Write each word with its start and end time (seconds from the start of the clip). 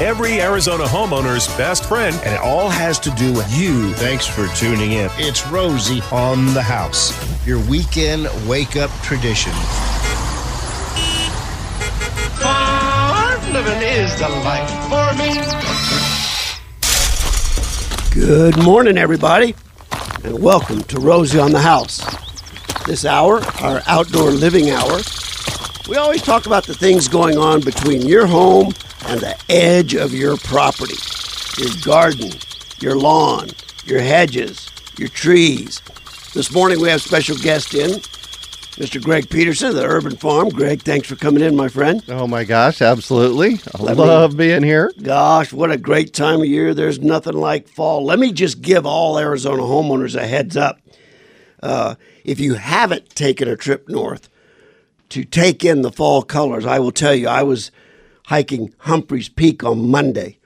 every 0.00 0.40
Arizona 0.40 0.84
homeowner's 0.84 1.48
best 1.56 1.84
friend. 1.86 2.14
And 2.24 2.34
it 2.34 2.40
all 2.40 2.68
has 2.68 2.98
to 3.00 3.10
do 3.12 3.32
with 3.32 3.50
you. 3.56 3.92
Thanks 3.94 4.26
for 4.26 4.46
tuning 4.48 4.92
in. 4.92 5.10
It's 5.14 5.46
Rosie 5.46 6.02
on 6.12 6.52
the 6.54 6.62
house, 6.62 7.14
your 7.46 7.58
weekend 7.66 8.28
wake 8.46 8.76
up 8.76 8.90
tradition. 9.02 9.52
Farm 12.40 13.52
living 13.52 13.82
is 13.82 14.18
the 14.18 14.28
life 14.28 14.70
for 14.88 15.14
me. 15.18 15.40
Good 18.12 18.62
morning, 18.62 18.98
everybody, 18.98 19.54
and 20.24 20.42
welcome 20.42 20.82
to 20.84 21.00
Rosie 21.00 21.38
on 21.38 21.52
the 21.52 21.60
House. 21.60 22.04
This 22.86 23.04
hour, 23.04 23.40
our 23.60 23.82
outdoor 23.86 24.30
living 24.30 24.70
hour, 24.70 25.00
we 25.88 25.96
always 25.96 26.22
talk 26.22 26.46
about 26.46 26.66
the 26.66 26.74
things 26.74 27.08
going 27.08 27.36
on 27.36 27.60
between 27.60 28.02
your 28.02 28.26
home 28.26 28.72
and 29.04 29.20
the 29.20 29.36
edge 29.48 29.94
of 29.94 30.12
your 30.14 30.36
property 30.38 30.94
your 31.58 31.70
garden, 31.84 32.30
your 32.80 32.96
lawn, 32.98 33.48
your 33.86 33.98
hedges, 34.00 34.68
your 34.98 35.08
trees. 35.08 35.80
This 36.34 36.52
morning 36.52 36.80
we 36.80 36.88
have 36.90 36.98
a 36.98 37.02
special 37.02 37.34
guest 37.38 37.72
in, 37.74 37.92
Mr. 38.76 39.02
Greg 39.02 39.30
Peterson 39.30 39.74
the 39.74 39.82
Urban 39.86 40.16
Farm. 40.16 40.50
Greg, 40.50 40.82
thanks 40.82 41.08
for 41.08 41.16
coming 41.16 41.42
in, 41.42 41.56
my 41.56 41.68
friend. 41.68 42.02
Oh 42.08 42.26
my 42.26 42.44
gosh, 42.44 42.82
absolutely. 42.82 43.58
I 43.74 43.82
Let 43.82 43.96
me- 43.96 44.02
love 44.04 44.36
being 44.36 44.62
here. 44.62 44.92
Gosh, 45.02 45.50
what 45.50 45.70
a 45.70 45.78
great 45.78 46.12
time 46.12 46.40
of 46.40 46.46
year. 46.46 46.74
There's 46.74 47.00
nothing 47.00 47.32
like 47.32 47.68
fall. 47.68 48.04
Let 48.04 48.18
me 48.18 48.32
just 48.32 48.60
give 48.60 48.84
all 48.84 49.18
Arizona 49.18 49.62
homeowners 49.62 50.14
a 50.14 50.26
heads 50.26 50.58
up. 50.58 50.78
Uh, 51.62 51.94
if 52.22 52.38
you 52.38 52.54
haven't 52.54 53.08
taken 53.10 53.48
a 53.48 53.56
trip 53.56 53.88
north 53.88 54.28
to 55.08 55.24
take 55.24 55.64
in 55.64 55.80
the 55.80 55.90
fall 55.90 56.20
colors, 56.22 56.66
I 56.66 56.80
will 56.80 56.92
tell 56.92 57.14
you, 57.14 57.28
I 57.28 57.44
was 57.44 57.70
hiking 58.26 58.74
Humphreys 58.78 59.28
Peak 59.28 59.64
on 59.64 59.90
Monday. 59.90 60.38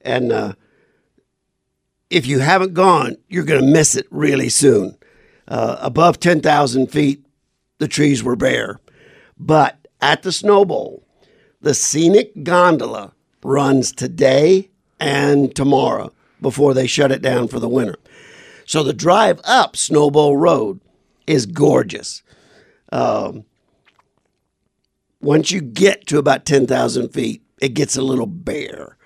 And 0.00 0.32
uh, 0.32 0.52
if 2.10 2.26
you 2.26 2.38
haven't 2.38 2.74
gone, 2.74 3.16
you're 3.28 3.44
going 3.44 3.60
to 3.60 3.70
miss 3.70 3.94
it 3.94 4.06
really 4.10 4.48
soon. 4.48 4.96
Uh, 5.46 5.76
above 5.80 6.20
10,000 6.20 6.86
feet, 6.88 7.24
the 7.78 7.88
trees 7.88 8.22
were 8.22 8.36
bare. 8.36 8.80
But 9.36 9.88
at 10.00 10.22
the 10.22 10.32
Snow 10.32 10.64
Bowl, 10.64 11.02
the 11.60 11.74
scenic 11.74 12.44
gondola 12.44 13.12
runs 13.42 13.92
today 13.92 14.70
and 15.00 15.54
tomorrow 15.54 16.12
before 16.40 16.72
they 16.72 16.86
shut 16.86 17.10
it 17.10 17.22
down 17.22 17.48
for 17.48 17.58
the 17.58 17.68
winter. 17.68 17.96
So 18.64 18.82
the 18.82 18.92
drive 18.92 19.40
up 19.44 19.74
Snowbowl 19.74 20.38
Road 20.38 20.80
is 21.26 21.46
gorgeous. 21.46 22.22
Um, 22.92 23.44
once 25.20 25.50
you 25.50 25.60
get 25.60 26.06
to 26.06 26.18
about 26.18 26.44
10,000 26.44 27.08
feet, 27.10 27.42
it 27.60 27.70
gets 27.70 27.96
a 27.96 28.02
little 28.02 28.26
bare. 28.26 28.96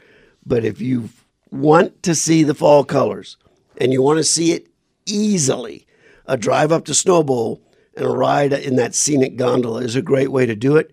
But 0.45 0.65
if 0.65 0.81
you 0.81 1.11
want 1.51 2.03
to 2.03 2.15
see 2.15 2.43
the 2.43 2.55
fall 2.55 2.85
colors 2.85 3.37
and 3.79 3.93
you 3.93 4.03
want 4.03 4.19
to 4.19 4.25
see 4.25 4.53
it 4.53 4.69
easily, 5.07 5.87
a 6.27 6.37
drive 6.37 6.73
up 6.73 6.85
to 6.87 6.93
Snowbowl 6.93 7.61
and 7.97 8.07
a 8.07 8.11
ride 8.11 8.53
in 8.53 8.77
that 8.77 8.95
scenic 8.95 9.37
gondola 9.37 9.83
is 9.83 9.97
a 9.97 10.03
great 10.03 10.31
way 10.31 10.47
to 10.47 10.57
do 10.57 10.77
it. 10.77 10.91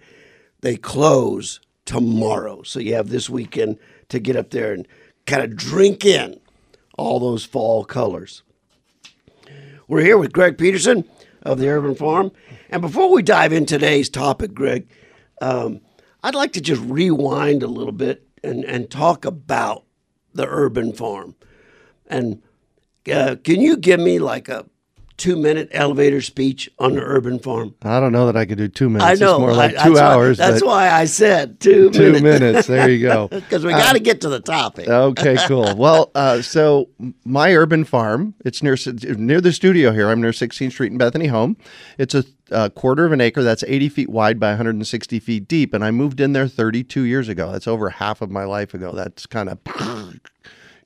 They 0.61 0.75
close 0.75 1.59
tomorrow. 1.85 2.63
So 2.63 2.79
you 2.79 2.93
have 2.95 3.09
this 3.09 3.29
weekend 3.29 3.79
to 4.09 4.19
get 4.19 4.35
up 4.35 4.51
there 4.51 4.73
and 4.73 4.87
kind 5.25 5.43
of 5.43 5.55
drink 5.55 6.05
in 6.05 6.39
all 6.97 7.19
those 7.19 7.45
fall 7.45 7.85
colors. 7.85 8.43
We're 9.87 10.01
here 10.01 10.17
with 10.17 10.33
Greg 10.33 10.57
Peterson 10.57 11.05
of 11.41 11.57
the 11.57 11.69
Urban 11.69 11.95
Farm. 11.95 12.31
And 12.69 12.81
before 12.81 13.11
we 13.11 13.23
dive 13.23 13.53
into 13.53 13.75
today's 13.75 14.09
topic, 14.09 14.53
Greg, 14.53 14.87
um, 15.41 15.81
I'd 16.23 16.35
like 16.35 16.53
to 16.53 16.61
just 16.61 16.81
rewind 16.81 17.63
a 17.63 17.67
little 17.67 17.93
bit 17.93 18.27
and, 18.43 18.63
and 18.65 18.89
talk 18.89 19.25
about 19.25 19.83
the 20.33 20.45
Urban 20.47 20.93
Farm. 20.93 21.35
And 22.07 22.41
uh, 23.11 23.35
can 23.43 23.61
you 23.61 23.77
give 23.77 23.99
me 23.99 24.19
like 24.19 24.49
a 24.49 24.65
two 25.17 25.35
minute 25.35 25.67
elevator 25.73 26.21
speech 26.21 26.69
on 26.79 26.93
the 26.95 27.01
Urban 27.01 27.39
Farm? 27.39 27.75
I 27.81 27.99
don't 27.99 28.11
know 28.11 28.25
that 28.27 28.35
I 28.37 28.45
could 28.45 28.57
do 28.57 28.67
two 28.67 28.89
minutes. 28.89 29.21
I 29.21 29.25
know. 29.25 29.33
It's 29.35 29.39
more 29.41 29.53
like 29.53 29.75
I- 29.75 29.83
two 29.83 29.93
that's 29.93 30.01
why- 30.01 30.13
hours. 30.13 30.37
that's 30.37 30.63
why 30.63 30.89
I 30.89 31.05
said 31.05 31.59
two, 31.59 31.89
two 31.91 32.13
minutes. 32.13 32.23
minutes. 32.39 32.67
There 32.67 32.89
you 32.89 33.01
go. 33.07 33.27
Because 33.49 33.65
we 33.65 33.71
got 33.71 33.93
to 33.93 33.99
get 33.99 34.21
to 34.21 34.29
the 34.29 34.39
topic. 34.39 34.87
Okay, 34.87 35.37
cool. 35.47 35.75
Well, 35.75 36.11
uh, 36.15 36.41
so 36.41 36.89
my 37.25 37.53
urban 37.53 37.83
farm, 37.83 38.33
it's 38.45 38.61
near 38.63 38.75
near 39.17 39.41
the 39.41 39.51
studio 39.53 39.91
here. 39.91 40.09
I'm 40.09 40.21
near 40.21 40.31
16th 40.31 40.71
Street 40.71 40.91
in 40.91 40.97
Bethany 40.97 41.27
Home. 41.27 41.57
It's 41.97 42.13
a, 42.15 42.23
uh 42.51 42.69
quarter 42.69 43.05
of 43.05 43.11
an 43.11 43.21
acre. 43.21 43.43
That's 43.43 43.63
80 43.67 43.89
feet 43.89 44.09
wide 44.09 44.39
by 44.39 44.49
160 44.49 45.19
feet 45.19 45.47
deep. 45.47 45.73
And 45.73 45.83
I 45.83 45.91
moved 45.91 46.19
in 46.19 46.33
there 46.33 46.47
32 46.47 47.03
years 47.03 47.29
ago. 47.29 47.51
That's 47.51 47.67
over 47.67 47.89
half 47.89 48.21
of 48.21 48.29
my 48.29 48.43
life 48.43 48.73
ago. 48.73 48.91
That's 48.93 49.25
kind 49.25 49.49
of 49.49 49.59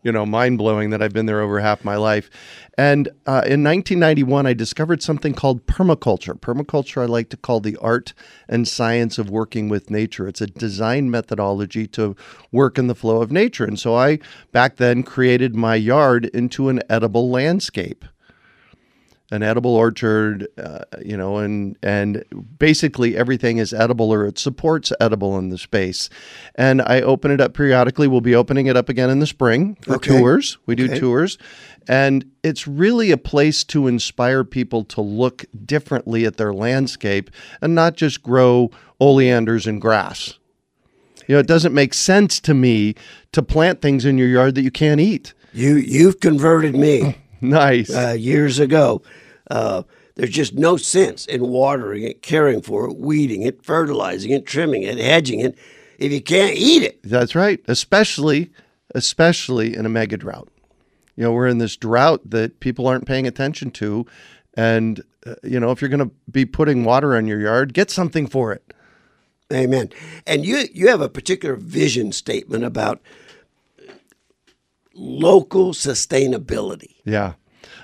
you 0.04 0.12
know, 0.12 0.26
mind 0.26 0.58
blowing 0.58 0.90
that 0.90 1.02
I've 1.02 1.14
been 1.14 1.26
there 1.26 1.42
over 1.42 1.60
half 1.60 1.84
my 1.84 1.96
life. 1.96 2.30
And 2.78 3.08
uh, 3.26 3.44
in 3.46 3.64
1991, 3.64 4.46
I 4.46 4.54
discovered 4.54 5.02
something 5.02 5.34
called 5.34 5.66
permaculture. 5.66 6.38
Permaculture, 6.40 7.02
I 7.02 7.06
like 7.06 7.30
to 7.30 7.38
call 7.38 7.62
the 7.62 7.78
art 7.78 8.14
and 8.50 8.68
science 8.68 9.18
of 9.18 9.30
working 9.30 9.70
with 9.70 9.90
nature. 9.90 10.28
It's 10.28 10.42
a 10.42 10.48
design 10.48 11.10
methodology 11.10 11.88
to 11.88 12.16
work 12.52 12.78
in 12.78 12.88
the 12.88 12.96
flow 12.96 13.22
of 13.22 13.32
nature. 13.32 13.64
And 13.64 13.80
so 13.80 13.96
I, 13.96 14.20
back 14.52 14.76
then, 14.76 15.04
created 15.04 15.56
my 15.56 15.76
yard 15.76 16.26
into 16.26 16.70
an 16.70 16.82
edible 16.90 17.30
landscape 17.30 18.06
an 19.34 19.42
edible 19.42 19.76
orchard, 19.76 20.48
uh, 20.58 20.80
you 21.04 21.18
know, 21.18 21.38
and 21.38 21.76
and 21.82 22.24
basically 22.60 23.18
everything 23.18 23.58
is 23.58 23.74
edible 23.74 24.14
or 24.14 24.28
it 24.28 24.38
supports 24.38 24.94
edible 25.00 25.38
in 25.40 25.50
the 25.50 25.58
space. 25.58 26.10
And 26.56 26.82
I 26.82 27.02
open 27.02 27.32
it 27.32 27.42
up 27.42 27.54
periodically. 27.54 28.08
We'll 28.08 28.22
be 28.22 28.36
opening 28.36 28.68
it 28.68 28.78
up 28.78 28.90
again 28.90 29.10
in 29.10 29.20
the 29.20 29.26
spring 29.28 29.76
for 29.82 29.96
Okay. 29.96 30.18
tours. 30.20 30.58
We 30.68 30.76
do 30.76 30.88
tours. 31.00 31.38
And 31.88 32.26
it's 32.44 32.68
really 32.68 33.12
a 33.12 33.18
place 33.18 33.64
to 33.66 33.88
inspire 33.88 34.44
people 34.44 34.84
to 34.86 35.02
look 35.02 35.46
differently 35.66 36.26
at 36.26 36.38
their 36.38 36.54
landscape 36.54 37.30
and 37.62 37.74
not 37.76 37.96
just 37.98 38.22
grow 38.24 38.70
oleanders 39.02 39.66
and 39.68 39.82
grass. 39.82 40.38
You 41.28 41.36
know, 41.36 41.40
it 41.40 41.48
doesn't 41.48 41.74
make 41.74 41.94
sense 41.94 42.40
to 42.42 42.54
me 42.54 42.96
to 43.32 43.42
plant 43.42 43.82
things 43.82 44.06
in 44.06 44.18
your 44.18 44.28
yard 44.28 44.56
that 44.56 44.62
you 44.62 44.72
can't 44.72 45.02
eat. 45.02 45.34
You 45.54 45.76
you've 45.76 46.20
converted 46.20 46.76
me 46.76 47.18
Nice. 47.42 47.90
uh, 47.94 48.16
years 48.18 48.60
ago. 48.60 49.02
Uh, 49.54 49.84
there's 50.16 50.32
just 50.32 50.56
no 50.56 50.78
sense 50.78 51.28
in 51.28 51.48
watering 51.48 52.02
it, 52.02 52.24
caring 52.24 52.60
for 52.60 52.90
it, 52.90 52.98
weeding 52.98 53.44
it, 53.44 53.64
fertilizing 53.64 54.32
it, 54.32 54.48
trimming 54.48 54.82
it, 54.82 54.98
hedging 54.98 55.40
it, 55.40 55.56
if 56.00 56.12
you 56.12 56.22
can't 56.22 56.58
eat 56.58 56.82
it. 56.82 57.00
That's 57.04 57.36
right. 57.36 57.60
Especially, 57.68 58.52
especially 58.96 59.76
in 59.76 59.86
a 59.86 59.90
mega 59.90 60.18
drought. 60.18 60.50
You 61.16 61.24
know, 61.26 61.32
we're 61.32 61.48
in 61.48 61.60
this 61.60 61.78
drought 61.78 62.28
that 62.32 62.60
people 62.62 62.88
aren't 62.88 63.06
paying 63.06 63.28
attention 63.28 63.70
to, 63.72 64.08
and 64.56 65.04
uh, 65.28 65.36
you 65.44 65.60
know, 65.60 65.70
if 65.70 65.82
you're 65.82 65.90
going 65.90 66.10
to 66.10 66.16
be 66.32 66.46
putting 66.46 66.84
water 66.84 67.16
on 67.16 67.28
your 67.28 67.40
yard, 67.40 67.76
get 67.76 67.92
something 67.92 68.26
for 68.26 68.52
it. 68.52 68.74
Amen. 69.52 69.92
And 70.26 70.44
you 70.48 70.64
you 70.74 70.88
have 70.88 71.02
a 71.02 71.10
particular 71.10 71.56
vision 71.56 72.12
statement 72.12 72.64
about 72.64 73.02
local 74.96 75.74
sustainability. 75.74 76.96
Yeah. 77.06 77.34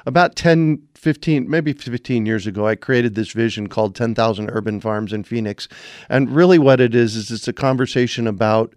About 0.06 0.36
10, 0.36 0.82
15, 0.96 1.50
maybe 1.50 1.74
15 1.74 2.26
years 2.26 2.48
ago, 2.48 2.68
I 2.68 2.76
created 2.76 3.16
this 3.16 3.32
vision 3.32 3.68
called 3.68 3.96
10,000 3.96 4.50
Urban 4.50 4.80
Farms 4.80 5.14
in 5.14 5.24
Phoenix. 5.24 5.68
And 6.10 6.30
really, 6.30 6.60
what 6.60 6.80
it 6.80 6.96
is, 6.96 7.16
is 7.16 7.32
it's 7.32 7.48
a 7.48 7.54
conversation 7.54 8.28
about 8.28 8.76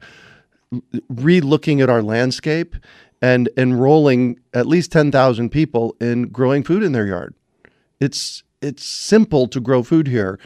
re 1.09 1.41
looking 1.41 1.81
at 1.81 1.91
our 1.91 2.03
landscape 2.03 2.77
and 3.21 3.49
enrolling 3.57 4.39
at 4.53 4.67
least 4.67 4.91
10,000 4.91 5.51
people 5.51 5.97
in 6.01 6.29
growing 6.29 6.63
food 6.65 6.83
in 6.83 6.93
their 6.93 7.07
yard. 7.07 7.35
It's, 8.01 8.43
it's 8.61 8.85
simple 8.85 9.47
to 9.49 9.61
grow 9.61 9.83
food 9.83 10.09
here. 10.09 10.41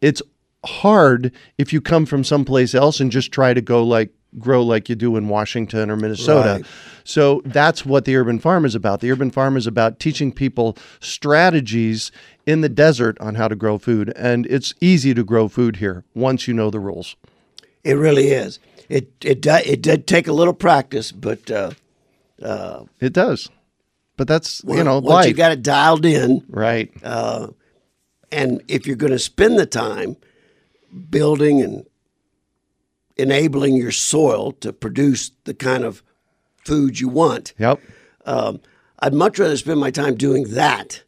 It's 0.00 0.20
hard 0.64 1.32
if 1.58 1.72
you 1.72 1.80
come 1.80 2.06
from 2.06 2.24
someplace 2.24 2.74
else 2.74 2.98
and 2.98 3.12
just 3.12 3.30
try 3.30 3.54
to 3.54 3.60
go 3.60 3.84
like 3.84 4.12
grow 4.38 4.62
like 4.62 4.88
you 4.88 4.94
do 4.94 5.16
in 5.16 5.28
Washington 5.28 5.90
or 5.90 5.96
Minnesota. 5.96 6.54
Right. 6.56 6.66
So 7.04 7.42
that's 7.44 7.86
what 7.86 8.04
the 8.04 8.16
urban 8.16 8.38
farm 8.38 8.64
is 8.64 8.74
about. 8.74 9.00
The 9.00 9.10
urban 9.10 9.30
farm 9.30 9.56
is 9.56 9.66
about 9.66 10.00
teaching 10.00 10.32
people 10.32 10.76
strategies 11.00 12.10
in 12.46 12.60
the 12.60 12.68
desert 12.68 13.16
on 13.20 13.36
how 13.36 13.48
to 13.48 13.56
grow 13.56 13.78
food. 13.78 14.12
And 14.16 14.46
it's 14.46 14.74
easy 14.80 15.14
to 15.14 15.24
grow 15.24 15.48
food 15.48 15.76
here 15.76 16.04
once 16.14 16.48
you 16.48 16.54
know 16.54 16.70
the 16.70 16.80
rules. 16.80 17.16
It 17.84 17.94
really 17.94 18.28
is. 18.28 18.58
It 18.88 19.12
it 19.22 19.44
it 19.46 19.82
did 19.82 20.06
take 20.06 20.28
a 20.28 20.32
little 20.32 20.54
practice, 20.54 21.12
but 21.12 21.50
uh, 21.50 21.70
It 23.00 23.12
does. 23.12 23.48
But 24.16 24.28
that's, 24.28 24.64
you 24.66 24.82
know, 24.82 24.94
once 24.94 25.08
life. 25.08 25.26
you 25.28 25.34
got 25.34 25.52
it 25.52 25.62
dialed 25.62 26.06
in, 26.06 26.42
right. 26.48 26.90
and 28.32 28.62
if 28.66 28.86
you're 28.86 28.96
going 28.96 29.12
to 29.12 29.18
spend 29.18 29.58
the 29.58 29.66
time 29.66 30.16
building 31.10 31.60
and 31.60 31.84
enabling 33.16 33.76
your 33.76 33.92
soil 33.92 34.52
to 34.52 34.72
produce 34.72 35.30
the 35.44 35.54
kind 35.54 35.84
of 35.84 36.02
food 36.64 37.00
you 37.00 37.08
want, 37.08 37.54
Yep. 37.58 37.80
um, 38.26 38.60
I'd 39.00 39.14
much 39.14 39.38
rather 39.38 39.56
spend 39.56 39.78
my 39.80 39.90
time 39.90 40.16
doing 40.16 40.44
that 40.54 41.02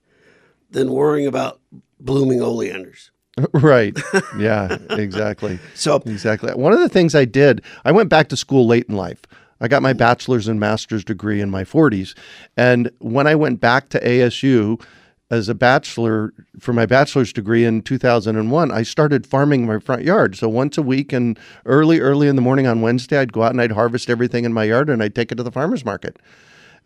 than 0.70 0.90
worrying 0.93 1.26
about 1.26 1.60
blooming 2.00 2.40
oleanders. 2.43 3.10
right. 3.52 3.96
Yeah, 4.38 4.76
exactly. 4.90 5.58
So- 5.75 6.02
exactly. 6.06 6.52
One 6.55 6.72
of 6.72 6.81
the 6.81 6.88
things 6.88 7.14
I 7.14 7.25
did, 7.25 7.62
I 7.84 7.93
went 7.93 8.08
back 8.08 8.28
to 8.28 8.37
school 8.37 8.66
late 8.66 8.87
in 8.88 8.96
life. 8.96 9.22
I 9.60 9.66
got 9.69 9.82
my 9.82 9.93
bachelor's 9.93 10.46
and 10.49 10.60
master's 10.60 11.05
degree 11.05 11.40
in 11.40 11.50
my 11.50 11.64
40s. 11.64 12.16
And 12.56 12.90
when 12.99 13.26
I 13.26 13.34
went 13.34 13.60
back 13.60 13.88
to 13.90 14.00
ASU 14.00 14.81
as 15.30 15.48
a 15.48 15.54
bachelor 15.54 16.32
for 16.58 16.72
my 16.72 16.86
bachelor's 16.86 17.32
degree 17.32 17.64
in 17.64 17.82
2001, 17.82 18.72
I 18.72 18.82
started 18.82 19.26
farming 19.26 19.66
my 19.66 19.78
front 19.78 20.02
yard. 20.02 20.36
So 20.36 20.48
once 20.48 20.78
a 20.78 20.82
week 20.82 21.12
and 21.12 21.38
early, 21.66 22.00
early 22.00 22.28
in 22.28 22.36
the 22.36 22.42
morning 22.42 22.66
on 22.66 22.80
Wednesday, 22.80 23.19
I'd 23.19 23.32
go 23.32 23.42
out 23.42 23.52
and 23.52 23.60
I'd 23.60 23.72
harvest 23.72 24.08
everything 24.08 24.44
in 24.44 24.52
my 24.52 24.64
yard 24.64 24.88
and 24.88 25.02
I'd 25.02 25.14
take 25.14 25.30
it 25.30 25.34
to 25.36 25.42
the 25.42 25.52
farmer's 25.52 25.84
market 25.84 26.19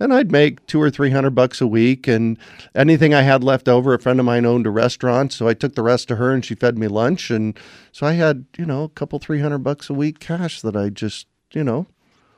and 0.03 0.13
I'd 0.13 0.33
make 0.33 0.67
two 0.67 0.81
or 0.81 0.91
three 0.91 1.11
hundred 1.11 1.35
bucks 1.35 1.61
a 1.61 1.67
week, 1.67 2.09
and 2.09 2.37
anything 2.75 3.15
I 3.15 3.23
had 3.23 3.45
left 3.45 3.69
over. 3.69 3.95
A 3.95 3.99
friend 3.99 4.19
of 4.19 4.27
mine 4.27 4.45
owned 4.45 4.67
a 4.67 4.71
restaurant, 4.71 5.33
so 5.33 5.47
I 5.47 5.55
took 5.55 5.75
the 5.75 5.83
rest 5.83 6.09
to 6.09 6.17
her, 6.17 6.33
and 6.33 6.45
she 6.45 6.55
fed 6.55 6.77
me 6.77 6.89
lunch, 6.89 7.31
and 7.31 7.59
so 7.93 8.07
I 8.07 8.13
had 8.13 8.47
you 8.59 8.67
know 8.67 8.85
a 8.85 8.89
couple 8.89 9.19
three 9.19 9.41
hundred 9.41 9.59
bucks 9.59 9.89
a 9.89 9.95
week 9.95 10.19
cash 10.19 10.61
that 10.63 10.77
I 10.77 10.89
just 10.89 11.27
you 11.53 11.63
know 11.65 11.87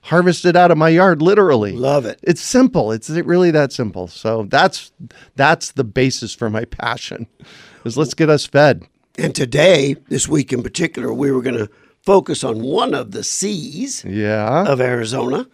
harvested 0.04 0.56
out 0.56 0.70
of 0.70 0.78
my 0.78 0.88
yard, 0.90 1.20
literally. 1.22 1.72
Love 1.72 2.04
it. 2.06 2.20
It's 2.22 2.40
simple. 2.40 2.92
It's 2.92 3.10
really 3.10 3.50
that 3.50 3.72
simple. 3.72 4.06
So 4.08 4.44
that's 4.44 4.92
that's 5.36 5.72
the 5.72 5.84
basis 5.84 6.34
for 6.34 6.48
my 6.50 6.64
passion. 6.82 7.26
Is 7.84 7.96
let's 7.98 8.14
get 8.14 8.30
us 8.30 8.46
fed. 8.46 8.84
And 9.18 9.34
today, 9.34 9.94
this 10.08 10.26
week 10.28 10.52
in 10.52 10.62
particular, 10.62 11.12
we 11.12 11.30
were 11.30 11.42
going 11.42 11.56
to 11.58 11.70
focus 12.02 12.42
on 12.44 12.62
one 12.62 12.94
of 12.94 13.12
the 13.12 13.22
C's 13.24 14.04
Yeah. 14.04 14.64
of 14.66 14.80
Arizona. 14.80 15.46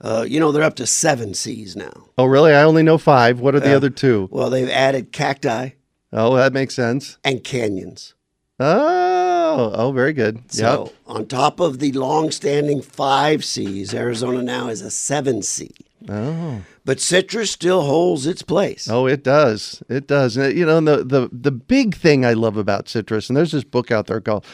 Uh, 0.00 0.26
you 0.28 0.38
know, 0.38 0.52
they're 0.52 0.62
up 0.62 0.76
to 0.76 0.86
seven 0.86 1.32
C's 1.32 1.74
now. 1.74 2.08
oh, 2.18 2.26
really? 2.26 2.52
I 2.52 2.62
only 2.62 2.82
know 2.82 2.98
five. 2.98 3.40
What 3.40 3.54
are 3.54 3.60
the 3.60 3.74
other 3.74 3.88
two? 3.88 4.28
Well, 4.30 4.50
they've 4.50 4.68
added 4.68 5.10
cacti 5.12 5.70
Oh, 6.12 6.36
that 6.36 6.52
makes 6.52 6.74
sense. 6.74 7.16
and 7.24 7.42
canyons. 7.42 8.14
Oh, 8.60 9.25
oh, 9.74 9.92
very 9.92 10.12
good. 10.12 10.40
So, 10.52 10.84
Yep. 10.84 10.94
on 11.06 11.26
top 11.26 11.60
of 11.60 11.78
the 11.78 11.92
long-standing 11.92 12.82
five 12.82 13.44
C's, 13.44 13.94
Arizona 13.94 14.42
now 14.42 14.68
is 14.68 14.80
a 14.82 14.90
seven 14.90 15.42
C. 15.42 15.70
Oh. 16.08 16.62
But 16.84 17.00
citrus 17.00 17.50
still 17.50 17.82
holds 17.82 18.26
its 18.26 18.42
place. 18.42 18.88
Oh, 18.88 19.06
it 19.06 19.24
does. 19.24 19.82
It 19.88 20.06
does. 20.06 20.36
And, 20.36 20.56
you 20.56 20.64
know, 20.64 20.80
the, 20.80 21.02
the 21.04 21.28
the 21.32 21.50
big 21.50 21.96
thing 21.96 22.24
I 22.24 22.32
love 22.34 22.56
about 22.56 22.88
citrus, 22.88 23.28
and 23.28 23.36
there's 23.36 23.50
this 23.52 23.64
book 23.64 23.90
out 23.90 24.06
there 24.06 24.20
called 24.20 24.44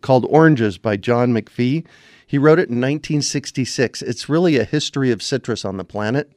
called 0.00 0.26
Oranges 0.28 0.78
by 0.78 0.96
John 0.96 1.32
McPhee. 1.32 1.84
He 2.26 2.38
wrote 2.38 2.58
it 2.60 2.68
in 2.70 2.80
1966. 2.80 4.02
It's 4.02 4.28
really 4.28 4.56
a 4.58 4.64
history 4.64 5.10
of 5.10 5.22
citrus 5.22 5.64
on 5.64 5.76
the 5.76 5.84
planet, 5.84 6.30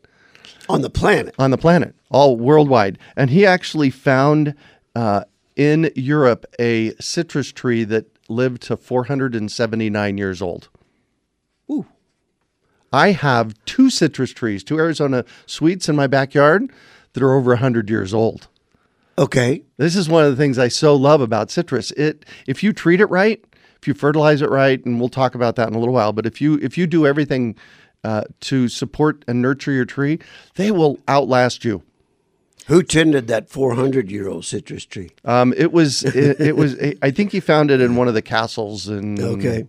On 0.68 0.82
the 0.82 0.90
planet. 0.90 1.36
on 1.40 1.52
the 1.52 1.58
planet, 1.58 1.96
all 2.10 2.36
worldwide. 2.36 2.98
And 3.16 3.30
he 3.30 3.46
actually 3.46 3.92
found 3.92 4.56
uh, 4.96 5.24
in 5.56 5.92
Europe 5.96 6.46
a 6.60 6.94
citrus 7.00 7.52
tree 7.52 7.84
that 7.86 8.06
lived 8.28 8.64
to 8.64 8.78
479 8.78 10.18
years 10.18 10.42
old. 10.42 10.70
Ooh. 11.70 11.86
I 12.92 13.12
have 13.12 13.54
two 13.66 13.90
citrus 13.90 14.32
trees, 14.32 14.64
two 14.64 14.80
Arizona 14.80 15.26
sweets 15.46 15.90
in 15.90 15.96
my 15.96 16.08
backyard 16.08 16.72
that 17.14 17.24
are 17.24 17.34
over 17.34 17.52
100 17.52 17.90
years 17.90 18.14
old. 18.14 18.48
Okay. 19.18 19.64
This 19.78 19.96
is 19.96 20.10
one 20.10 20.26
of 20.26 20.32
the 20.32 20.38
things 20.38 20.58
I 20.58 20.68
so 20.68 20.96
love 20.96 21.22
about 21.22 21.50
citrus. 21.50 21.92
It 21.92 22.26
if 22.48 22.64
you 22.64 22.74
treat 22.74 23.00
it 23.00 23.06
right, 23.08 23.44
if 23.82 23.88
you 23.88 23.94
fertilize 23.94 24.42
it 24.42 24.50
right, 24.50 24.84
and 24.86 25.00
we'll 25.00 25.10
talk 25.10 25.36
about 25.36 25.56
that 25.56 25.70
in 25.70 25.76
a 25.76 25.80
little 25.80 25.94
while. 25.94 26.12
But 26.12 26.26
if 26.26 26.42
you 26.42 26.60
if 26.62 26.78
you 26.78 26.86
do 26.88 27.08
everything 27.08 27.56
uh, 28.04 28.24
to 28.42 28.68
support 28.68 29.24
and 29.28 29.42
nurture 29.42 29.72
your 29.72 29.86
tree, 29.86 30.20
they 30.56 30.72
will 30.72 31.00
outlast 31.08 31.64
you. 31.64 31.82
Who 32.68 32.82
tended 32.84 33.28
that 33.28 33.50
400 33.50 34.10
year 34.10 34.28
old 34.28 34.46
citrus 34.46 34.86
tree? 34.86 35.12
Um, 35.24 35.54
it 35.56 35.72
was 35.72 36.04
it, 36.04 36.40
it 36.42 36.56
was 36.56 36.76
I 37.02 37.12
think 37.12 37.32
he 37.32 37.40
found 37.40 37.72
it 37.72 37.82
in 37.82 37.96
one 37.96 38.08
of 38.08 38.14
the 38.14 38.22
castles 38.22 38.88
and 38.88 39.20
Okay. 39.20 39.66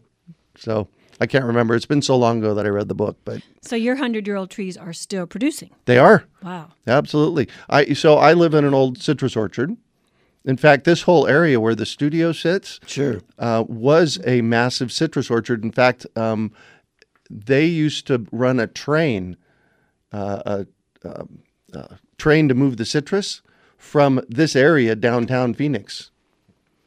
So 0.57 0.89
I 1.21 1.27
can't 1.27 1.45
remember. 1.45 1.75
It's 1.75 1.87
been 1.87 2.03
so 2.03 2.17
long 2.17 2.39
ago 2.39 2.55
that 2.55 2.65
I 2.67 2.69
read 2.71 2.89
the 2.89 2.95
book, 2.95 3.19
but 3.25 3.43
So 3.63 3.77
your 3.77 3.97
hundred 3.97 4.27
year 4.27 4.37
old 4.37 4.51
trees 4.51 4.77
are 4.77 4.93
still 4.93 5.27
producing. 5.27 5.71
they 5.85 5.99
are. 5.99 6.25
Wow. 6.43 6.71
Absolutely. 6.87 7.49
I 7.69 7.93
so 7.95 8.17
I 8.17 8.33
live 8.33 8.55
in 8.55 8.65
an 8.65 8.75
old 8.75 8.99
citrus 9.03 9.37
orchard. 9.37 9.77
In 10.45 10.57
fact, 10.57 10.85
this 10.85 11.03
whole 11.03 11.27
area 11.27 11.59
where 11.59 11.75
the 11.75 11.85
studio 11.87 12.31
sits 12.31 12.79
Sure. 12.87 13.21
uh, 13.37 13.65
was 13.67 14.21
a 14.25 14.43
massive 14.43 14.93
citrus 14.93 15.29
orchard. 15.29 15.65
In 15.65 15.73
fact, 15.73 16.07
um, 16.15 16.53
they 17.29 17.65
used 17.67 18.07
to 18.07 18.25
run 18.31 18.61
a 18.61 18.69
train, 18.69 19.37
uh, 20.13 20.43
a, 20.47 20.67
um, 21.05 21.41
uh, 21.75 21.97
train 22.27 22.49
to 22.49 22.55
move 22.55 22.77
the 22.77 22.85
citrus 22.85 23.41
from 23.79 24.21
this 24.29 24.57
area 24.57 24.97
downtown 24.97 25.55
Phoenix 25.55 26.11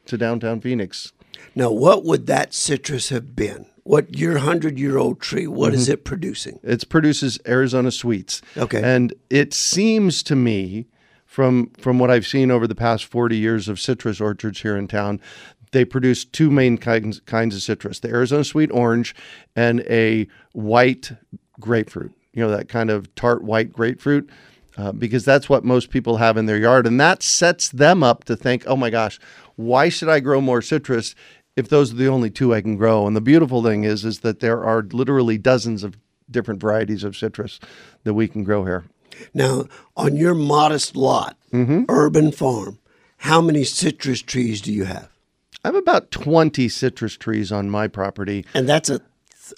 to 0.04 0.18
downtown 0.18 0.60
Phoenix. 0.60 1.14
Now, 1.54 1.70
what 1.70 2.04
would 2.04 2.26
that 2.26 2.52
citrus 2.52 3.08
have 3.08 3.34
been? 3.34 3.64
What 3.84 4.18
your 4.18 4.34
100 4.34 4.78
year 4.78 4.98
old 4.98 5.18
tree, 5.18 5.46
what 5.46 5.72
is 5.72 5.84
mm-hmm. 5.84 5.94
it 5.94 6.04
producing? 6.04 6.60
It 6.62 6.86
produces 6.90 7.38
Arizona 7.48 7.90
sweets. 7.90 8.42
Okay. 8.54 8.82
And 8.82 9.14
it 9.30 9.54
seems 9.54 10.22
to 10.24 10.36
me, 10.36 10.84
from 11.24 11.70
from 11.78 11.98
what 11.98 12.10
I've 12.10 12.26
seen 12.26 12.50
over 12.50 12.66
the 12.66 12.74
past 12.74 13.06
forty 13.06 13.38
years 13.38 13.66
of 13.66 13.80
citrus 13.80 14.20
orchards 14.20 14.60
here 14.60 14.76
in 14.76 14.88
town, 14.88 15.22
they 15.70 15.86
produce 15.86 16.22
two 16.22 16.50
main 16.50 16.76
kinds 16.76 17.20
kinds 17.20 17.54
of 17.54 17.62
citrus: 17.62 18.00
the 18.00 18.10
Arizona 18.10 18.44
sweet 18.44 18.70
orange 18.72 19.14
and 19.56 19.80
a 19.88 20.28
white 20.52 21.12
grapefruit. 21.58 22.12
You 22.34 22.42
know 22.42 22.50
that 22.50 22.68
kind 22.68 22.90
of 22.90 23.14
tart 23.14 23.42
white 23.42 23.72
grapefruit. 23.72 24.28
Uh, 24.76 24.92
because 24.92 25.24
that's 25.24 25.48
what 25.48 25.64
most 25.64 25.90
people 25.90 26.18
have 26.18 26.36
in 26.36 26.46
their 26.46 26.56
yard, 26.56 26.86
and 26.86 27.00
that 27.00 27.22
sets 27.22 27.68
them 27.68 28.02
up 28.02 28.24
to 28.24 28.36
think, 28.36 28.62
"Oh 28.66 28.76
my 28.76 28.88
gosh, 28.88 29.18
why 29.56 29.88
should 29.88 30.08
I 30.08 30.20
grow 30.20 30.40
more 30.40 30.62
citrus 30.62 31.14
if 31.56 31.68
those 31.68 31.92
are 31.92 31.96
the 31.96 32.06
only 32.08 32.30
two 32.30 32.54
I 32.54 32.60
can 32.60 32.76
grow?" 32.76 33.06
And 33.06 33.16
the 33.16 33.20
beautiful 33.20 33.62
thing 33.62 33.84
is, 33.84 34.04
is 34.04 34.20
that 34.20 34.40
there 34.40 34.64
are 34.64 34.82
literally 34.92 35.38
dozens 35.38 35.82
of 35.82 35.96
different 36.30 36.60
varieties 36.60 37.02
of 37.02 37.16
citrus 37.16 37.58
that 38.04 38.14
we 38.14 38.28
can 38.28 38.44
grow 38.44 38.64
here. 38.64 38.84
Now, 39.34 39.64
on 39.96 40.16
your 40.16 40.34
modest 40.34 40.96
lot, 40.96 41.36
urban 41.52 42.32
farm, 42.32 42.78
how 43.18 43.40
many 43.40 43.64
citrus 43.64 44.22
trees 44.22 44.60
do 44.60 44.72
you 44.72 44.84
have? 44.84 45.08
I 45.64 45.68
have 45.68 45.74
about 45.74 46.10
20 46.10 46.68
citrus 46.68 47.16
trees 47.16 47.52
on 47.52 47.68
my 47.68 47.86
property, 47.86 48.46
And 48.54 48.68
that's 48.68 48.88
a, 48.88 49.00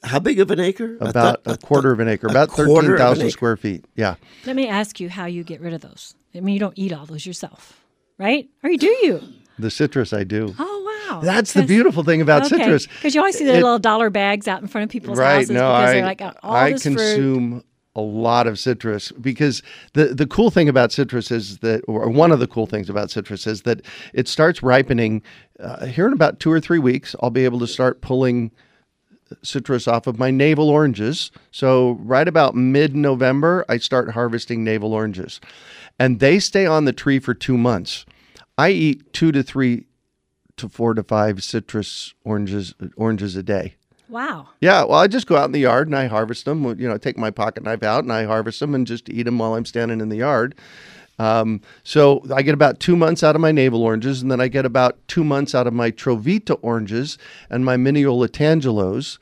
how 0.05 0.19
big 0.19 0.41
of 0.41 0.51
an 0.51 0.61
acre? 0.61 0.97
I 1.01 1.11
about 1.11 1.45
thought- 1.45 1.55
a 1.55 1.59
quarter 1.59 1.93
of 1.93 2.01
an 2.01 2.09
acre, 2.09 2.27
about 2.29 2.49
quarter 2.49 2.71
of 2.95 2.99
13,000 3.01 3.31
square 3.31 3.57
feet. 3.57 3.85
Yeah. 3.97 4.15
Let 4.47 4.57
me 4.57 4.69
ask 4.69 5.01
you 5.01 5.09
how 5.11 5.27
you 5.27 5.45
get 5.45 5.61
rid 5.61 5.73
of 5.75 5.81
those. 5.81 6.15
I 6.35 6.41
mean, 6.41 6.55
you 6.55 6.61
don't 6.61 6.77
eat 6.79 6.93
all 6.93 7.07
those 7.07 7.27
yourself, 7.27 7.81
right? 8.19 8.49
Or 8.63 8.71
you 8.71 8.79
do 8.79 8.87
you? 9.03 9.23
The 9.59 9.71
citrus 9.71 10.13
I 10.13 10.25
do. 10.25 10.55
Oh 10.59 11.09
wow. 11.11 11.21
That's 11.21 11.53
the 11.53 11.63
beautiful 11.65 12.03
thing 12.05 12.23
about 12.23 12.47
okay. 12.47 12.57
citrus. 12.57 12.87
Because 12.87 13.15
you 13.15 13.21
always 13.21 13.37
see 13.37 13.45
the 13.45 13.53
It- 13.53 13.63
little 13.63 13.79
dollar 13.79 14.09
bags 14.11 14.49
out 14.49 14.63
in 14.63 14.69
front 14.69 14.85
of 14.85 14.91
people's 14.91 15.19
right. 15.19 15.35
houses 15.35 15.51
No, 15.51 15.61
because 15.73 15.91
I, 15.91 15.93
they're 15.93 16.05
like 16.05 16.19
got 16.19 16.37
all 16.43 16.55
I 16.55 16.73
this 16.73 16.83
fruit. 16.85 16.97
consume 16.97 17.65
a 17.95 18.01
lot 18.01 18.47
of 18.47 18.59
citrus 18.59 19.13
because 19.21 19.63
the, 19.93 20.07
the 20.07 20.27
cool 20.27 20.51
thing 20.51 20.67
about 20.67 20.91
citrus 20.93 21.31
is 21.31 21.59
that, 21.59 21.83
or 21.87 22.09
one 22.09 22.33
of 22.33 22.41
the 22.41 22.47
cool 22.47 22.65
things 22.67 22.89
about 22.89 23.11
citrus 23.11 23.47
is 23.47 23.63
that 23.63 23.83
it 24.15 24.27
starts 24.27 24.63
ripening 24.63 25.21
uh, 25.61 25.85
here 25.85 26.07
in 26.07 26.15
about 26.15 26.41
two 26.41 26.51
or 26.51 26.59
three 26.59 26.79
weeks. 26.79 27.15
I'll 27.21 27.29
be 27.29 27.45
able 27.45 27.59
to 27.59 27.67
start 27.67 28.01
pulling 28.01 28.51
citrus 29.43 29.87
off 29.89 30.07
of 30.07 30.19
my 30.19 30.31
navel 30.31 30.71
oranges. 30.71 31.31
So, 31.51 31.93
right 32.01 32.27
about 32.27 32.55
mid 32.55 32.95
November, 32.95 33.65
I 33.69 33.79
start 33.79 34.11
harvesting 34.11 34.65
navel 34.65 34.93
oranges. 34.93 35.41
And 35.99 36.21
they 36.21 36.39
stay 36.39 36.67
on 36.67 36.85
the 36.85 36.93
tree 36.93 37.19
for 37.19 37.35
two 37.35 37.57
months. 37.57 38.05
I 38.59 38.71
eat 38.71 39.13
two 39.13 39.33
to 39.33 39.43
three 39.43 39.87
to 40.57 40.69
four 40.69 40.95
to 40.95 41.03
five 41.03 41.43
citrus 41.43 42.15
oranges 42.25 42.75
oranges 42.97 43.37
a 43.37 43.43
day. 43.43 43.77
Wow. 44.09 44.49
Yeah, 44.61 44.85
well, 44.85 44.99
I 44.99 45.07
just 45.07 45.27
go 45.27 45.37
out 45.37 45.47
in 45.47 45.53
the 45.53 45.61
yard 45.61 45.89
and 45.89 45.97
I 45.97 46.07
harvest 46.07 46.45
them. 46.45 46.65
You 46.79 46.87
know, 46.87 46.95
I 46.95 46.99
take 46.99 47.17
my 47.17 47.31
pocket 47.31 47.63
knife 47.63 47.83
out 47.83 48.05
and 48.05 48.13
I 48.13 48.25
harvest 48.25 48.61
them 48.61 48.75
and 48.75 48.87
just 48.87 49.09
eat 49.09 49.23
them 49.23 49.39
while 49.39 49.55
I'm 49.55 49.65
standing 49.65 50.03
in 50.03 50.11
the 50.11 50.19
yard. 50.19 50.55
Um, 51.19 51.61
so 51.85 52.25
I 52.35 52.43
get 52.43 52.55
about 52.55 52.81
two 52.81 52.97
months 52.97 53.23
out 53.23 53.35
of 53.35 53.41
my 53.41 53.53
navel 53.53 53.83
oranges, 53.83 54.23
and 54.23 54.31
then 54.31 54.41
I 54.41 54.49
get 54.49 54.65
about 54.65 54.97
two 55.09 55.25
months 55.25 55.55
out 55.55 55.67
of 55.67 55.73
my 55.73 55.91
Trovita 55.91 56.59
oranges 56.63 57.19
and 57.51 57.65
my 57.65 57.77
Minneola 57.77 58.29
tangelos. 58.29 59.19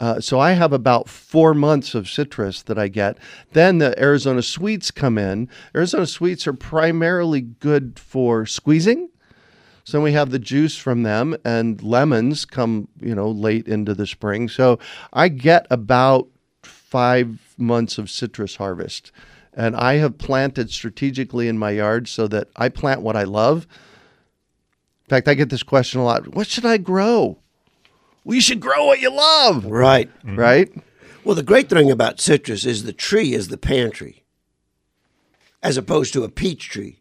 Uh, 0.00 0.20
so 0.20 0.38
I 0.38 0.52
have 0.52 0.72
about 0.72 1.08
four 1.08 1.54
months 1.54 1.94
of 1.94 2.08
citrus 2.08 2.62
that 2.62 2.78
I 2.78 2.88
get. 2.88 3.18
Then 3.52 3.78
the 3.78 3.98
Arizona 4.00 4.42
sweets 4.42 4.90
come 4.90 5.18
in. 5.18 5.48
Arizona 5.74 6.06
sweets 6.06 6.46
are 6.46 6.52
primarily 6.52 7.40
good 7.40 7.98
for 7.98 8.46
squeezing. 8.46 9.08
So 9.82 10.02
we 10.02 10.12
have 10.12 10.30
the 10.30 10.38
juice 10.38 10.76
from 10.76 11.02
them, 11.02 11.34
and 11.44 11.82
lemons 11.82 12.44
come, 12.44 12.88
you 13.00 13.14
know, 13.14 13.30
late 13.30 13.66
into 13.66 13.94
the 13.94 14.06
spring. 14.06 14.48
So 14.48 14.78
I 15.12 15.28
get 15.28 15.66
about 15.70 16.28
five 16.62 17.54
months 17.56 17.96
of 17.96 18.10
citrus 18.10 18.56
harvest. 18.56 19.10
And 19.58 19.74
I 19.74 19.94
have 19.94 20.18
planted 20.18 20.70
strategically 20.70 21.48
in 21.48 21.58
my 21.58 21.72
yard 21.72 22.06
so 22.06 22.28
that 22.28 22.48
I 22.54 22.68
plant 22.68 23.02
what 23.02 23.16
I 23.16 23.24
love. 23.24 23.66
In 25.04 25.10
fact, 25.10 25.26
I 25.26 25.34
get 25.34 25.50
this 25.50 25.64
question 25.64 26.00
a 26.00 26.04
lot 26.04 26.28
What 26.34 26.46
should 26.46 26.64
I 26.64 26.76
grow? 26.78 27.38
Well, 28.24 28.36
you 28.36 28.40
should 28.40 28.60
grow 28.60 28.86
what 28.86 29.00
you 29.00 29.10
love, 29.10 29.64
Right. 29.64 30.08
Mm-hmm. 30.24 30.36
right? 30.38 30.72
Well, 31.24 31.34
the 31.34 31.42
great 31.42 31.68
thing 31.68 31.90
about 31.90 32.20
citrus 32.20 32.64
is 32.64 32.84
the 32.84 32.92
tree 32.92 33.34
is 33.34 33.48
the 33.48 33.58
pantry, 33.58 34.22
as 35.62 35.76
opposed 35.76 36.12
to 36.12 36.22
a 36.24 36.28
peach 36.28 36.68
tree. 36.70 37.00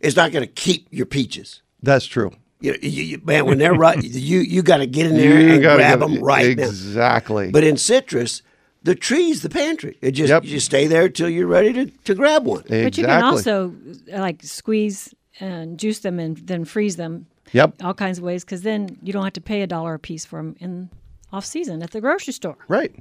It's 0.00 0.16
not 0.16 0.32
going 0.32 0.44
to 0.46 0.52
keep 0.52 0.88
your 0.90 1.06
peaches. 1.06 1.62
That's 1.82 2.04
true. 2.06 2.32
You, 2.60 2.76
you, 2.82 3.02
you- 3.04 3.22
man, 3.24 3.46
when 3.46 3.58
they're 3.58 3.74
right, 3.74 4.02
you 4.02 4.40
you 4.40 4.62
got 4.62 4.78
to 4.78 4.86
get 4.86 5.06
in 5.06 5.16
there 5.16 5.40
You 5.40 5.52
and 5.54 5.62
grab 5.62 6.00
them 6.00 6.18
right 6.22 6.56
now. 6.56 6.64
Exactly. 6.64 7.50
But 7.52 7.62
in 7.64 7.76
citrus, 7.76 8.42
the 8.84 8.94
tree's 8.94 9.42
the 9.42 9.48
pantry. 9.50 9.98
It 10.00 10.12
just 10.12 10.28
Yep. 10.30 10.44
you 10.44 10.60
stay 10.60 10.86
there 10.86 11.08
till 11.08 11.28
you're 11.28 11.46
ready 11.46 11.72
to, 11.72 11.86
to 12.04 12.14
grab 12.14 12.44
one. 12.46 12.60
exactly. 12.60 12.84
But 12.84 12.98
you 12.98 13.04
can 13.04 13.22
also 13.24 13.74
uh, 14.12 14.20
like 14.20 14.42
squeeze 14.42 15.14
and 15.40 15.78
juice 15.78 15.98
them 16.00 16.18
and 16.20 16.36
then 16.38 16.64
freeze 16.64 16.96
them 16.96 17.26
Yep. 17.52 17.82
all 17.82 17.94
kinds 17.94 18.18
of 18.18 18.24
ways 18.24 18.44
because 18.44 18.62
then 18.62 18.96
you 19.02 19.12
don't 19.12 19.24
have 19.24 19.32
to 19.34 19.40
pay 19.40 19.62
a 19.62 19.66
dollar 19.66 19.94
a 19.94 19.98
piece 19.98 20.24
for 20.24 20.38
them 20.38 20.54
in 20.60 20.90
off 21.32 21.44
season 21.44 21.82
at 21.82 21.90
the 21.90 22.00
grocery 22.00 22.32
store. 22.32 22.56
Right. 22.68 22.94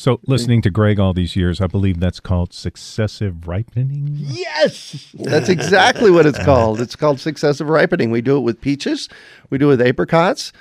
So, 0.00 0.18
listening 0.26 0.62
to 0.62 0.70
Greg 0.70 0.98
all 0.98 1.12
these 1.12 1.36
years, 1.36 1.60
I 1.60 1.66
believe 1.66 2.00
that's 2.00 2.20
called 2.20 2.54
successive 2.54 3.46
ripening. 3.46 4.08
Yes, 4.14 5.12
that's 5.12 5.50
exactly 5.50 6.10
what 6.10 6.24
it's 6.24 6.42
called. 6.42 6.80
It's 6.80 6.96
called 6.96 7.20
successive 7.20 7.68
ripening. 7.68 8.10
We 8.10 8.22
do 8.22 8.38
it 8.38 8.40
with 8.40 8.62
peaches, 8.62 9.10
we 9.50 9.58
do 9.58 9.66
it 9.66 9.76
with 9.76 9.82
apricots, 9.82 10.54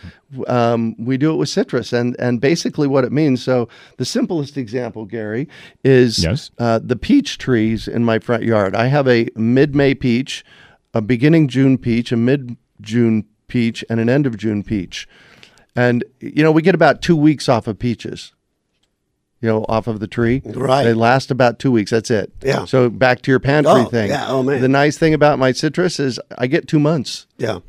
um, 0.47 0.93
we 0.99 1.15
do 1.15 1.31
it 1.31 1.37
with 1.37 1.47
citrus, 1.47 1.93
and 1.93 2.17
and 2.19 2.41
basically 2.41 2.85
what 2.85 3.05
it 3.05 3.13
means. 3.13 3.41
So 3.41 3.69
the 3.95 4.03
simplest 4.03 4.57
example, 4.57 5.05
Gary, 5.05 5.47
is 5.85 6.21
Yes. 6.21 6.51
uh, 6.59 6.81
the 6.83 6.97
peach 6.97 7.37
trees 7.37 7.87
in 7.87 8.03
my 8.03 8.19
front 8.19 8.43
yard. 8.43 8.75
I 8.75 8.87
have 8.87 9.07
a 9.07 9.29
mid-May 9.37 9.95
peach, 9.95 10.43
a 10.93 11.01
beginning 11.01 11.47
June 11.47 11.77
peach, 11.77 12.11
a 12.11 12.17
mid-June 12.17 13.23
peach, 13.47 13.85
and 13.89 14.01
an 14.01 14.09
end 14.09 14.25
of 14.25 14.35
June 14.35 14.63
peach, 14.63 15.07
and 15.77 16.03
you 16.19 16.43
know 16.43 16.51
we 16.51 16.61
get 16.61 16.75
about 16.75 17.01
two 17.01 17.15
weeks 17.15 17.47
off 17.47 17.67
of 17.67 17.79
peaches. 17.79 18.33
You 19.41 19.47
know, 19.47 19.65
off 19.69 19.87
of 19.87 19.99
the 20.01 20.07
tree. 20.07 20.41
Right. 20.45 20.83
They 20.83 20.93
last 20.93 21.31
about 21.31 21.59
two 21.59 21.71
weeks. 21.71 21.91
That's 21.91 22.11
it. 22.11 22.31
Yeah. 22.43 22.65
So 22.65 22.89
back 22.89 23.21
to 23.21 23.31
your 23.31 23.39
pantry 23.39 23.71
Oh, 23.73 23.85
thing. 23.85 24.09
yeah. 24.09 24.25
Oh, 24.27 24.43
man. 24.43 24.61
The 24.61 24.67
nice 24.67 24.97
thing 24.97 25.13
about 25.13 25.39
my 25.39 25.53
citrus 25.53 25.97
is 25.99 26.19
I 26.37 26.47
get 26.47 26.67
two 26.67 26.79
months. 26.79 27.25
Yeah, 27.37 27.59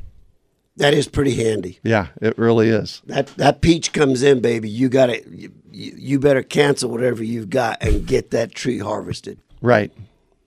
that 0.77 0.93
is 0.93 1.07
pretty 1.07 1.35
handy. 1.35 1.79
Yeah, 1.83 2.07
it 2.21 2.37
really 2.37 2.67
is. 2.69 3.01
That 3.05 3.27
that 3.37 3.61
peach 3.61 3.93
comes 3.93 4.21
in, 4.21 4.41
baby. 4.41 4.69
You 4.69 4.89
got 4.89 5.05
to 5.07 5.21
you, 5.29 5.51
you 5.71 6.19
better 6.19 6.43
cancel 6.43 6.89
whatever 6.89 7.23
you've 7.23 7.49
got 7.49 7.81
and 7.81 8.05
get 8.05 8.31
that 8.31 8.53
tree 8.53 8.79
harvested. 8.79 9.39
Right. 9.61 9.93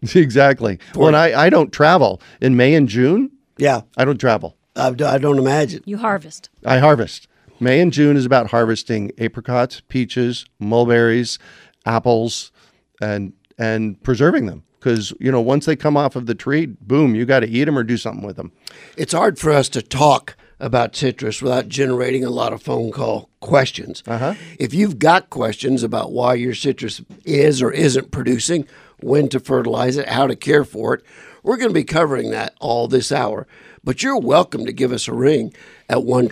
exactly. 0.15 0.79
Well, 0.95 1.09
and 1.09 1.17
I, 1.17 1.47
I 1.47 1.49
don't 1.49 1.73
travel 1.73 2.21
in 2.43 2.57
May 2.57 2.75
and 2.75 2.87
June. 2.89 3.31
Yeah, 3.57 3.83
I 3.97 4.05
don't 4.05 4.19
travel. 4.19 4.57
I, 4.77 4.89
I 4.89 5.17
don't 5.19 5.39
imagine. 5.39 5.83
You 5.87 5.97
harvest. 5.99 6.51
I 6.67 6.79
harvest. 6.81 7.29
May 7.61 7.81
and 7.81 7.93
June 7.93 8.17
is 8.17 8.27
about 8.27 8.51
harvesting 8.51 9.13
apricots, 9.19 9.81
peaches, 9.89 10.47
mulberries, 10.59 11.39
apples, 11.87 12.53
and 13.01 13.33
and 13.59 14.03
preserving 14.03 14.47
them. 14.47 14.65
Because 14.79 15.13
you 15.19 15.33
know, 15.33 15.41
once 15.41 15.67
they 15.67 15.77
come 15.77 15.97
off 15.97 16.17
of 16.17 16.27
the 16.27 16.35
tree, 16.35 16.67
boom, 16.67 17.15
you 17.15 17.25
got 17.25 17.41
to 17.41 17.49
eat 17.49 17.65
them 17.65 17.79
or 17.79 17.83
do 17.83 17.97
something 17.97 18.27
with 18.27 18.37
them. 18.37 18.53
It's 18.97 19.13
hard 19.13 19.39
for 19.39 19.51
us 19.51 19.69
to 19.71 19.83
talk 19.83 20.37
about 20.61 20.95
citrus 20.95 21.43
without 21.43 21.69
generating 21.69 22.25
a 22.25 22.31
lot 22.31 22.53
of 22.53 22.63
phone 22.63 22.91
call 22.91 23.29
questions. 23.41 24.03
Uh-huh. 24.07 24.35
If 24.59 24.73
you've 24.73 24.99
got 24.99 25.31
questions 25.31 25.83
about 25.83 26.13
why 26.13 26.35
your 26.35 26.55
citrus 26.55 27.03
is 27.25 27.61
or 27.61 27.71
isn't 27.71 28.11
producing, 28.11 28.67
when 29.01 29.29
to 29.31 29.41
fertilize 29.41 29.97
it, 29.97 30.09
how 30.09 30.27
to 30.27 30.37
care 30.37 30.65
for 30.65 30.95
it, 30.95 31.03
we're 31.43 31.57
going 31.57 31.69
to 31.69 31.75
be 31.75 31.85
covering 31.85 32.31
that 32.31 32.55
all 32.61 32.89
this 32.89 33.13
hour. 33.13 33.47
But 33.83 34.03
you're 34.03 34.19
welcome 34.19 34.65
to 34.65 34.73
give 34.73 34.93
us 34.93 35.09
a 35.09 35.13
ring 35.13 35.53
at 35.89 36.05
1 36.05 36.29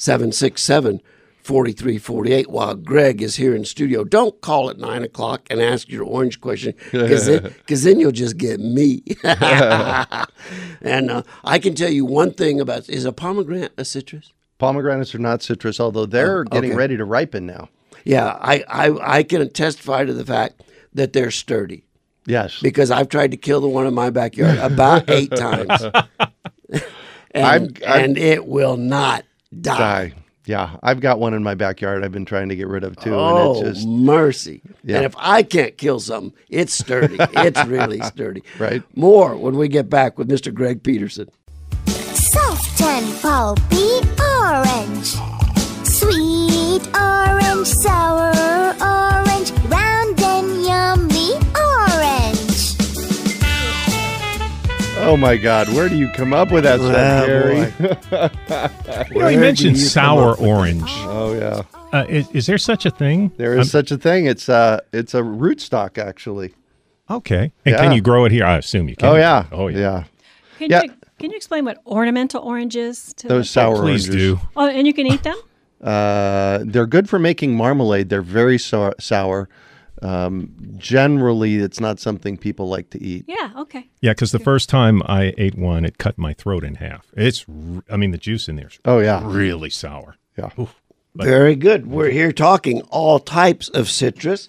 767 0.00 1.02
4348 1.42 2.48
while 2.50 2.74
Greg 2.74 3.20
is 3.20 3.36
here 3.36 3.54
in 3.54 3.66
studio. 3.66 4.02
Don't 4.02 4.40
call 4.40 4.70
at 4.70 4.78
9 4.78 5.02
o'clock 5.02 5.42
and 5.50 5.60
ask 5.60 5.90
your 5.90 6.04
orange 6.04 6.40
question 6.40 6.72
because 6.90 7.26
then, 7.26 7.54
'cause 7.68 7.82
then 7.82 8.00
you'll 8.00 8.10
just 8.10 8.38
get 8.38 8.60
me. 8.60 9.02
and 9.24 11.10
uh, 11.10 11.22
I 11.44 11.58
can 11.58 11.74
tell 11.74 11.90
you 11.90 12.06
one 12.06 12.32
thing 12.32 12.60
about 12.60 12.88
is 12.88 13.04
a 13.04 13.12
pomegranate 13.12 13.72
a 13.76 13.84
citrus? 13.84 14.32
Pomegranates 14.58 15.14
are 15.14 15.18
not 15.18 15.42
citrus, 15.42 15.78
although 15.80 16.06
they're 16.06 16.44
getting 16.44 16.70
okay. 16.70 16.78
ready 16.78 16.96
to 16.96 17.04
ripen 17.04 17.44
now. 17.44 17.68
Yeah, 18.04 18.38
I, 18.40 18.64
I, 18.68 19.16
I 19.18 19.22
can 19.22 19.50
testify 19.50 20.06
to 20.06 20.14
the 20.14 20.24
fact 20.24 20.62
that 20.94 21.12
they're 21.12 21.30
sturdy 21.30 21.84
Yes. 22.26 22.58
because 22.60 22.90
I've 22.90 23.08
tried 23.10 23.32
to 23.32 23.36
kill 23.36 23.60
the 23.60 23.68
one 23.68 23.86
in 23.86 23.92
my 23.94 24.08
backyard 24.08 24.58
about 24.58 25.10
eight 25.10 25.30
times. 25.36 25.82
and, 25.82 27.44
I'm- 27.46 27.68
I'm- 27.86 28.04
and 28.04 28.18
it 28.18 28.46
will 28.46 28.76
not 28.78 29.24
die. 29.58 29.78
Die. 29.78 30.14
Yeah, 30.46 30.76
I've 30.82 31.00
got 31.00 31.20
one 31.20 31.34
in 31.34 31.42
my 31.42 31.54
backyard. 31.54 32.02
I've 32.02 32.12
been 32.12 32.24
trying 32.24 32.48
to 32.48 32.56
get 32.56 32.66
rid 32.66 32.82
of 32.82 32.96
too, 32.96 33.14
Oh, 33.14 33.50
and 33.58 33.58
it's 33.58 33.68
oh, 33.68 33.72
just 33.72 33.86
mercy. 33.86 34.62
Yeah. 34.82 34.96
And 34.96 35.04
if 35.04 35.14
I 35.18 35.42
can't 35.42 35.76
kill 35.76 36.00
something, 36.00 36.32
it's 36.48 36.72
sturdy. 36.72 37.16
it's 37.20 37.64
really 37.66 38.00
sturdy. 38.00 38.42
Right. 38.58 38.82
More 38.96 39.36
when 39.36 39.56
we 39.56 39.68
get 39.68 39.88
back 39.90 40.18
with 40.18 40.28
Mr. 40.28 40.52
Greg 40.52 40.82
Peterson. 40.82 41.28
Soft 41.86 42.80
and 42.80 43.20
pulpy 43.20 44.00
orange. 44.18 45.14
Sweet 45.86 46.88
orange, 46.96 47.66
sour 47.68 48.32
orange, 48.80 49.29
oh 55.10 55.16
my 55.16 55.36
god, 55.36 55.68
where 55.74 55.88
do 55.88 55.96
you 55.96 56.08
come 56.10 56.32
up 56.32 56.50
with 56.52 56.64
that 56.64 56.78
stuff, 56.80 58.00
Ah, 58.12 59.06
You 59.08 59.14
know, 59.14 59.16
Where 59.20 59.30
you 59.30 59.36
do 59.36 59.40
mentioned 59.40 59.76
you 59.76 59.84
sour 59.84 60.36
orange. 60.38 60.90
oh 61.04 61.34
yeah, 61.34 61.62
Uh, 61.92 62.04
is, 62.08 62.30
is 62.30 62.46
there 62.46 62.58
such 62.58 62.86
a 62.86 62.90
thing? 62.90 63.30
there 63.36 63.58
is 63.58 63.70
such 63.70 63.90
a 63.90 63.96
thing. 63.98 64.26
It's 64.26 64.48
uh 64.48 64.80
it's 64.92 65.14
a 65.14 65.22
rootstock 65.22 65.98
actually. 65.98 66.54
Okay. 67.08 67.52
And 67.66 67.76
can 67.76 67.92
you 67.92 68.00
grow 68.00 68.24
it 68.24 68.32
here? 68.32 68.44
I 68.44 68.58
assume 68.58 68.88
you 68.88 68.96
can. 68.96 69.08
Oh 69.08 69.16
yeah, 69.16 69.46
Oh 69.52 69.68
yeah. 69.68 69.78
yeah. 69.78 70.04
Can 70.58 70.70
Yeah. 70.70 70.82
you 70.84 70.90
can 71.18 71.30
you 71.30 71.36
explain 71.36 71.64
what 71.64 71.78
ornamental 71.86 72.42
oranges? 72.42 73.12
To 73.18 73.28
Those 73.28 73.46
the- 73.48 73.52
sour 73.60 73.76
Please 73.76 74.08
oranges. 74.08 74.14
do. 74.14 74.40
Oh, 74.56 74.68
and 74.68 74.86
you 74.86 74.94
can 74.94 75.06
eat 75.06 75.22
them. 75.22 75.36
Uh, 75.82 76.58
they're 76.66 76.84
good 76.86 77.08
for 77.08 77.18
making 77.18 77.56
marmalade. 77.56 78.10
They're 78.10 78.20
very 78.20 78.58
sour. 78.58 78.94
sour. 79.00 79.48
Um, 80.02 80.52
generally, 80.78 81.56
it's 81.56 81.80
not 81.80 82.00
something 82.00 82.36
people 82.38 82.68
like 82.68 82.90
to 82.90 83.02
eat. 83.02 83.24
Yeah. 83.28 83.52
Okay. 83.56 83.88
Yeah, 84.00 84.12
because 84.12 84.32
the 84.32 84.38
first 84.38 84.68
time 84.68 85.02
I 85.06 85.34
ate 85.36 85.56
one, 85.56 85.84
it 85.84 85.98
cut 85.98 86.16
my 86.16 86.32
throat 86.32 86.64
in 86.64 86.76
half. 86.76 87.06
It's, 87.16 87.44
I 87.90 87.96
mean, 87.96 88.10
the 88.10 88.18
juice 88.18 88.48
in 88.48 88.56
there's 88.56 88.78
Oh 88.84 88.98
yeah, 89.00 89.20
really 89.24 89.70
sour. 89.70 90.16
yeah. 90.38 90.50
Very 91.14 91.56
good. 91.56 91.86
We're 91.86 92.10
here 92.10 92.32
talking 92.32 92.82
all 92.82 93.18
types 93.18 93.68
of 93.68 93.90
citrus. 93.90 94.48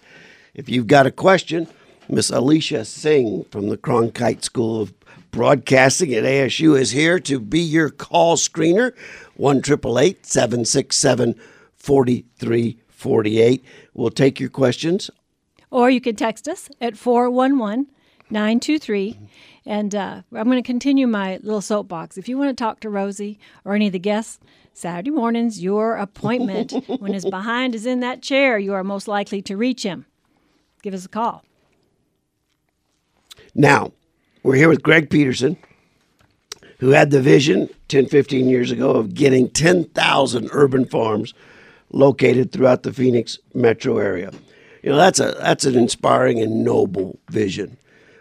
If 0.54 0.70
you've 0.70 0.88
got 0.88 1.08
a 1.08 1.12
question, 1.12 1.68
Miss 2.08 2.30
Alicia 2.30 2.86
Singh 2.86 3.46
from 3.46 3.70
the 3.70 3.78
Cronkite 3.78 4.44
School 4.44 4.82
of 4.82 4.94
Broadcasting 5.32 6.14
at 6.14 6.24
ASU 6.26 6.78
is 6.78 6.92
here 6.92 7.18
to 7.20 7.40
be 7.40 7.60
your 7.62 7.90
call 7.90 8.36
screener. 8.36 8.94
1 9.38 9.64
767 9.64 11.36
4348. 11.78 13.66
We'll 13.94 14.10
take 14.12 14.40
your 14.40 14.50
questions. 14.50 15.10
Or 15.72 15.90
you 15.90 16.02
can 16.02 16.16
text 16.16 16.48
us 16.48 16.70
at 16.80 16.98
411 16.98 17.88
923. 18.32 19.20
And 19.66 19.94
uh, 19.94 20.22
I'm 20.34 20.46
going 20.46 20.62
to 20.62 20.66
continue 20.66 21.06
my 21.06 21.38
little 21.44 21.62
soapbox. 21.62 22.18
If 22.18 22.28
you 22.28 22.38
want 22.38 22.56
to 22.56 22.64
talk 22.64 22.80
to 22.82 22.90
Rosie 22.90 23.40
or 23.66 23.76
any 23.76 23.88
of 23.88 23.94
the 23.94 24.00
guests, 24.00 24.40
Saturday 24.74 25.12
mornings, 25.12 25.62
your 25.62 25.96
appointment, 25.98 26.74
when 27.00 27.14
his 27.14 27.26
behind 27.26 27.76
is 27.76 27.86
in 27.86 28.00
that 28.00 28.22
chair, 28.22 28.58
you 28.58 28.74
are 28.74 28.84
most 28.84 29.08
likely 29.08 29.42
to 29.44 29.58
reach 29.58 29.84
him. 29.84 30.06
Give 30.82 30.94
us 30.94 31.06
a 31.06 31.10
call. 31.10 31.44
Now, 33.54 33.92
we're 34.44 34.56
here 34.56 34.70
with 34.70 34.82
Greg 34.82 35.10
Peterson, 35.10 35.58
who 36.80 36.92
had 36.92 37.12
the 37.12 37.22
vision 37.22 37.70
10, 37.90 38.08
15 38.08 38.48
years 38.50 38.72
ago 38.72 38.92
of 38.92 39.14
getting 39.14 39.50
10,000 39.50 40.50
urban 40.52 40.86
farms 40.86 41.34
located 41.92 42.52
throughout 42.52 42.84
the 42.84 42.94
Phoenix 42.94 43.38
metro 43.54 43.98
area. 43.98 44.32
You 44.84 44.92
know, 44.92 44.98
that's 44.98 45.20
a 45.20 45.32
that's 45.40 45.66
an 45.66 45.76
inspiring 45.76 46.40
and 46.40 46.64
noble 46.64 47.20
vision. 47.30 47.78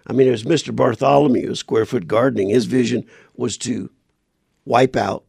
I 0.07 0.13
mean, 0.13 0.29
it 0.29 0.33
was 0.33 0.45
Mr. 0.45 0.75
Bartholomew, 0.75 1.55
Square 1.55 1.87
Foot 1.87 2.09
Gardening. 2.09 2.49
His 2.49 2.67
vision 2.67 3.05
was 3.37 3.57
to 3.59 3.91
wipe 4.65 4.97
out 4.97 5.25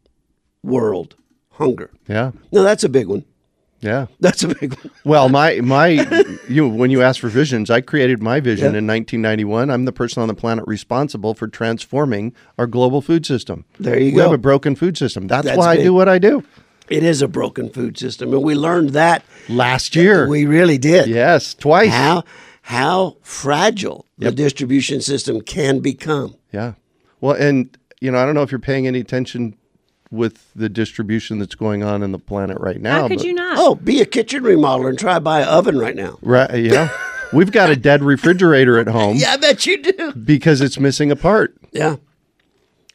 world 0.63 1.15
hunger. 1.51 1.91
Yeah, 2.07 2.31
No, 2.51 2.63
that's 2.63 2.83
a 2.83 2.89
big 2.89 3.07
one. 3.07 3.23
yeah. 3.79 4.07
That's 4.19 4.43
a 4.43 4.47
big 4.49 4.73
one. 4.75 4.91
Well, 5.03 5.29
my 5.29 5.59
my 5.61 5.87
you 6.49 6.67
when 6.67 6.91
you 6.91 7.01
asked 7.01 7.19
for 7.19 7.29
visions, 7.29 7.69
I 7.69 7.81
created 7.81 8.21
my 8.21 8.39
vision 8.39 8.75
in 8.75 8.85
1991. 8.87 9.69
I'm 9.69 9.85
the 9.85 9.91
person 9.91 10.21
on 10.21 10.27
the 10.27 10.35
planet 10.35 10.65
responsible 10.67 11.33
for 11.33 11.47
transforming 11.47 12.33
our 12.57 12.67
global 12.67 13.01
food 13.01 13.25
system. 13.25 13.65
There 13.79 13.97
you 13.97 14.05
we 14.05 14.11
go. 14.11 14.15
We 14.17 14.21
have 14.23 14.31
a 14.33 14.37
broken 14.37 14.75
food 14.75 14.97
system. 14.97 15.27
That's, 15.27 15.45
That's 15.45 15.57
why 15.57 15.73
I 15.73 15.77
do 15.77 15.93
what 15.93 16.07
I 16.09 16.19
do. 16.19 16.43
It 16.91 17.03
is 17.03 17.21
a 17.21 17.27
broken 17.27 17.69
food 17.69 17.97
system, 17.97 18.33
and 18.33 18.43
we 18.43 18.55
learned 18.55 18.89
that 18.91 19.23
Last 19.49 19.95
year, 19.95 20.27
we 20.27 20.45
really 20.45 20.77
did. 20.77 21.07
yes, 21.07 21.53
twice. 21.53 21.89
how 21.91 22.23
how 22.63 23.17
fragile 23.21 24.05
the 24.17 24.31
distribution 24.31 25.01
system 25.01 25.41
can 25.41 25.79
become. 25.79 26.35
Yeah. 26.51 26.73
Well, 27.19 27.35
and 27.35 27.75
you 27.99 28.11
know, 28.11 28.19
I 28.19 28.25
don't 28.25 28.35
know 28.35 28.43
if 28.43 28.51
you're 28.51 28.59
paying 28.59 28.85
any 28.87 28.99
attention 28.99 29.55
with 30.11 30.51
the 30.55 30.67
distribution 30.69 31.39
that's 31.39 31.55
going 31.55 31.83
on 31.83 32.03
in 32.03 32.11
the 32.11 32.19
planet 32.19 32.57
right 32.59 32.79
now. 32.81 33.01
How 33.03 33.07
could 33.07 33.17
but- 33.19 33.27
you 33.27 33.33
not? 33.33 33.57
Oh, 33.57 33.75
be 33.75 34.01
a 34.01 34.05
kitchen 34.05 34.43
remodeler 34.43 34.89
and 34.89 34.99
try 34.99 35.13
to 35.15 35.19
buy 35.21 35.41
an 35.41 35.47
oven 35.47 35.77
right 35.77 35.95
now. 35.95 36.19
Right. 36.21 36.53
Yeah. 36.63 36.89
We've 37.33 37.51
got 37.51 37.69
a 37.69 37.77
dead 37.77 38.03
refrigerator 38.03 38.77
at 38.77 38.87
home 38.89 39.15
Yeah, 39.15 39.31
I 39.31 39.37
bet 39.37 39.65
you 39.65 39.81
do. 39.81 40.11
because 40.13 40.59
it's 40.59 40.77
missing 40.77 41.11
a 41.11 41.15
part. 41.15 41.55
Yeah. 41.71 41.95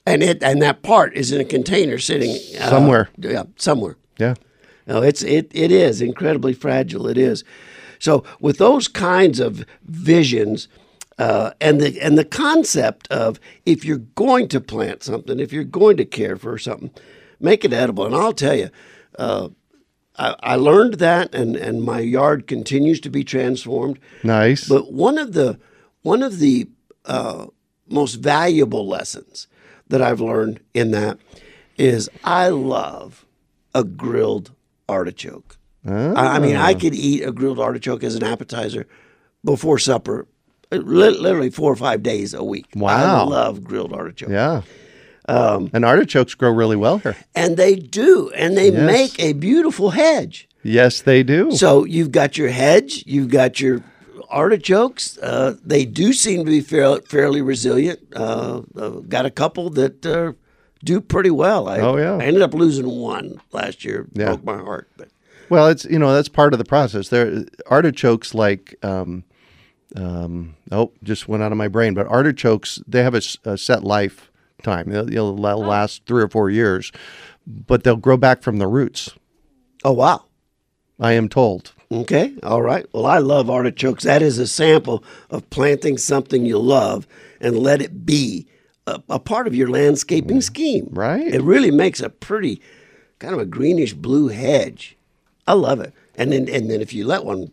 And 0.07 0.23
it 0.23 0.43
and 0.43 0.63
that 0.63 0.83
part 0.83 1.15
is 1.15 1.33
in 1.33 1.41
a 1.41 1.45
container 1.45 1.99
sitting 1.99 2.31
uh, 2.61 2.71
Somewhere. 2.71 3.09
Yeah, 3.19 3.45
somewhere. 3.57 3.97
Yeah. 4.19 4.35
No, 4.87 5.03
it's 5.03 5.23
it 5.23 5.51
it 5.53 5.73
is 5.73 6.01
incredibly 6.01 6.55
fragile. 6.55 7.09
It 7.09 7.19
is. 7.19 7.45
So 7.99 8.25
with 8.41 8.59
those 8.59 8.89
kinds 8.89 9.41
of 9.41 9.65
visions, 9.85 10.69
uh, 11.19 11.51
and 11.61 11.81
the 11.81 12.01
and 12.01 12.17
the 12.17 12.25
concept 12.25 13.09
of 13.11 13.41
if 13.65 13.85
you're 13.85 13.99
going 13.99 14.49
to 14.49 14.61
plant 14.61 15.03
something, 15.03 15.41
if 15.41 15.53
you're 15.53 15.65
going 15.65 15.97
to 15.97 16.05
care 16.05 16.37
for 16.37 16.57
something, 16.57 16.91
make 17.41 17.65
it 17.65 17.73
edible. 17.73 18.07
And 18.07 18.15
I'll 18.15 18.33
tell 18.33 18.55
you, 18.55 18.71
uh, 19.19 19.49
I, 20.17 20.37
I 20.41 20.57
learned 20.57 20.95
that, 20.95 21.35
and 21.35 21.57
and 21.57 21.83
my 21.83 22.01
yard 22.01 22.47
continues 22.47 23.01
to 23.01 23.11
be 23.11 23.25
transformed. 23.25 23.99
Nice. 24.23 24.69
But 24.69 24.93
one 24.93 25.19
of 25.19 25.33
the 25.33 25.59
one 26.03 26.23
of 26.23 26.39
the 26.39 26.69
uh, 27.07 27.47
most 27.89 28.15
valuable 28.17 28.87
lessons 28.87 29.49
that 29.89 30.03
I've 30.03 30.21
learned 30.21 30.61
in 30.75 30.91
that 30.93 31.19
is 31.79 32.09
I 32.25 32.49
love 32.49 33.25
a 33.75 33.85
grilled 33.85 34.53
artichoke. 34.89 35.57
I, 35.89 36.37
I 36.37 36.39
mean, 36.41 36.57
I 36.57 36.75
could 36.75 36.95
eat 36.95 37.23
a 37.23 37.31
grilled 37.31 37.61
artichoke 37.61 38.03
as 38.03 38.17
an 38.17 38.25
appetizer 38.25 38.87
before 39.45 39.79
supper, 39.79 40.27
uh, 40.73 40.77
li- 40.79 41.11
literally 41.17 41.51
four 41.51 41.71
or 41.73 41.77
five 41.77 42.03
days 42.03 42.35
a 42.35 42.43
week. 42.43 42.67
Wow. 42.75 43.25
I 43.27 43.29
love 43.29 43.63
grilled 43.63 43.93
artichoke. 43.93 44.31
yeah. 44.31 44.63
Um, 45.29 45.71
and 45.73 45.85
artichokes 45.85 46.35
grow 46.35 46.51
really 46.51 46.77
well 46.77 46.99
here. 46.99 47.17
And 47.37 47.57
they 47.57 47.77
do, 47.77 48.31
and 48.37 48.57
they 48.57 48.71
Yes. 48.71 48.87
make 48.87 49.21
a 49.21 49.33
beautiful 49.35 49.91
hedge. 49.91 50.49
Yes, 50.65 51.03
they 51.03 51.23
do. 51.23 51.53
So 51.53 51.85
you've 51.85 52.11
got 52.13 52.37
your 52.39 52.49
hedge, 52.49 53.05
you've 53.07 53.29
got 53.29 53.61
your 53.61 53.83
artichokes. 54.37 55.19
Uh, 55.19 55.57
they 55.65 55.85
do 55.85 56.13
seem 56.13 56.45
to 56.45 56.51
be 56.51 56.61
fairly, 56.61 57.01
fairly 57.01 57.43
resilient. 57.43 58.01
Uh, 58.15 58.63
uh, 58.77 58.89
got 59.09 59.25
a 59.27 59.31
couple 59.31 59.71
that 59.71 60.05
uh, 60.05 60.33
do 60.85 61.01
pretty 61.01 61.31
well. 61.31 61.69
I, 61.69 61.81
Oh, 61.81 61.97
yeah. 61.97 62.17
I 62.17 62.25
ended 62.25 62.43
up 62.43 62.53
losing 62.55 62.87
one 62.89 63.41
last 63.53 63.85
year. 63.85 64.07
Yeah. 64.13 64.27
Broke 64.27 64.45
my 64.45 64.59
heart. 64.59 64.91
But 64.97 65.09
Well, 65.49 65.69
it's 65.69 65.85
you 65.87 65.99
know 65.99 66.13
that's 66.15 66.29
part 66.29 66.53
of 66.53 66.59
the 66.59 66.65
process. 66.65 67.09
There, 67.09 67.45
artichokes 67.67 68.35
like 68.35 68.77
um, 68.83 69.25
um, 69.97 70.55
oh, 70.71 70.93
just 71.03 71.29
went 71.29 71.43
out 71.43 71.53
of 71.53 71.59
my 71.59 71.69
brain. 71.69 71.95
But 71.95 72.07
artichokes 72.07 72.81
they 72.87 73.03
have 73.03 73.15
a 73.15 73.57
set 73.57 73.85
lifetime. 73.85 74.91
They'll, 74.91 75.07
they'll 75.07 75.37
la- 75.37 75.55
last 75.55 76.05
three 76.07 76.23
or 76.23 76.29
four 76.29 76.51
years, 76.51 76.93
but 77.47 77.85
they'll 77.85 77.97
grow 77.97 78.19
back 78.19 78.43
from 78.43 78.59
the 78.59 78.67
roots. 78.67 79.11
oh 79.83 79.93
wow. 79.93 80.25
I 80.99 81.13
am 81.13 81.29
told. 81.29 81.73
Okay, 81.91 82.35
all 82.43 82.63
right. 82.63 82.87
Well, 82.93 83.07
I 83.07 83.19
love 83.19 83.49
artichokes. 83.49 84.05
That 84.05 84.23
is 84.23 84.39
a 84.39 84.47
sample 84.47 85.05
of 85.31 85.49
planting 85.51 85.99
something 85.99 86.45
you 86.45 86.59
love 86.59 87.07
and 87.41 87.59
let 87.59 87.81
it 87.81 88.05
be 88.05 88.47
a, 88.87 89.01
a 89.09 89.19
part 89.19 89.47
of 89.47 89.55
your 89.55 89.69
landscaping 89.69 90.41
scheme. 90.41 90.89
Right. 90.91 91.27
It 91.27 91.43
really 91.43 91.71
makes 91.71 92.01
a 92.01 92.11
pretty 92.11 92.61
kind 93.19 93.35
of 93.35 93.41
a 93.41 93.47
greenish 93.47 93.95
blue 93.95 94.29
hedge. 94.29 94.97
I 95.47 95.53
love 95.53 95.81
it. 95.81 95.93
And 96.17 96.33
then 96.33 96.49
and 96.49 96.71
then 96.71 96.81
if 96.81 96.93
you 96.93 97.07
let 97.07 97.25
one 97.25 97.53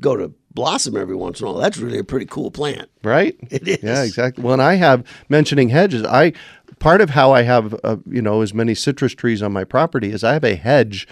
go 0.00 0.16
to 0.16 0.32
blossom 0.52 0.96
every 0.96 1.16
once 1.16 1.40
in 1.40 1.46
a 1.46 1.52
while, 1.52 1.60
that's 1.60 1.78
really 1.78 1.98
a 1.98 2.04
pretty 2.04 2.26
cool 2.26 2.50
plant. 2.50 2.88
Right. 3.02 3.36
It 3.50 3.68
is. 3.68 3.82
Yeah, 3.82 4.02
exactly. 4.02 4.42
When 4.44 4.60
I 4.60 4.74
have 4.74 5.04
mentioning 5.28 5.68
hedges. 5.68 6.04
I 6.04 6.32
part 6.78 7.00
of 7.00 7.10
how 7.10 7.32
I 7.32 7.42
have 7.42 7.78
uh, 7.84 7.96
you 8.06 8.22
know 8.22 8.40
as 8.40 8.54
many 8.54 8.74
citrus 8.74 9.14
trees 9.14 9.42
on 9.42 9.52
my 9.52 9.64
property 9.64 10.10
is 10.10 10.24
I 10.24 10.32
have 10.32 10.44
a 10.44 10.56
hedge 10.56 11.06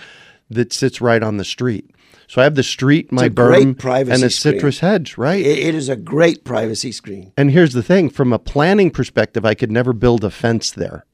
that 0.49 0.73
sits 0.73 1.01
right 1.01 1.23
on 1.23 1.37
the 1.37 1.45
street. 1.45 1.91
So 2.33 2.41
I 2.41 2.45
have 2.45 2.55
the 2.55 2.63
street, 2.63 3.13
my 3.13 3.29
berm, 3.29 3.77
privacy 3.79 4.15
and 4.15 4.25
a 4.25 4.31
screen. 4.31 4.55
citrus 4.55 4.79
hedge. 4.79 5.19
Right. 5.19 5.45
It, 5.45 5.59
it 5.59 5.75
is 5.75 5.91
a 5.91 5.97
great 5.97 6.45
privacy 6.45 6.91
screen. 6.91 7.31
and 7.37 7.51
here's 7.51 7.75
the 7.75 7.83
thing: 7.83 8.09
from 8.09 8.33
a 8.33 8.39
planning 8.39 8.91
perspective, 8.91 9.45
I 9.45 9.53
could 9.53 9.71
never 9.71 9.93
build 9.93 10.25
a 10.25 10.31
fence 10.31 10.71
there 10.71 11.05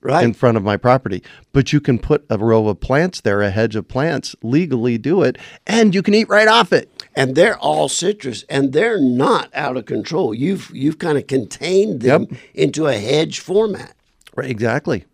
Right. 0.00 0.24
in 0.24 0.32
front 0.32 0.56
of 0.56 0.62
my 0.62 0.78
property. 0.78 1.22
But 1.52 1.74
you 1.74 1.80
can 1.80 1.98
put 1.98 2.24
a 2.30 2.38
row 2.38 2.68
of 2.68 2.80
plants 2.80 3.20
there, 3.20 3.42
a 3.42 3.50
hedge 3.50 3.76
of 3.76 3.86
plants, 3.86 4.34
legally 4.42 4.96
do 4.96 5.20
it, 5.22 5.36
and 5.66 5.94
you 5.94 6.02
can 6.02 6.14
eat 6.14 6.30
right 6.30 6.48
off 6.48 6.72
it. 6.72 6.88
and 7.14 7.34
they're 7.34 7.58
all 7.58 7.90
citrus 7.90 8.42
and 8.48 8.72
they're 8.72 8.98
not 9.00 9.50
out 9.52 9.76
of 9.76 9.84
control. 9.84 10.32
You've 10.32 10.70
you've 10.72 10.98
kind 10.98 11.18
of 11.18 11.26
contained 11.26 12.00
them 12.00 12.28
Yep. 12.30 12.40
into 12.54 12.86
a 12.86 12.94
hedge 12.96 13.40
format. 13.40 13.92
Right, 14.34 14.50
exactly. 14.50 15.04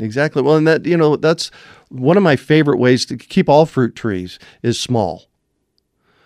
Exactly. 0.00 0.42
Well, 0.42 0.56
and 0.56 0.66
that 0.66 0.86
you 0.86 0.96
know 0.96 1.16
that's 1.16 1.50
one 1.88 2.16
of 2.16 2.22
my 2.22 2.36
favorite 2.36 2.78
ways 2.78 3.04
to 3.06 3.16
keep 3.16 3.48
all 3.48 3.66
fruit 3.66 3.94
trees 3.94 4.38
is 4.62 4.78
small. 4.78 5.26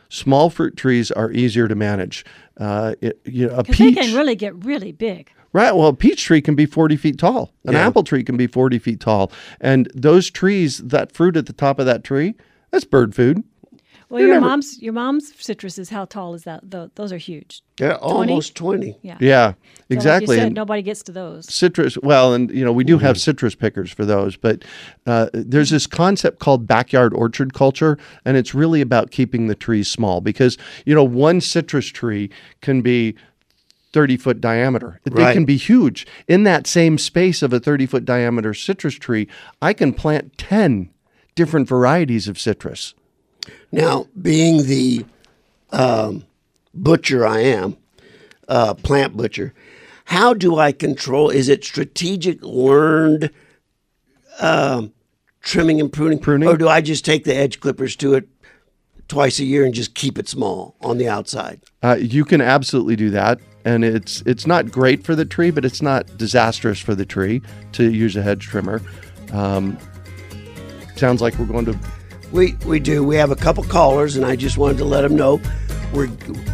Small 0.08 0.48
fruit 0.50 0.76
trees 0.76 1.10
are 1.10 1.32
easier 1.32 1.66
to 1.66 1.74
manage. 1.74 2.24
Uh, 2.56 2.94
it, 3.00 3.20
you 3.24 3.48
know, 3.48 3.54
a 3.54 3.62
Because 3.64 3.78
they 3.78 3.90
peach, 3.94 3.98
can 3.98 4.14
really 4.14 4.36
get 4.36 4.54
really 4.64 4.92
big. 4.92 5.30
right? 5.52 5.74
Well, 5.74 5.88
a 5.88 5.94
peach 5.94 6.24
tree 6.24 6.40
can 6.40 6.54
be 6.54 6.66
forty 6.66 6.96
feet 6.96 7.18
tall. 7.18 7.52
An 7.64 7.72
Yeah. 7.72 7.86
apple 7.86 8.04
tree 8.04 8.22
can 8.22 8.36
be 8.36 8.46
forty 8.46 8.78
feet 8.78 9.00
tall, 9.00 9.32
and 9.60 9.90
those 9.94 10.30
trees, 10.30 10.78
that 10.78 11.10
fruit 11.12 11.36
at 11.36 11.46
the 11.46 11.52
top 11.52 11.78
of 11.80 11.86
that 11.86 12.04
tree, 12.04 12.34
that's 12.70 12.84
bird 12.84 13.14
food. 13.14 13.42
Well, 14.14 14.20
You're 14.20 14.28
your 14.28 14.36
never- 14.36 14.46
mom's 14.48 14.80
your 14.80 14.92
mom's 14.92 15.32
citrus 15.44 15.76
is 15.76 15.90
how 15.90 16.04
tall 16.04 16.34
is 16.34 16.44
that? 16.44 16.70
Tho- 16.70 16.88
Those 16.94 17.12
are 17.12 17.16
huge. 17.18 17.62
They're 17.78 17.96
almost 17.98 18.54
twenty. 18.54 18.96
Yeah. 19.02 19.16
Yeah, 19.20 19.50
So 19.52 19.56
exactly. 19.90 20.26
Like 20.28 20.36
you 20.36 20.40
said, 20.42 20.46
And- 20.46 20.54
nobody 20.54 20.82
gets 20.82 21.02
to 21.02 21.12
those. 21.12 21.52
citrus 21.52 21.98
well 21.98 22.32
and 22.32 22.48
you 22.52 22.64
know 22.64 22.72
we 22.72 22.84
do 22.84 22.98
have 22.98 23.18
citrus 23.18 23.56
pickers 23.56 23.90
for 23.90 24.04
those 24.04 24.36
but 24.36 24.64
uh, 25.04 25.30
there's 25.32 25.70
this 25.70 25.88
concept 25.88 26.38
called 26.38 26.64
backyard 26.68 27.12
orchard 27.12 27.54
culture 27.54 27.98
and 28.24 28.36
it's 28.36 28.54
really 28.54 28.80
about 28.80 29.10
keeping 29.10 29.48
the 29.48 29.56
trees 29.56 29.88
small 29.88 30.20
because 30.20 30.56
you 30.86 30.94
know 30.94 31.02
one 31.02 31.40
citrus 31.40 31.86
tree 31.88 32.30
can 32.60 32.82
be 32.82 33.16
30 33.92 34.16
foot 34.16 34.40
diameter 34.40 35.00
they 35.04 35.22
Right. 35.24 35.32
can 35.34 35.44
be 35.44 35.56
huge 35.56 36.06
in 36.28 36.44
that 36.44 36.68
same 36.68 36.98
space 36.98 37.42
of 37.42 37.52
a 37.52 37.58
30 37.58 37.86
foot 37.86 38.04
diameter 38.04 38.54
citrus 38.54 38.94
tree 38.94 39.26
i 39.60 39.72
can 39.72 39.92
plant 39.92 40.38
10 40.38 40.90
different 41.34 41.66
varieties 41.68 42.28
of 42.28 42.38
citrus 42.38 42.94
Now, 43.72 44.06
being 44.20 44.66
the 44.66 45.04
um, 45.70 46.24
butcher 46.72 47.26
I 47.26 47.40
am, 47.40 47.76
uh, 48.48 48.74
plant 48.74 49.16
butcher, 49.16 49.52
how 50.06 50.34
do 50.34 50.58
I 50.58 50.72
control? 50.72 51.30
Is 51.30 51.48
it 51.48 51.64
strategic, 51.64 52.42
learned 52.42 53.30
um, 54.40 54.92
trimming 55.40 55.80
and 55.80 55.92
pruning, 55.92 56.18
Pruning. 56.18 56.48
or 56.48 56.56
do 56.56 56.68
I 56.68 56.80
just 56.80 57.04
take 57.04 57.24
the 57.24 57.34
edge 57.34 57.60
clippers 57.60 57.96
to 57.96 58.14
it 58.14 58.28
twice 59.08 59.38
a 59.38 59.44
year 59.44 59.64
and 59.64 59.74
just 59.74 59.94
keep 59.94 60.18
it 60.18 60.28
small 60.28 60.76
on 60.80 60.98
the 60.98 61.08
outside? 61.08 61.60
Uh, 61.82 61.96
you 62.00 62.24
can 62.24 62.40
absolutely 62.40 62.96
do 62.96 63.10
that, 63.10 63.40
and 63.64 63.84
it's 63.84 64.22
it's 64.22 64.46
not 64.46 64.70
great 64.70 65.04
for 65.04 65.14
the 65.14 65.24
tree, 65.24 65.50
but 65.50 65.64
it's 65.64 65.82
not 65.82 66.18
disastrous 66.18 66.80
for 66.80 66.94
the 66.94 67.06
tree 67.06 67.42
to 67.72 67.90
use 67.90 68.16
a 68.16 68.22
hedge 68.22 68.46
trimmer. 68.46 68.82
Um, 69.32 69.78
sounds 70.96 71.20
like 71.22 71.38
we're 71.38 71.46
going 71.46 71.64
to. 71.66 71.78
We 72.34 72.56
we 72.66 72.80
do. 72.80 73.04
We 73.04 73.14
have 73.14 73.30
a 73.30 73.36
couple 73.36 73.62
callers, 73.62 74.16
and 74.16 74.26
I 74.26 74.34
just 74.34 74.58
wanted 74.58 74.78
to 74.78 74.84
let 74.84 75.02
them 75.02 75.14
know 75.14 75.40
we're 75.92 76.08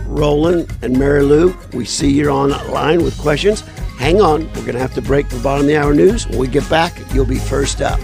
Roland 0.04 0.70
and 0.82 0.98
Mary 0.98 1.22
Lou. 1.22 1.56
We 1.72 1.86
see 1.86 2.10
you're 2.10 2.30
on 2.30 2.50
line 2.70 3.02
with 3.02 3.16
questions. 3.18 3.62
Hang 3.96 4.20
on, 4.20 4.46
we're 4.48 4.66
going 4.66 4.74
to 4.74 4.78
have 4.78 4.92
to 4.94 5.02
break 5.02 5.26
for 5.30 5.38
bottom 5.42 5.62
of 5.62 5.68
the 5.68 5.78
hour 5.78 5.94
news. 5.94 6.26
When 6.26 6.38
we 6.38 6.48
get 6.48 6.68
back, 6.68 6.98
you'll 7.14 7.24
be 7.24 7.38
first 7.38 7.80
up. 7.80 7.98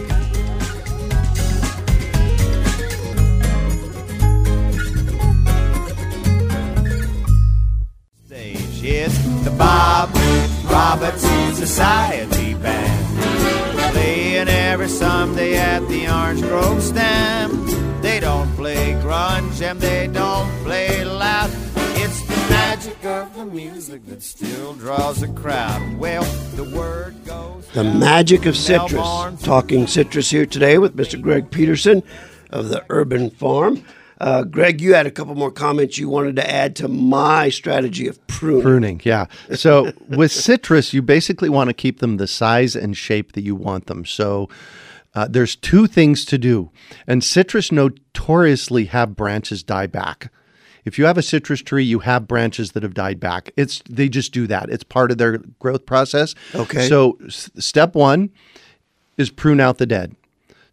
stage. 8.24 9.12
The 9.44 9.54
Bob 9.58 10.14
Robertson 10.64 11.54
Society 11.54 12.54
Band. 12.54 12.95
Every 14.76 14.88
Sunday 14.88 15.56
at 15.56 15.88
the 15.88 16.06
Orange 16.06 16.42
Grove 16.42 16.82
stand. 16.82 17.66
They 18.04 18.20
don't 18.20 18.54
play 18.56 18.92
grunge 19.02 19.62
and 19.62 19.80
they 19.80 20.06
don't 20.06 20.50
play 20.64 21.02
loud. 21.02 21.50
It's 21.94 22.20
the 22.26 22.36
magic 22.50 23.02
of 23.06 23.34
the 23.34 23.46
music 23.46 24.04
that 24.04 24.22
still 24.22 24.74
draws 24.74 25.22
a 25.22 25.28
crowd. 25.28 25.96
Well, 25.96 26.24
the 26.56 26.64
word 26.76 27.14
goes. 27.24 27.66
The 27.68 27.84
magic 27.84 28.44
of 28.44 28.54
citrus. 28.54 29.42
Talking 29.42 29.86
citrus 29.86 30.28
here 30.28 30.44
today 30.44 30.76
with 30.76 30.94
Mr. 30.94 31.18
Greg 31.18 31.50
Peterson 31.50 32.02
of 32.50 32.68
the 32.68 32.84
Urban 32.90 33.30
Farm. 33.30 33.82
Uh, 34.18 34.44
Greg, 34.44 34.80
you 34.80 34.94
had 34.94 35.06
a 35.06 35.10
couple 35.10 35.34
more 35.34 35.50
comments 35.50 35.98
you 35.98 36.08
wanted 36.08 36.36
to 36.36 36.50
add 36.50 36.74
to 36.76 36.88
my 36.88 37.48
strategy 37.48 38.06
of 38.08 38.24
pruning. 38.26 38.62
Pruning, 38.62 39.00
yeah. 39.04 39.26
So 39.54 39.92
with 40.08 40.32
citrus, 40.32 40.94
you 40.94 41.02
basically 41.02 41.48
want 41.48 41.68
to 41.68 41.74
keep 41.74 42.00
them 42.00 42.16
the 42.16 42.26
size 42.26 42.74
and 42.74 42.96
shape 42.96 43.32
that 43.32 43.42
you 43.42 43.54
want 43.54 43.86
them. 43.86 44.04
So 44.06 44.48
uh, 45.14 45.28
there's 45.28 45.54
two 45.56 45.86
things 45.86 46.24
to 46.26 46.38
do, 46.38 46.70
and 47.06 47.22
citrus 47.22 47.70
notoriously 47.70 48.86
have 48.86 49.16
branches 49.16 49.62
die 49.62 49.86
back. 49.86 50.32
If 50.84 50.98
you 50.98 51.06
have 51.06 51.18
a 51.18 51.22
citrus 51.22 51.62
tree, 51.62 51.84
you 51.84 51.98
have 51.98 52.28
branches 52.28 52.72
that 52.72 52.84
have 52.84 52.94
died 52.94 53.18
back. 53.18 53.50
It's 53.56 53.82
they 53.90 54.08
just 54.08 54.32
do 54.32 54.46
that. 54.46 54.70
It's 54.70 54.84
part 54.84 55.10
of 55.10 55.18
their 55.18 55.38
growth 55.58 55.84
process. 55.84 56.34
Okay. 56.54 56.88
So 56.88 57.18
s- 57.26 57.50
step 57.58 57.94
one 57.94 58.30
is 59.18 59.30
prune 59.30 59.58
out 59.60 59.78
the 59.78 59.86
dead. 59.86 60.14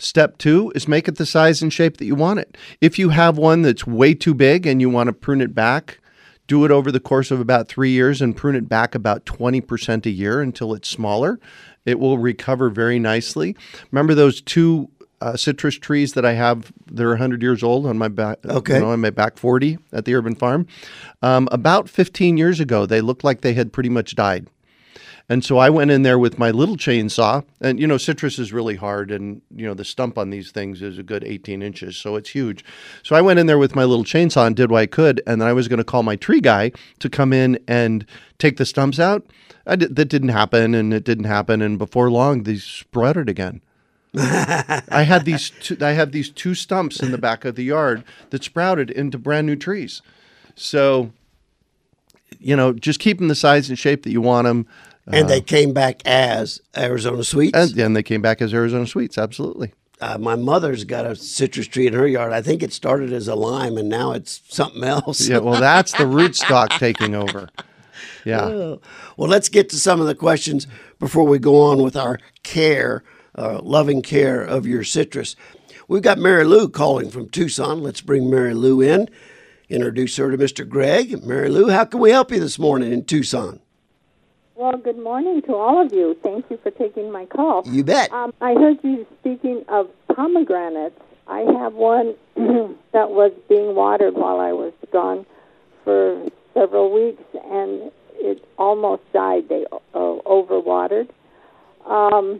Step 0.04 0.38
two 0.38 0.72
is 0.76 0.88
make 0.88 1.08
it 1.08 1.16
the 1.16 1.26
size 1.26 1.62
and 1.62 1.72
shape 1.72 1.98
that 1.98 2.06
you 2.06 2.16
want 2.16 2.40
it. 2.40 2.58
If 2.82 3.00
you 3.00 3.10
have 3.10 3.38
one 3.38 3.62
that's 3.62 3.88
way 3.88 4.14
too 4.14 4.34
big 4.34 4.68
and 4.68 4.82
you 4.82 4.90
want 4.90 5.08
to 5.08 5.14
prune 5.14 5.40
it 5.40 5.56
back, 5.56 6.00
do 6.46 6.66
it 6.66 6.72
over 6.72 6.92
the 6.92 7.00
course 7.00 7.32
of 7.32 7.40
about 7.40 7.70
three 7.70 7.92
years 7.92 8.22
and 8.22 8.36
prune 8.36 8.56
it 8.56 8.68
back 8.68 8.96
about 8.96 9.26
20% 9.26 10.06
a 10.06 10.10
year 10.10 10.42
until 10.42 10.74
it's 10.74 10.90
smaller. 10.90 11.40
It 11.86 12.00
will 12.00 12.18
recover 12.18 12.70
very 12.70 13.00
nicely. 13.00 13.56
Remember 13.92 14.14
those 14.14 14.42
two 14.42 14.90
uh, 15.22 15.38
citrus 15.38 15.76
trees 15.76 16.14
that 16.14 16.26
I 16.26 16.34
have? 16.34 16.74
They're 16.86 17.10
100 17.10 17.42
years 17.42 17.64
old 17.64 17.86
on 17.86 17.98
my 17.98 18.10
back. 18.10 18.40
Okay. 18.46 18.76
You 18.76 18.80
know, 18.82 18.92
on 18.92 19.00
my 19.00 19.10
back 19.10 19.38
40 19.38 19.78
at 19.94 20.04
the 20.04 20.16
urban 20.16 20.36
farm. 20.36 20.68
Um, 21.22 21.48
about 21.50 21.88
15 21.88 22.36
years 22.36 22.60
ago, 22.60 22.86
they 22.86 23.00
looked 23.00 23.24
like 23.24 23.40
they 23.40 23.54
had 23.54 23.72
pretty 23.72 23.90
much 23.90 24.16
died. 24.16 24.48
And 25.30 25.44
so 25.44 25.58
I 25.58 25.70
went 25.70 25.90
in 25.90 26.04
there 26.04 26.20
with 26.20 26.38
my 26.38 26.52
little 26.52 26.76
chainsaw, 26.76 27.46
and 27.62 27.80
you 27.80 27.88
know, 27.88 27.98
citrus 27.98 28.38
is 28.40 28.52
really 28.52 28.76
hard, 28.76 29.10
and 29.10 29.42
you 29.56 29.66
know, 29.66 29.74
the 29.74 29.86
stump 29.86 30.18
on 30.18 30.30
these 30.32 30.52
things 30.52 30.82
is 30.82 30.98
a 30.98 31.04
good 31.04 31.24
18 31.24 31.62
inches, 31.62 31.96
so 31.96 32.16
it's 32.18 32.30
huge. 32.30 32.66
So 33.04 33.16
I 33.16 33.22
went 33.22 33.40
in 33.40 33.46
there 33.46 33.58
with 33.58 33.76
my 33.76 33.86
little 33.86 34.04
chainsaw 34.04 34.46
and 34.46 34.56
did 34.56 34.70
what 34.70 34.80
I 34.80 34.86
could, 34.86 35.22
and 35.26 35.42
then 35.42 35.48
I 35.48 35.54
was 35.54 35.68
going 35.68 35.78
to 35.78 35.86
call 35.86 36.04
my 36.04 36.18
tree 36.18 36.42
guy 36.42 36.72
to 37.00 37.10
come 37.10 37.32
in 37.32 37.58
and 37.68 38.06
take 38.38 38.58
the 38.58 38.66
stumps 38.66 39.00
out. 39.00 39.26
I 39.66 39.78
did, 39.78 39.96
that 39.96 40.06
didn't 40.06 40.30
happen, 40.30 40.76
and 40.76 40.94
it 40.94 41.06
didn't 41.06 41.24
happen, 41.24 41.62
and 41.62 41.78
before 41.78 42.12
long, 42.12 42.44
these 42.44 42.66
sprouted 42.66 43.30
again. 43.30 43.62
I 44.16 45.04
had 45.08 45.26
these 45.26 45.50
two, 45.50 45.78
I 45.82 45.92
have 45.92 46.12
these 46.12 46.30
two 46.30 46.54
stumps 46.54 47.02
in 47.02 47.12
the 47.12 47.18
back 47.18 47.46
of 47.46 47.56
the 47.56 47.64
yard 47.64 48.04
that 48.30 48.44
sprouted 48.44 48.92
into 48.92 49.18
brand 49.18 49.48
new 49.48 49.56
trees. 49.56 50.04
So, 50.56 51.12
you 52.40 52.56
know, 52.56 52.74
just 52.74 53.00
keep 53.00 53.18
them 53.18 53.28
the 53.28 53.36
size 53.36 53.70
and 53.70 53.80
shape 53.80 54.04
that 54.04 54.12
you 54.12 54.22
want 54.22 54.46
them. 54.46 54.68
And 55.08 55.30
they 55.30 55.42
came 55.42 55.74
back 55.74 56.02
as 56.06 56.62
Arizona 56.78 57.24
Sweets. 57.24 57.58
And 57.58 57.72
then 57.72 57.94
they 57.94 58.04
came 58.04 58.22
back 58.22 58.42
as 58.42 58.54
Arizona 58.54 58.88
Sweets. 58.88 59.18
Absolutely. 59.18 59.74
uh, 60.00 60.18
my 60.18 60.36
mother's 60.36 60.84
got 60.86 61.06
a 61.06 61.16
citrus 61.16 61.68
tree 61.68 61.88
in 61.88 61.94
her 61.94 62.08
yard. 62.08 62.32
I 62.34 62.42
think 62.42 62.64
it 62.64 62.72
started 62.74 63.12
as 63.14 63.28
a 63.28 63.36
lime 63.36 63.78
and 63.78 63.90
now 63.90 64.12
it's 64.14 64.42
something 64.48 64.84
else. 64.84 65.28
Yeah. 65.28 65.40
Well, 65.40 65.60
that's 65.60 65.92
the 65.94 66.04
rootstock 66.06 66.70
taking 66.80 67.16
over. 67.16 67.50
Yeah. 68.26 68.46
Oh. 68.46 68.82
Well, 69.18 69.30
let's 69.30 69.50
get 69.50 69.70
to 69.70 69.76
some 69.78 70.00
of 70.00 70.08
the 70.08 70.16
questions 70.16 70.68
before 71.00 71.26
we 71.26 71.38
go 71.40 71.62
on 71.62 71.84
with 71.84 71.96
our 71.98 72.20
care, 72.44 73.04
uh, 73.36 73.60
loving 73.62 74.02
care 74.02 74.42
of 74.42 74.66
your 74.66 74.84
citrus. 74.86 75.36
We've 75.90 76.02
got 76.02 76.18
Mary 76.18 76.46
Lou 76.46 76.70
calling 76.70 77.10
from 77.10 77.28
Tucson. 77.30 77.84
Let's 77.84 78.00
bring 78.02 78.30
Mary 78.30 78.54
Lou 78.54 78.80
in. 78.82 79.10
Introduce 79.70 80.16
her 80.18 80.32
to 80.32 80.38
Mr. 80.38 80.68
Greg. 80.68 81.24
Mary 81.26 81.50
Lou, 81.50 81.70
how 81.70 81.84
can 81.84 82.00
we 82.00 82.12
help 82.12 82.32
you 82.32 82.40
this 82.40 82.58
morning 82.58 82.94
in 82.94 83.04
Tucson? 83.04 83.60
Well, 84.56 84.78
good 84.78 85.00
morning 85.00 85.42
to 85.48 85.56
all 85.56 85.84
of 85.84 85.92
you. 85.92 86.16
Thank 86.22 86.46
you 86.52 86.58
for 86.62 86.70
taking 86.70 87.12
my 87.12 87.26
call. 87.26 87.64
You 87.66 87.84
bet. 87.84 88.12
Um, 88.12 88.34
I 88.40 88.54
heard 88.54 88.78
you 88.84 89.06
speaking 89.20 89.66
of 89.68 89.88
pomegranates. 90.16 91.00
I 91.28 91.40
have 91.40 91.74
one 91.74 92.14
that 92.36 93.10
was 93.10 93.32
being 93.50 93.74
watered 93.74 94.14
while 94.14 94.40
I 94.40 94.52
was 94.52 94.74
gone 94.92 95.26
for 95.84 96.28
several 96.54 96.94
weeks, 96.94 97.24
and 97.34 97.92
it 98.16 98.46
almost 98.60 99.02
died. 99.12 99.50
They 99.50 99.66
uh, 99.72 99.78
overwatered. 99.96 101.10
Um, 101.88 102.40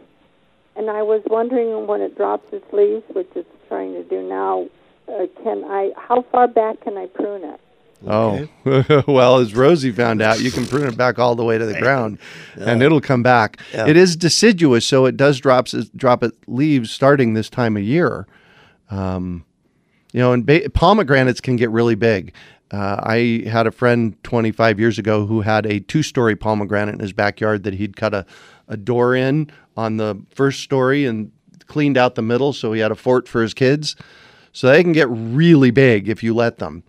and 0.76 0.90
I 0.90 1.02
was 1.02 1.22
wondering 1.26 1.88
when 1.88 2.00
it 2.00 2.16
drops 2.16 2.46
its 2.52 2.64
leaves, 2.72 3.02
which 3.12 3.30
it's 3.34 3.48
trying 3.68 3.92
to 3.94 4.04
do 4.04 4.22
now, 4.22 4.68
uh, 5.08 5.26
can 5.42 5.64
I? 5.64 5.90
How 5.96 6.22
far 6.30 6.46
back 6.46 6.80
can 6.82 6.96
I 6.96 7.06
prune 7.06 7.42
it? 7.42 7.60
Oh, 8.06 8.48
well, 9.06 9.38
as 9.38 9.54
Rosie 9.54 9.92
found 9.92 10.20
out, 10.20 10.40
you 10.40 10.50
can 10.50 10.66
prune 10.66 10.86
it 10.86 10.96
back 10.96 11.18
all 11.18 11.34
the 11.34 11.44
way 11.44 11.58
to 11.58 11.66
the 11.66 11.78
ground 11.78 12.18
and 12.56 12.82
it'll 12.82 13.00
come 13.00 13.22
back. 13.22 13.58
Yeah. 13.72 13.86
It 13.86 13.96
is 13.96 14.16
deciduous, 14.16 14.86
so 14.86 15.06
it 15.06 15.16
does 15.16 15.40
drop, 15.40 15.68
drop 15.96 16.22
its 16.22 16.36
leaves 16.46 16.90
starting 16.90 17.34
this 17.34 17.48
time 17.48 17.76
of 17.76 17.82
year. 17.82 18.26
Um, 18.90 19.44
you 20.12 20.20
know, 20.20 20.32
and 20.32 20.46
ba- 20.46 20.70
pomegranates 20.72 21.40
can 21.40 21.56
get 21.56 21.70
really 21.70 21.94
big. 21.94 22.32
Uh, 22.70 23.00
I 23.02 23.48
had 23.48 23.66
a 23.66 23.70
friend 23.70 24.16
25 24.24 24.80
years 24.80 24.98
ago 24.98 25.26
who 25.26 25.42
had 25.42 25.66
a 25.66 25.80
two 25.80 26.02
story 26.02 26.34
pomegranate 26.36 26.94
in 26.94 27.00
his 27.00 27.12
backyard 27.12 27.62
that 27.64 27.74
he'd 27.74 27.96
cut 27.96 28.14
a, 28.14 28.26
a 28.68 28.76
door 28.76 29.14
in 29.14 29.50
on 29.76 29.96
the 29.96 30.20
first 30.30 30.60
story 30.60 31.04
and 31.04 31.30
cleaned 31.66 31.96
out 31.96 32.14
the 32.14 32.22
middle 32.22 32.52
so 32.52 32.72
he 32.72 32.80
had 32.80 32.90
a 32.90 32.96
fort 32.96 33.28
for 33.28 33.42
his 33.42 33.54
kids. 33.54 33.96
So 34.52 34.68
they 34.68 34.82
can 34.82 34.92
get 34.92 35.08
really 35.10 35.72
big 35.72 36.08
if 36.08 36.22
you 36.22 36.34
let 36.34 36.58
them. 36.58 36.84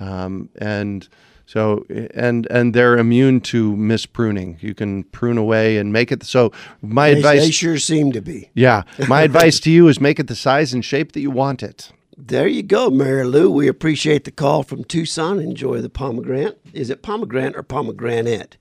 Um, 0.00 0.50
and 0.58 1.08
so 1.46 1.84
and 2.14 2.46
and 2.50 2.74
they're 2.74 2.98
immune 2.98 3.40
to 3.42 3.74
mispruning. 3.76 4.62
You 4.62 4.74
can 4.74 5.04
prune 5.04 5.38
away 5.38 5.78
and 5.78 5.92
make 5.92 6.10
it 6.12 6.24
so 6.24 6.52
my 6.82 7.10
They, 7.10 7.16
advice 7.18 7.40
they 7.42 7.50
sure 7.50 7.78
seem 7.78 8.12
to 8.12 8.20
be. 8.20 8.50
yeah, 8.54 8.82
my 9.08 9.22
advice 9.28 9.60
to 9.60 9.70
you 9.70 9.88
is 9.88 10.00
make 10.00 10.18
it 10.18 10.26
the 10.26 10.34
size 10.34 10.74
and 10.74 10.84
shape 10.84 11.12
that 11.12 11.20
you 11.20 11.30
want 11.30 11.62
it. 11.62 11.92
There 12.18 12.48
you 12.48 12.62
go, 12.62 12.88
Mary 12.90 13.24
Lou. 13.24 13.50
We 13.50 13.68
appreciate 13.68 14.24
the 14.24 14.30
call 14.30 14.62
from 14.62 14.84
Tucson. 14.84 15.38
Enjoy 15.38 15.80
the 15.82 15.90
pomegranate. 15.90 16.58
Is 16.72 16.88
it 16.90 17.02
pomegranate 17.02 17.54
or 17.56 17.62
pomegranate? 17.62 18.56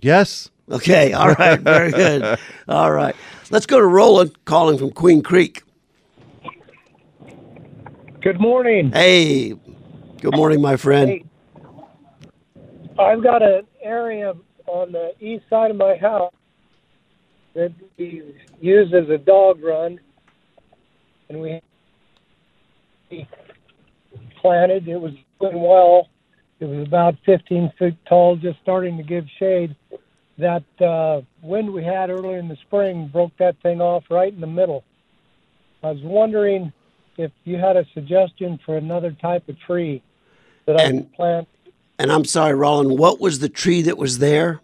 Yes. 0.00 0.48
Okay, 0.70 1.12
all 1.14 1.32
right, 1.32 1.60
very 1.60 1.90
good. 1.90 2.38
All 2.68 2.92
right. 2.92 3.16
Let's 3.50 3.66
go 3.66 3.78
to 3.80 3.86
Roland 3.86 4.36
calling 4.44 4.78
from 4.78 4.90
Queen 4.92 5.20
Creek. 5.22 5.62
Good 8.20 8.40
morning. 8.40 8.92
Hey, 8.92 9.54
good 10.20 10.36
morning, 10.36 10.60
my 10.60 10.76
friend. 10.76 11.08
Hey, 11.10 11.24
I've 12.98 13.22
got 13.22 13.42
an 13.42 13.62
area 13.82 14.34
on 14.66 14.92
the 14.92 15.12
east 15.20 15.44
side 15.48 15.70
of 15.70 15.76
my 15.76 15.96
house 15.96 16.32
that 17.54 17.72
we 17.96 18.34
use 18.60 18.92
as 18.92 19.08
a 19.08 19.18
dog 19.18 19.62
run, 19.62 19.98
and 21.28 21.40
we 21.40 21.60
planted. 24.40 24.88
It 24.88 25.00
was 25.00 25.12
doing 25.40 25.60
well. 25.60 26.08
It 26.60 26.66
was 26.66 26.86
about 26.86 27.14
15 27.24 27.72
feet 27.78 27.96
tall, 28.08 28.36
just 28.36 28.58
starting 28.62 28.96
to 28.96 29.02
give 29.02 29.24
shade. 29.38 29.76
That 30.38 30.64
uh, 30.80 31.22
wind 31.42 31.72
we 31.72 31.84
had 31.84 32.10
earlier 32.10 32.38
in 32.38 32.48
the 32.48 32.56
spring 32.66 33.08
broke 33.12 33.32
that 33.38 33.60
thing 33.62 33.80
off 33.80 34.04
right 34.10 34.32
in 34.32 34.40
the 34.40 34.46
middle. 34.46 34.84
I 35.82 35.90
was 35.90 36.02
wondering 36.02 36.72
if 37.16 37.32
you 37.44 37.56
had 37.56 37.76
a 37.76 37.84
suggestion 37.94 38.58
for 38.64 38.76
another 38.76 39.12
type 39.20 39.48
of 39.48 39.58
tree 39.60 40.02
that 40.68 40.78
I 40.78 40.84
And- 40.84 40.98
could 41.00 41.12
plant. 41.14 41.48
And 41.98 42.12
I'm 42.12 42.24
sorry, 42.24 42.54
Roland, 42.54 42.96
what 42.96 43.20
was 43.20 43.40
the 43.40 43.48
tree 43.48 43.82
that 43.82 43.98
was 43.98 44.18
there? 44.18 44.60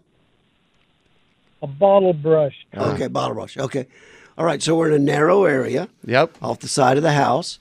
A 1.61 1.67
bottle 1.67 2.13
brush. 2.13 2.65
Okay, 2.77 3.07
bottle 3.07 3.33
brush. 3.35 3.57
Okay. 3.57 3.87
All 4.37 4.45
right, 4.45 4.61
so 4.61 4.75
we're 4.75 4.87
in 4.87 4.93
a 4.93 4.99
narrow 4.99 5.43
area. 5.45 5.89
Yep. 6.05 6.37
Off 6.41 6.59
the 6.59 6.67
side 6.69 6.95
of 6.97 7.03
the 7.03 7.11
house. 7.13 7.59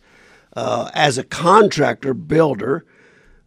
Uh, 0.54 0.90
as 0.94 1.18
a 1.18 1.24
contractor, 1.24 2.14
builder, 2.14 2.84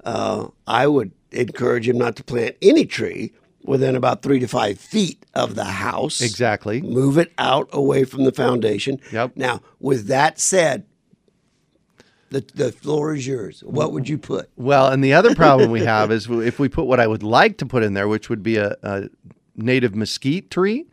uh, 0.03 0.47
I 0.65 0.87
would 0.87 1.11
encourage 1.31 1.87
him 1.87 1.97
not 1.97 2.15
to 2.17 2.23
plant 2.23 2.55
any 2.61 2.85
tree 2.85 3.31
within 3.63 3.95
about 3.95 4.21
three 4.21 4.39
to 4.39 4.47
five 4.47 4.79
feet 4.79 5.25
of 5.33 5.55
the 5.55 5.65
house. 5.65 6.19
Exactly. 6.21 6.81
Move 6.81 7.17
it 7.17 7.31
out 7.37 7.69
away 7.71 8.03
from 8.03 8.23
the 8.25 8.31
foundation. 8.33 8.99
Yep. 9.13 9.33
Now, 9.37 9.61
with 9.79 10.07
that 10.07 10.39
said, 10.39 10.85
the, 12.29 12.45
the 12.55 12.71
floor 12.71 13.13
is 13.15 13.25
yours. 13.25 13.63
What 13.65 13.91
would 13.93 14.09
you 14.09 14.17
put? 14.17 14.49
Well, 14.55 14.87
and 14.87 15.03
the 15.03 15.13
other 15.13 15.33
problem 15.35 15.71
we 15.71 15.81
have 15.81 16.11
is 16.17 16.27
if 16.29 16.59
we 16.59 16.69
put 16.69 16.85
what 16.85 16.99
I 16.99 17.07
would 17.07 17.23
like 17.23 17.57
to 17.59 17.65
put 17.65 17.83
in 17.83 17.93
there, 17.93 18.07
which 18.07 18.29
would 18.29 18.43
be 18.43 18.57
a, 18.57 18.75
a 18.83 19.09
native 19.55 19.95
mesquite 19.95 20.49
tree, 20.51 20.85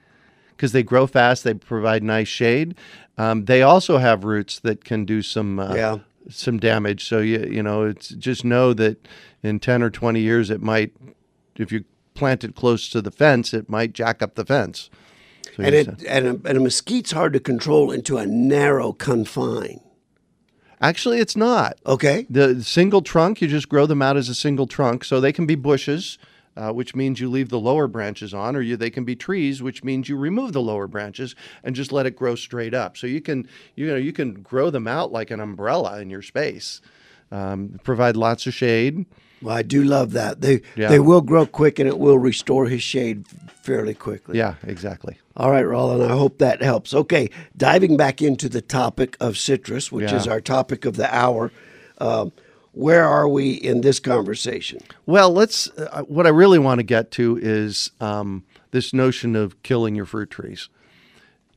because 0.51 0.73
they 0.73 0.83
grow 0.83 1.07
fast, 1.07 1.45
they 1.45 1.55
provide 1.55 2.03
nice 2.03 2.29
shade. 2.29 2.77
Um, 3.19 3.45
they 3.47 3.63
also 3.63 3.99
have 3.99 4.25
roots 4.25 4.61
that 4.61 4.85
can 4.85 5.05
do 5.05 5.23
some 5.23 5.59
uh, 5.59 5.75
Yeah. 5.75 5.99
some 6.29 6.59
damage. 6.59 7.07
So 7.09 7.19
you 7.19 7.41
you 7.51 7.63
know, 7.63 7.85
it's 7.85 8.09
just 8.11 8.45
know 8.45 8.73
that 8.75 9.07
in 9.43 9.61
ten 9.61 9.83
or 9.83 9.91
twenty 9.91 10.21
years, 10.21 10.51
it 10.51 10.63
might 10.63 10.93
if 11.57 11.71
you 11.73 11.85
plant 12.15 12.45
it 12.45 12.55
close 12.55 12.89
to 12.91 13.03
the 13.03 13.11
fence, 13.11 13.53
it 13.53 13.69
might 13.69 13.93
jack 13.93 14.23
up 14.23 14.37
the 14.37 14.45
fence. 14.45 14.91
So 15.57 15.63
And 15.63 15.75
it 15.75 15.89
and 16.09 16.27
a, 16.27 16.49
and 16.49 16.59
a 16.59 16.61
mesquite's 16.61 17.13
hard 17.13 17.33
to 17.35 17.41
control 17.41 17.91
into 17.93 18.17
a 18.17 18.27
narrow 18.27 18.93
confine. 18.93 19.81
Actually, 20.81 21.19
it's 21.19 21.37
not. 21.37 21.79
Okay. 21.87 22.27
The 22.29 22.63
single 22.63 23.03
trunk, 23.03 23.41
you 23.41 23.49
just 23.49 23.69
grow 23.69 23.87
them 23.87 24.03
out 24.03 24.17
as 24.17 24.29
a 24.29 24.35
single 24.35 24.67
trunk. 24.67 25.05
So 25.05 25.21
they 25.21 25.33
can 25.33 25.47
be 25.47 25.55
bushes, 25.55 26.19
uh, 26.57 26.73
which 26.73 26.95
means 26.95 27.21
you 27.21 27.31
leave 27.31 27.49
the 27.49 27.59
lower 27.59 27.87
branches 27.87 28.35
on, 28.35 28.55
or 28.57 28.61
you, 28.61 28.77
they 28.77 28.91
can 28.91 29.05
be 29.05 29.17
trees, 29.17 29.63
which 29.63 29.83
means 29.83 30.09
you 30.09 30.17
remove 30.17 30.53
the 30.53 30.61
lower 30.61 30.87
branches 30.87 31.35
and 31.63 31.75
just 31.75 31.93
let 31.93 32.07
it 32.07 32.17
grow 32.17 32.35
straight 32.35 32.75
up. 32.75 32.97
So 32.97 33.07
you 33.07 33.21
can, 33.21 33.49
you 33.75 33.87
know, 33.87 33.97
you 33.97 34.13
can 34.13 34.35
grow 34.35 34.71
them 34.71 34.87
out 34.87 35.13
like 35.13 35.31
an 35.31 35.41
umbrella 35.41 36.01
in 36.01 36.11
your 36.11 36.23
space. 36.23 36.81
Um, 37.31 37.81
provide 37.83 38.17
lots 38.17 38.47
of 38.47 38.55
shade. 38.55 39.07
Well, 39.45 39.55
I 39.55 39.63
do 39.63 39.85
love 39.85 40.13
that. 40.13 40.41
They 40.41 40.63
Yeah. 40.75 40.89
they 40.89 40.99
will 40.99 41.21
grow 41.21 41.45
quick 41.47 41.79
and 41.79 41.87
it 41.89 41.99
will 41.99 42.19
restore 42.19 42.67
his 42.67 42.83
shade 42.83 43.27
fairly 43.63 43.95
quickly. 43.95 44.39
Yeah, 44.39 44.55
exactly. 44.67 45.19
All 45.37 45.51
right, 45.51 45.63
Roland, 45.67 46.03
I 46.03 46.17
hope 46.17 46.39
that 46.39 46.63
helps. 46.63 46.95
Okay, 46.95 47.29
diving 47.57 47.97
back 47.97 48.23
into 48.23 48.49
the 48.49 48.63
topic 48.63 49.17
of 49.21 49.37
citrus, 49.37 49.93
which 49.93 50.11
Yeah. 50.11 50.17
is 50.17 50.27
our 50.27 50.41
topic 50.41 50.85
of 50.85 50.97
the 50.97 51.15
hour. 51.15 51.53
Um, 51.99 52.33
where 52.73 53.05
are 53.05 53.29
we 53.29 53.53
in 53.53 53.83
this 53.83 54.01
conversation? 54.01 54.81
Well, 55.07 55.31
let's. 55.31 55.69
Uh, 55.79 56.03
what 56.09 56.27
I 56.27 56.31
really 56.31 56.59
want 56.59 56.79
to 56.79 56.83
get 56.85 57.11
to 57.13 57.39
is 57.41 57.91
um, 58.01 58.45
this 58.71 58.93
notion 58.93 59.37
of 59.37 59.63
killing 59.63 59.95
your 59.95 60.07
fruit 60.07 60.31
trees. 60.31 60.69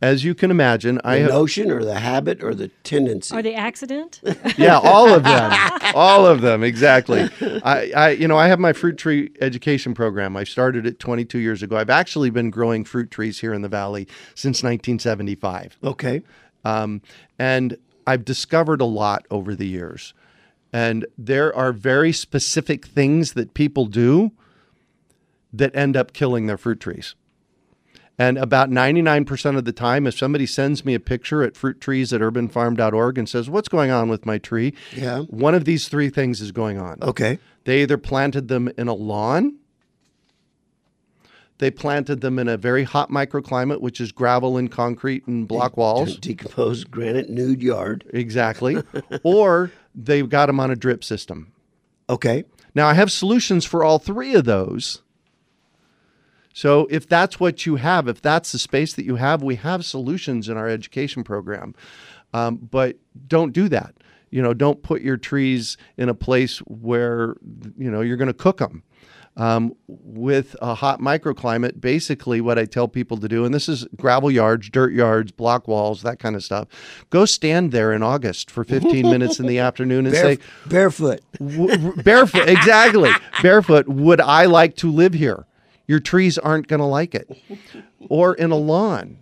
As 0.02 0.24
you 0.24 0.36
can 0.36 0.52
imagine, 0.52 1.02
I 1.04 1.16
The 1.16 1.22
have 1.24 1.32
notion 1.32 1.72
or 1.72 1.84
the 1.84 2.00
habit 2.00 2.44
or 2.44 2.54
the 2.54 2.68
tendency? 2.84 3.36
Or 3.36 3.42
the 3.42 3.56
accident? 3.56 4.22
yeah, 4.58 4.78
all 4.78 5.12
of 5.14 5.24
them, 5.24 5.52
all 5.96 6.26
of 6.26 6.42
them, 6.42 6.64
exactly. 6.64 7.30
I, 7.42 7.92
I, 7.96 8.10
you 8.12 8.28
know, 8.28 8.38
I 8.38 8.48
have 8.48 8.60
my 8.60 8.74
fruit 8.74 8.98
tree 8.98 9.32
education 9.42 9.94
program. 9.94 10.38
I 10.38 10.44
started 10.44 10.86
it 10.86 11.00
22 11.00 11.40
years 11.40 11.64
ago. 11.64 11.78
I've 11.78 11.90
actually 11.90 12.30
been 12.30 12.50
growing 12.50 12.84
fruit 12.84 13.10
trees 13.10 13.40
here 13.40 13.54
in 13.54 13.62
the 13.62 13.70
valley 13.70 14.08
since 14.36 14.64
1975. 14.64 15.78
Okay. 15.84 16.22
Um, 16.64 17.02
and 17.40 17.78
I've 18.06 18.24
discovered 18.24 18.82
a 18.82 18.86
lot 18.86 19.26
over 19.32 19.56
the 19.56 19.68
years. 19.68 20.14
And 20.72 21.06
there 21.18 21.56
are 21.56 21.72
very 21.74 22.12
specific 22.12 22.86
things 22.86 23.34
that 23.34 23.54
people 23.54 23.86
do 23.86 24.32
that 25.54 25.76
end 25.76 25.98
up 25.98 26.14
killing 26.14 26.46
their 26.46 26.58
fruit 26.58 26.80
trees. 26.80 27.16
And 28.20 28.38
about 28.40 28.72
99% 28.72 29.58
of 29.58 29.66
the 29.66 29.72
time, 29.72 30.08
if 30.08 30.18
somebody 30.18 30.48
sends 30.48 30.84
me 30.84 30.96
a 30.96 31.00
picture 31.00 31.44
at 31.44 31.54
fruittrees 31.54 32.12
at 32.14 32.22
urbanfarm.org 32.22 33.18
and 33.18 33.30
says, 33.30 33.48
What's 33.50 33.70
going 33.70 33.92
on 33.92 34.10
with 34.10 34.26
my 34.26 34.40
tree? 34.40 34.74
Yeah. 34.96 35.20
One 35.22 35.54
of 35.54 35.66
these 35.66 35.88
three 35.88 36.10
things 36.10 36.42
is 36.42 36.52
going 36.52 36.80
on. 36.80 36.98
Okay. 37.02 37.38
They 37.66 37.84
either 37.84 37.98
planted 37.98 38.48
them 38.48 38.72
in 38.78 38.88
a 38.88 38.94
lawn, 38.94 39.58
they 41.60 41.72
planted 41.72 42.22
them 42.22 42.38
in 42.38 42.48
a 42.48 42.58
very 42.58 42.84
hot 42.84 43.10
microclimate, 43.10 43.82
which 43.82 44.00
is 44.00 44.12
gravel 44.12 44.58
and 44.58 44.72
concrete 44.72 45.26
and 45.26 45.48
block 45.48 45.76
walls. 45.76 46.18
Decomposed 46.18 46.92
granite 46.92 47.30
nude 47.30 47.64
yard. 47.64 48.04
Exactly. 48.14 48.78
or 49.24 49.72
they've 49.96 50.30
got 50.30 50.48
them 50.48 50.60
on 50.60 50.70
a 50.70 50.76
drip 50.76 51.04
system. 51.04 51.52
Okay. 52.10 52.46
Now, 52.76 52.88
I 52.88 52.94
have 52.94 53.12
solutions 53.12 53.66
for 53.66 53.84
all 53.84 53.98
three 53.98 54.36
of 54.36 54.46
those. 54.46 55.02
So, 56.58 56.88
if 56.90 57.08
that's 57.08 57.40
what 57.40 57.68
you 57.68 57.76
have, 57.76 58.08
if 58.08 58.20
that's 58.20 58.52
the 58.52 58.58
space 58.58 58.96
that 58.96 59.06
you 59.06 59.18
have, 59.18 59.44
we 59.44 59.58
have 59.58 59.86
solutions 59.86 60.50
in 60.50 60.58
our 60.58 60.68
education 60.68 61.24
program. 61.24 61.76
Um, 62.34 62.56
but 62.58 62.98
don't 63.28 63.54
do 63.54 63.70
that. 63.70 63.94
You 64.32 64.42
know, 64.42 64.56
don't 64.56 64.82
put 64.82 65.04
your 65.04 65.18
trees 65.18 65.78
in 65.98 66.10
a 66.10 66.16
place 66.16 66.58
where, 66.66 67.36
you 67.78 67.92
know, 67.92 68.02
you're 68.02 68.18
going 68.18 68.26
to 68.28 68.34
cook 68.34 68.58
them. 68.58 68.82
Um, 69.36 69.76
with 69.88 70.56
a 70.60 70.74
hot 70.74 71.00
microclimate, 71.00 71.80
basically 71.80 72.42
what 72.42 72.58
I 72.58 72.66
tell 72.66 72.88
people 72.88 73.18
to 73.18 73.28
do, 73.28 73.46
and 73.46 73.54
this 73.54 73.70
is 73.70 73.86
gravel 73.96 74.32
yards, 74.32 74.68
dirt 74.72 74.94
yards, 74.94 75.32
block 75.32 75.68
walls, 75.68 76.02
that 76.02 76.18
kind 76.18 76.36
of 76.36 76.44
stuff. 76.44 76.68
Go 77.12 77.26
stand 77.26 77.72
there 77.72 77.94
in 77.94 78.02
August 78.02 78.50
for 78.50 78.64
15 78.64 79.04
minutes 79.04 79.40
in 79.40 79.46
the 79.46 79.60
afternoon 79.68 80.08
and 80.08 80.14
Bare- 80.14 80.38
say, 80.38 80.42
barefoot. 80.66 81.22
w- 81.38 82.02
barefoot, 82.02 82.50
exactly, 82.50 83.12
barefoot. 83.44 83.88
Would 83.88 84.22
I 84.22 84.46
like 84.46 84.76
to 84.78 84.92
live 84.92 85.14
here? 85.14 85.46
Your 85.88 86.00
trees 86.00 86.38
aren't 86.38 86.68
going 86.68 86.80
to 86.82 86.86
like 86.86 87.16
it. 87.16 87.30
Or 88.10 88.34
in 88.34 88.52
a 88.52 88.56
lawn, 88.58 89.20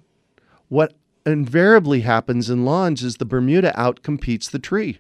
what 0.68 0.94
invariably 1.26 2.02
happens 2.02 2.50
in 2.50 2.66
lawns 2.66 3.04
is 3.04 3.18
the 3.18 3.26
Bermuda 3.26 3.72
outcompetes 3.78 4.50
the 4.52 4.60
tree. 4.60 5.00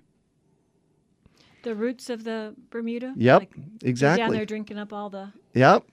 the 1.63 1.75
roots 1.75 2.09
of 2.11 2.23
the 2.23 2.53
Bermuda? 2.69 3.13
Yep, 3.17 3.39
Like, 3.39 3.51
exactly. 3.83 4.23
Down 4.23 4.33
there 4.33 4.45
drinking 4.45 4.77
up 4.77 4.93
all 4.93 5.09
the. 5.09 5.31
Yep. 5.55 5.83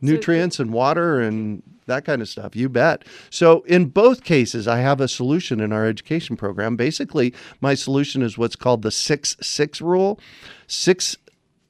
Nutrients 0.00 0.60
and 0.60 0.72
water 0.72 1.20
and 1.20 1.62
that 1.86 2.04
kind 2.04 2.20
of 2.22 2.28
stuff. 2.28 2.54
You 2.54 2.68
bet. 2.68 3.04
So, 3.30 3.62
in 3.62 3.86
both 3.86 4.22
cases, 4.22 4.68
I 4.68 4.78
have 4.78 5.00
a 5.00 5.08
solution 5.08 5.60
in 5.60 5.72
our 5.72 5.86
education 5.86 6.36
program. 6.36 6.76
Basically, 6.76 7.34
my 7.60 7.74
solution 7.74 8.22
is 8.22 8.36
what's 8.38 8.56
called 8.56 8.82
the 8.82 8.90
6 8.90 9.36
6 9.40 9.80
rule 9.80 10.20
six 10.66 11.16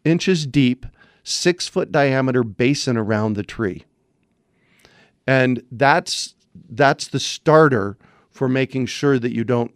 inches 0.04 0.46
deep, 0.46 0.84
six 1.24 1.66
foot 1.66 1.90
diameter 1.90 2.44
basin 2.44 2.96
around 2.96 3.34
the 3.34 3.42
tree. 3.42 3.84
And 5.26 5.62
that's 5.72 6.34
that's 6.70 7.08
the 7.08 7.18
starter 7.18 7.96
for 8.30 8.48
making 8.48 8.87
sure 8.87 9.18
that 9.18 9.32
you 9.32 9.42
don't 9.42 9.72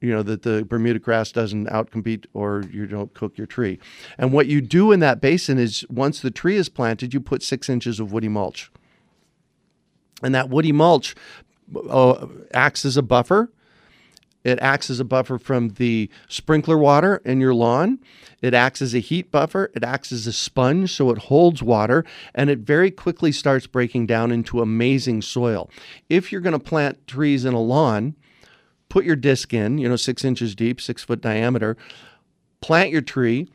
you 0.00 0.10
know 0.10 0.22
that 0.22 0.42
the 0.42 0.64
bermuda 0.64 0.98
grass 0.98 1.32
doesn't 1.32 1.66
outcompete 1.68 2.26
or 2.34 2.64
you 2.70 2.86
don't 2.86 3.14
cook 3.14 3.38
your 3.38 3.46
tree 3.46 3.78
and 4.18 4.32
what 4.32 4.46
you 4.46 4.60
do 4.60 4.92
in 4.92 5.00
that 5.00 5.20
basin 5.20 5.58
is 5.58 5.84
once 5.88 6.20
the 6.20 6.30
tree 6.30 6.56
is 6.56 6.68
planted 6.68 7.14
you 7.14 7.20
put 7.20 7.42
six 7.42 7.68
inches 7.68 7.98
of 7.98 8.12
woody 8.12 8.28
mulch 8.28 8.70
and 10.22 10.34
that 10.34 10.48
woody 10.48 10.72
mulch 10.72 11.14
uh, 11.88 12.26
acts 12.52 12.84
as 12.84 12.96
a 12.96 13.02
buffer 13.02 13.50
it 14.44 14.58
acts 14.60 14.90
as 14.90 15.00
a 15.00 15.04
buffer 15.04 15.38
from 15.38 15.70
the 15.70 16.10
sprinkler 16.28 16.76
water 16.76 17.22
in 17.24 17.40
your 17.40 17.54
lawn. 17.54 18.00
It 18.40 18.54
acts 18.54 18.82
as 18.82 18.94
a 18.94 18.98
heat 18.98 19.30
buffer. 19.30 19.70
It 19.74 19.84
acts 19.84 20.10
as 20.10 20.26
a 20.26 20.32
sponge, 20.32 20.92
so 20.92 21.10
it 21.10 21.18
holds 21.18 21.62
water, 21.62 22.04
and 22.34 22.50
it 22.50 22.60
very 22.60 22.90
quickly 22.90 23.30
starts 23.30 23.66
breaking 23.66 24.06
down 24.06 24.32
into 24.32 24.60
amazing 24.60 25.22
soil. 25.22 25.70
If 26.08 26.32
you're 26.32 26.40
going 26.40 26.52
to 26.52 26.58
plant 26.58 27.06
trees 27.06 27.44
in 27.44 27.54
a 27.54 27.60
lawn, 27.60 28.16
put 28.88 29.04
your 29.04 29.16
disc 29.16 29.54
in, 29.54 29.78
you 29.78 29.88
know, 29.88 29.96
six 29.96 30.24
inches 30.24 30.54
deep, 30.54 30.80
six 30.80 31.04
foot 31.04 31.20
diameter, 31.20 31.76
plant 32.60 32.90
your 32.90 33.00
tree, 33.00 33.48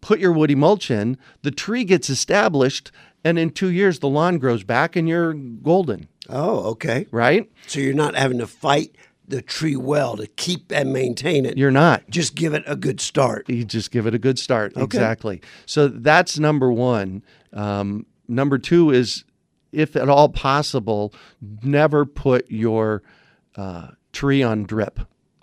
put 0.00 0.20
your 0.20 0.32
woody 0.32 0.54
mulch 0.54 0.90
in, 0.90 1.18
the 1.42 1.50
tree 1.50 1.82
gets 1.82 2.08
established, 2.08 2.92
and 3.24 3.40
in 3.40 3.50
two 3.50 3.70
years, 3.70 3.98
the 3.98 4.08
lawn 4.08 4.38
grows 4.38 4.62
back 4.62 4.94
and 4.94 5.08
you're 5.08 5.34
golden. 5.34 6.08
Oh, 6.28 6.70
okay. 6.70 7.06
Right? 7.10 7.50
So 7.66 7.80
you're 7.80 7.92
not 7.92 8.14
having 8.14 8.38
to 8.38 8.46
fight 8.46 8.94
the 9.28 9.42
tree 9.42 9.76
well 9.76 10.16
to 10.16 10.26
keep 10.26 10.72
and 10.72 10.92
maintain 10.92 11.44
it. 11.44 11.56
You're 11.58 11.70
not. 11.70 12.08
Just 12.10 12.34
give 12.34 12.54
it 12.54 12.62
a 12.66 12.76
good 12.76 13.00
start. 13.00 13.48
You 13.48 13.64
just 13.64 13.90
give 13.90 14.06
it 14.06 14.14
a 14.14 14.18
good 14.18 14.38
start. 14.38 14.72
Okay. 14.76 14.84
Exactly. 14.84 15.40
So 15.66 15.88
that's 15.88 16.38
number 16.38 16.70
one. 16.72 17.22
Um, 17.52 18.06
number 18.28 18.58
two 18.58 18.90
is, 18.90 19.24
if 19.72 19.96
at 19.96 20.08
all 20.08 20.28
possible, 20.28 21.12
never 21.62 22.04
put 22.04 22.50
your 22.50 23.02
uh, 23.56 23.88
tree 24.12 24.42
on 24.42 24.64
drip. 24.64 25.00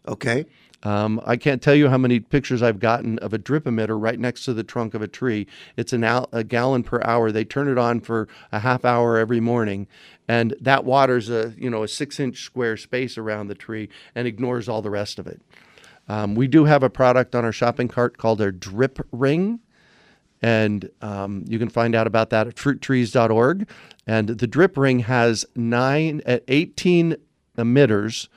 Okay. 0.07 0.45
Um, 0.83 1.21
I 1.25 1.37
can't 1.37 1.61
tell 1.61 1.75
you 1.75 1.87
how 1.87 1.97
many 1.97 2.19
pictures 2.19 2.61
I've 2.61 2.79
gotten 2.79 3.17
of 3.19 3.33
a 3.33 3.37
drip 3.37 3.63
emitter 3.63 3.99
right 3.99 4.19
next 4.19 4.43
to 4.45 4.53
the 4.53 4.63
trunk 4.65 4.93
of 4.93 5.01
a 5.01 5.07
tree. 5.07 5.47
It's 5.77 5.93
an 5.93 6.03
al- 6.03 6.27
a 6.33 6.43
gallon 6.43 6.83
per 6.83 7.01
hour. 7.05 7.31
They 7.31 7.45
turn 7.45 7.69
it 7.69 7.77
on 7.77 8.01
for 8.01 8.27
a 8.51 8.59
half 8.59 8.83
hour 8.83 9.17
every 9.17 9.39
morning, 9.39 9.87
and 10.27 10.55
that 10.61 10.85
waters 10.85 11.29
a 11.29 11.53
you 11.57 11.69
know 11.69 11.83
a 11.83 11.87
six 11.87 12.19
inch 12.19 12.43
square 12.43 12.77
space 12.77 13.17
around 13.17 13.47
the 13.47 13.55
tree 13.55 13.89
and 14.15 14.27
ignores 14.27 14.69
all 14.69 14.81
the 14.81 14.89
rest 14.89 15.19
of 15.19 15.27
it. 15.27 15.41
Um, 16.07 16.35
we 16.35 16.47
do 16.47 16.65
have 16.65 16.83
a 16.83 16.89
product 16.89 17.35
on 17.35 17.45
our 17.45 17.51
shopping 17.51 17.87
cart 17.87 18.17
called 18.17 18.41
our 18.41 18.51
Drip 18.51 18.99
Ring. 19.11 19.59
And 20.41 20.89
um, 21.01 21.45
you 21.47 21.57
can 21.57 21.69
find 21.69 21.95
out 21.95 22.05
about 22.05 22.29
that 22.31 22.47
at 22.47 22.55
fruittrees.org. 22.55 23.69
And 24.05 24.27
the 24.27 24.47
drip 24.47 24.77
ring 24.77 24.99
has 24.99 25.45
nine 25.55 26.21
at 26.25 26.43
18 26.49 27.15
emitters, 27.57 28.27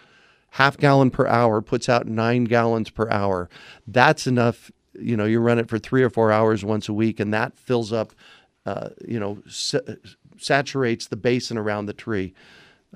half 0.51 0.77
gallon 0.77 1.11
per 1.11 1.27
hour, 1.27 1.61
puts 1.61 1.88
out 1.88 2.07
nine 2.07 2.44
gallons 2.44 2.90
per 2.90 3.11
hour. 3.11 3.51
That's 3.88 4.29
enough. 4.29 4.70
You 4.94 5.16
know, 5.16 5.25
you 5.25 5.40
run 5.40 5.59
it 5.59 5.68
for 5.68 5.81
three 5.81 6.05
or 6.05 6.11
four 6.11 6.31
hours 6.31 6.64
once 6.64 6.88
a 6.88 6.92
week, 6.92 7.18
and 7.18 7.35
that 7.35 7.59
fills 7.59 7.92
up, 7.92 8.12
uh, 8.64 8.90
you 9.07 9.18
know, 9.18 9.42
saturates 10.38 11.07
the 11.07 11.16
basin 11.16 11.59
around 11.59 11.87
the 11.87 11.92
tree. 11.92 12.35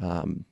Um, 0.01 0.45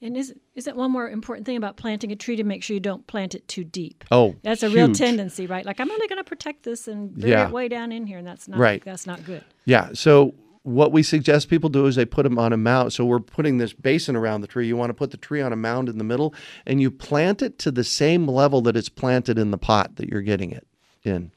And 0.00 0.16
is 0.16 0.34
isn't 0.54 0.76
one 0.76 0.90
more 0.90 1.08
important 1.08 1.46
thing 1.46 1.56
about 1.56 1.76
planting 1.76 2.10
a 2.12 2.16
tree 2.16 2.36
to 2.36 2.44
make 2.44 2.62
sure 2.62 2.74
you 2.74 2.80
don't 2.80 3.06
plant 3.06 3.34
it 3.34 3.46
too 3.48 3.64
deep? 3.64 4.04
Oh, 4.10 4.34
that's 4.42 4.62
a 4.62 4.68
real 4.70 4.92
tendency, 4.92 5.46
right? 5.46 5.64
Like 5.64 5.80
I'm 5.80 5.90
only 5.90 6.08
going 6.08 6.18
to 6.18 6.24
protect 6.24 6.62
this 6.64 6.88
and 6.88 7.14
bury 7.14 7.30
Yeah. 7.30 7.46
it 7.46 7.52
way 7.52 7.68
down 7.68 7.92
in 7.92 8.06
here, 8.06 8.18
and 8.18 8.26
that's 8.26 8.48
not 8.48 8.58
Right. 8.58 8.82
That's 8.84 9.06
not 9.06 9.24
good. 9.24 9.44
Yeah. 9.64 9.90
So 9.94 10.34
what 10.64 10.92
we 10.92 11.02
suggest 11.02 11.48
people 11.48 11.68
do 11.70 11.86
is 11.86 11.96
they 11.96 12.04
put 12.04 12.22
them 12.22 12.38
on 12.38 12.52
a 12.52 12.56
mound. 12.56 12.92
So 12.92 13.04
we're 13.04 13.18
putting 13.20 13.58
this 13.58 13.72
basin 13.72 14.14
around 14.16 14.42
the 14.42 14.46
tree. 14.46 14.66
You 14.66 14.76
want 14.76 14.90
to 14.90 14.94
put 14.94 15.10
the 15.10 15.16
tree 15.16 15.40
on 15.40 15.52
a 15.52 15.56
mound 15.56 15.88
in 15.88 15.98
the 15.98 16.04
middle, 16.04 16.34
and 16.66 16.80
you 16.80 16.90
plant 16.90 17.42
it 17.42 17.58
to 17.60 17.70
the 17.70 17.84
same 17.84 18.26
level 18.28 18.60
that 18.62 18.76
it's 18.76 18.88
planted 18.88 19.38
in 19.38 19.50
the 19.50 19.58
pot 19.58 19.96
that 19.96 20.08
you're 20.08 20.22
getting 20.22 20.50
it 20.52 20.66
in. 21.02 21.30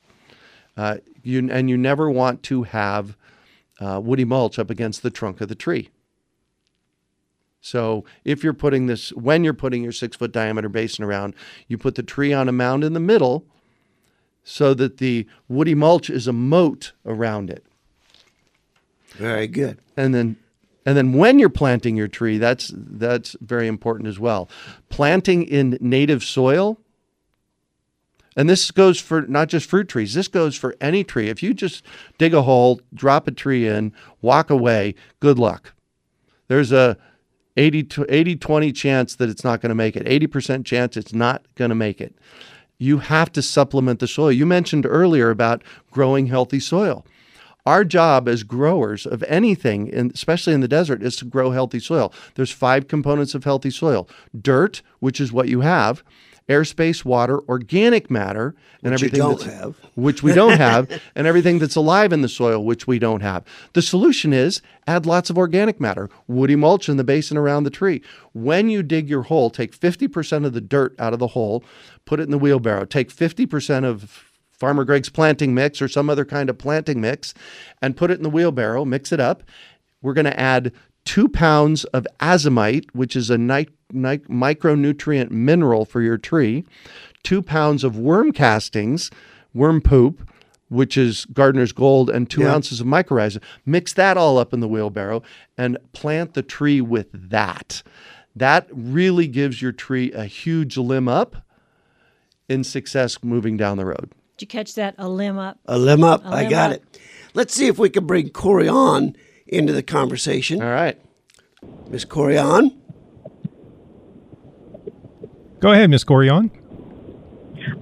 Uh, 0.78 0.98
you 1.24 1.48
and 1.52 1.70
you 1.70 1.78
never 1.78 2.10
want 2.12 2.44
to 2.44 2.64
have 2.64 3.16
uh, 3.80 4.00
woody 4.04 4.26
mulch 4.26 4.60
up 4.60 4.70
against 4.70 5.04
the 5.04 5.10
trunk 5.10 5.42
of 5.42 5.48
the 5.50 5.56
tree. 5.56 5.90
So 7.62 8.06
if 8.24 8.44
you're 8.44 8.54
putting 8.54 8.86
this, 8.86 9.10
when 9.14 9.44
you're 9.44 9.54
putting 9.54 9.82
your 9.82 9.92
six 9.92 10.16
foot 10.16 10.32
diameter 10.32 10.70
basin 10.70 11.04
around, 11.04 11.34
you 11.68 11.78
put 11.78 11.96
the 11.96 12.04
tree 12.04 12.32
on 12.32 12.48
a 12.48 12.52
mound 12.52 12.84
in 12.84 12.94
the 12.94 13.00
middle 13.00 13.44
so 14.44 14.76
that 14.76 14.98
the 14.98 15.26
woody 15.48 15.74
mulch 15.74 16.10
is 16.10 16.28
a 16.28 16.34
moat 16.34 16.94
around 17.06 17.50
it. 17.50 17.66
Very 19.08 19.48
good. 19.48 19.80
And 19.98 20.14
then 20.14 20.38
and 20.86 20.96
then 20.96 21.14
when 21.14 21.40
you're 21.40 21.50
planting 21.50 21.98
your 21.98 22.08
tree, 22.08 22.38
that's 22.38 22.72
that's 22.76 23.36
very 23.42 23.68
important 23.68 24.08
as 24.08 24.20
well. 24.20 24.48
Planting 24.90 25.44
in 25.44 25.78
native 25.82 26.24
soil 26.24 26.80
and 28.36 28.50
this 28.50 28.70
goes 28.72 29.00
for 29.00 29.22
not 29.24 29.48
just 29.48 29.70
fruit 29.70 29.88
trees. 29.88 30.14
This 30.14 30.28
goes 30.28 30.56
for 30.56 30.76
any 30.82 31.04
tree. 31.04 31.30
If 31.30 31.42
you 31.42 31.54
just 31.54 31.86
dig 32.18 32.34
a 32.34 32.42
hole, 32.42 32.82
drop 32.94 33.28
a 33.28 33.32
tree 33.32 33.68
in, 33.68 33.94
walk 34.22 34.50
away, 34.50 34.96
good 35.20 35.40
luck. 35.40 35.74
There's 36.48 36.72
a 36.72 36.98
80, 37.58 38.04
80 38.10 38.36
20 38.36 38.72
chance 38.74 39.16
that 39.16 39.30
it's 39.30 39.44
not 39.44 39.62
going 39.62 39.70
to 39.70 39.76
make 39.76 39.96
it. 39.96 40.06
80% 40.06 40.66
chance 40.66 40.98
it's 40.98 41.14
not 41.14 41.46
going 41.56 41.70
to 41.70 41.76
make 41.76 42.02
it. 42.02 42.16
You 42.78 42.98
have 42.98 43.32
to 43.34 43.42
supplement 43.42 44.00
the 44.00 44.08
soil. 44.08 44.32
You 44.32 44.46
mentioned 44.46 44.86
earlier 44.86 45.30
about 45.30 45.64
growing 45.92 46.28
healthy 46.28 46.60
soil. 46.60 47.06
Our 47.66 47.84
job 47.84 48.28
as 48.28 48.44
growers 48.44 49.08
of 49.08 49.24
anything, 49.24 49.88
in, 49.88 50.12
especially 50.14 50.54
in 50.54 50.60
the 50.60 50.68
desert, 50.68 51.02
is 51.02 51.16
to 51.16 51.26
grow 51.26 51.50
healthy 51.52 51.80
soil. 51.80 52.14
There's 52.36 52.52
five 52.52 52.88
components 52.88 53.34
of 53.34 53.44
healthy 53.44 53.72
soil: 53.72 54.08
dirt, 54.40 54.82
which 55.00 55.20
is 55.20 55.32
what 55.32 55.48
you 55.48 55.62
have, 55.62 56.04
airspace, 56.48 57.04
water, 57.04 57.40
organic 57.50 58.12
matter, 58.12 58.56
and 58.84 58.92
Which 58.94 59.04
everything 59.04 59.20
don't 59.20 59.42
have. 59.44 59.76
which 59.96 60.22
we 60.22 60.34
don't 60.34 60.58
have, 60.58 61.02
and 61.16 61.26
everything 61.26 61.60
that's 61.60 61.76
alive 61.76 62.14
in 62.14 62.22
the 62.22 62.30
soil, 62.30 62.64
which 62.64 62.86
we 62.86 63.00
don't 63.00 63.22
have. 63.22 63.44
The 63.74 63.82
solution 63.82 64.32
is 64.32 64.62
add 64.86 65.06
lots 65.06 65.30
of 65.30 65.38
organic 65.38 65.80
matter, 65.80 66.10
woody 66.28 66.56
mulch 66.56 66.88
in 66.88 66.98
the 66.98 67.04
basin 67.04 67.36
around 67.38 67.64
the 67.64 67.72
tree. 67.72 68.02
When 68.34 68.70
you 68.70 68.84
dig 68.84 69.10
your 69.10 69.24
hole, 69.24 69.50
take 69.50 69.78
50% 69.78 70.46
of 70.46 70.54
the 70.54 70.62
dirt 70.62 70.96
out 71.00 71.14
of 71.14 71.20
the 71.20 71.28
hole, 71.28 71.64
put 72.06 72.20
it 72.20 72.24
in 72.24 72.32
the 72.32 72.38
wheelbarrow, 72.38 72.86
take 72.86 73.12
50% 73.12 73.84
of 73.84 74.24
Farmer 74.52 74.86
Greg's 74.86 75.10
planting 75.10 75.54
mix 75.54 75.82
or 75.82 75.88
some 75.88 76.10
other 76.10 76.26
kind 76.26 76.50
of 76.50 76.58
planting 76.58 77.02
mix, 77.02 77.34
and 77.82 77.98
put 77.98 78.12
it 78.12 78.18
in 78.18 78.24
the 78.24 78.30
wheelbarrow, 78.30 78.86
mix 78.86 79.12
it 79.12 79.20
up. 79.20 79.44
We're 80.02 80.14
going 80.14 80.26
to 80.26 80.40
add 80.40 80.72
two 81.04 81.28
pounds 81.28 81.84
of 81.86 82.08
azomite, 82.20 82.86
which 82.94 83.16
is 83.16 83.30
a 83.30 83.38
ni- 83.38 83.68
ni- 83.68 83.68
micronutrient 83.94 85.32
mineral 85.32 85.86
for 85.86 86.02
your 86.02 86.18
tree, 86.18 86.66
two 87.24 87.42
pounds 87.42 87.84
of 87.84 87.98
worm 87.98 88.32
castings, 88.32 89.12
worm 89.54 89.82
poop, 89.82 90.30
which 90.70 90.98
is 90.98 91.26
gardener's 91.26 91.72
gold, 91.72 92.10
and 92.10 92.30
two 92.30 92.42
Yeah. 92.42 92.54
ounces 92.54 92.82
of 92.82 92.88
mycorrhiza. 92.88 93.40
Mix 93.66 93.94
that 93.94 94.18
all 94.18 94.38
up 94.38 94.54
in 94.54 94.60
the 94.60 94.68
wheelbarrow 94.68 95.22
and 95.58 95.78
plant 95.94 96.34
the 96.34 96.42
tree 96.42 96.82
with 96.82 97.08
that. 97.14 97.84
That 98.36 98.68
really 98.72 99.28
gives 99.28 99.62
your 99.62 99.72
tree 99.72 100.12
a 100.12 100.26
huge 100.26 100.76
limb 100.78 101.08
up 101.08 101.38
in 102.50 102.64
success 102.64 103.18
moving 103.24 103.58
down 103.58 103.78
the 103.78 103.86
road. 103.86 104.10
Did 104.38 104.42
you 104.42 104.48
catch 104.48 104.76
that? 104.76 104.96
A 104.98 105.08
limb 105.08 105.38
up. 105.38 105.60
A 105.66 105.78
limb 105.78 106.04
up. 106.04 106.24
A 106.26 106.28
I 106.28 106.42
limb 106.42 106.50
got 106.50 106.72
up. 106.72 106.78
it. 106.78 107.00
Let's 107.34 107.54
see 107.54 107.68
if 107.68 107.78
we 107.80 107.90
can 107.90 108.06
bring 108.06 108.30
Corey 108.30 108.68
on 108.68 109.16
into 109.48 109.72
the 109.72 109.84
conversation. 109.84 110.62
All 110.62 110.70
right. 110.70 111.00
Miss 111.90 112.04
Corey 112.04 112.38
on. 112.38 112.72
Go 115.60 115.72
ahead, 115.72 115.90
Miss 115.90 116.04
Corion. 116.04 116.50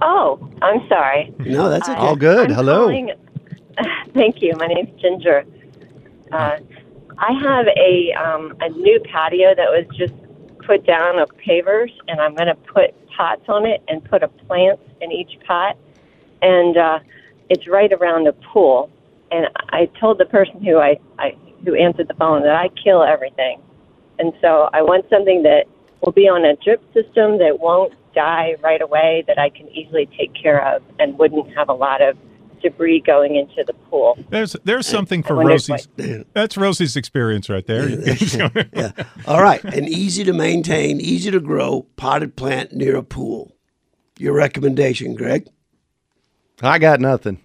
Oh, 0.00 0.38
I'm 0.62 0.86
sorry. 0.88 1.32
No, 1.40 1.68
that's 1.68 1.88
Uh, 1.88 1.92
okay. 1.92 2.00
All 2.00 2.16
good. 2.16 2.50
I'm 2.50 2.54
Hello. 2.56 2.78
calling- 2.84 3.12
thank 4.14 4.40
you. 4.40 4.54
My 4.56 4.66
name's 4.66 5.00
Ginger. 5.00 5.44
Uh, 6.32 6.56
I 7.18 7.32
have 7.32 7.66
a 7.68 8.12
um, 8.14 8.56
a 8.60 8.68
new 8.70 9.00
patio 9.00 9.54
that 9.54 9.68
was 9.70 9.84
just 9.96 10.14
put 10.64 10.86
down 10.86 11.18
of 11.18 11.28
pavers, 11.36 11.90
and 12.08 12.20
I'm 12.20 12.34
going 12.34 12.46
to 12.48 12.54
put 12.54 12.94
pots 13.16 13.42
on 13.48 13.66
it 13.66 13.82
and 13.88 14.02
put 14.04 14.22
a 14.22 14.28
plant 14.28 14.80
in 15.00 15.12
each 15.12 15.38
pot, 15.46 15.76
and 16.42 16.76
uh, 16.76 16.98
it's 17.50 17.68
right 17.68 17.92
around 17.92 18.24
the 18.26 18.32
pool. 18.32 18.90
And 19.30 19.48
I 19.70 19.86
told 20.00 20.18
the 20.18 20.24
person 20.24 20.62
who 20.64 20.78
I, 20.78 20.98
I 21.18 21.36
who 21.64 21.74
answered 21.74 22.08
the 22.08 22.14
phone 22.14 22.42
that 22.42 22.54
I 22.54 22.68
kill 22.82 23.02
everything, 23.02 23.60
and 24.18 24.32
so 24.40 24.70
I 24.72 24.82
want 24.82 25.06
something 25.10 25.42
that 25.42 25.64
will 26.04 26.12
be 26.12 26.28
on 26.28 26.44
a 26.44 26.54
drip 26.56 26.82
system 26.92 27.38
that 27.38 27.58
won't 27.60 27.94
die 28.14 28.56
right 28.62 28.80
away, 28.80 29.24
that 29.26 29.38
I 29.38 29.48
can 29.50 29.68
easily 29.68 30.08
take 30.18 30.32
care 30.40 30.64
of, 30.74 30.82
and 30.98 31.18
wouldn't 31.18 31.56
have 31.56 31.68
a 31.68 31.74
lot 31.74 32.02
of 32.02 32.16
debris 32.62 33.00
going 33.00 33.36
into 33.36 33.62
the 33.66 33.72
pool. 33.72 34.18
There's 34.30 34.56
there's 34.64 34.86
something 34.86 35.22
for 35.22 35.36
wonder 35.36 35.52
if 35.52 35.68
Rosie's. 35.68 35.88
That's 36.32 36.56
Rosie's 36.56 36.96
experience 36.96 37.48
right 37.48 37.66
there. 37.66 37.88
yeah. 38.72 38.92
All 39.26 39.42
right. 39.42 39.62
An 39.64 39.84
easy 39.84 40.24
to 40.24 40.32
maintain, 40.32 41.00
easy 41.00 41.30
to 41.30 41.40
grow 41.40 41.86
potted 41.96 42.36
plant 42.36 42.72
near 42.72 42.96
a 42.96 43.02
pool. 43.02 43.54
Your 44.18 44.34
recommendation, 44.34 45.14
Greg? 45.14 45.48
I 46.62 46.78
got 46.78 47.00
nothing. 47.00 47.40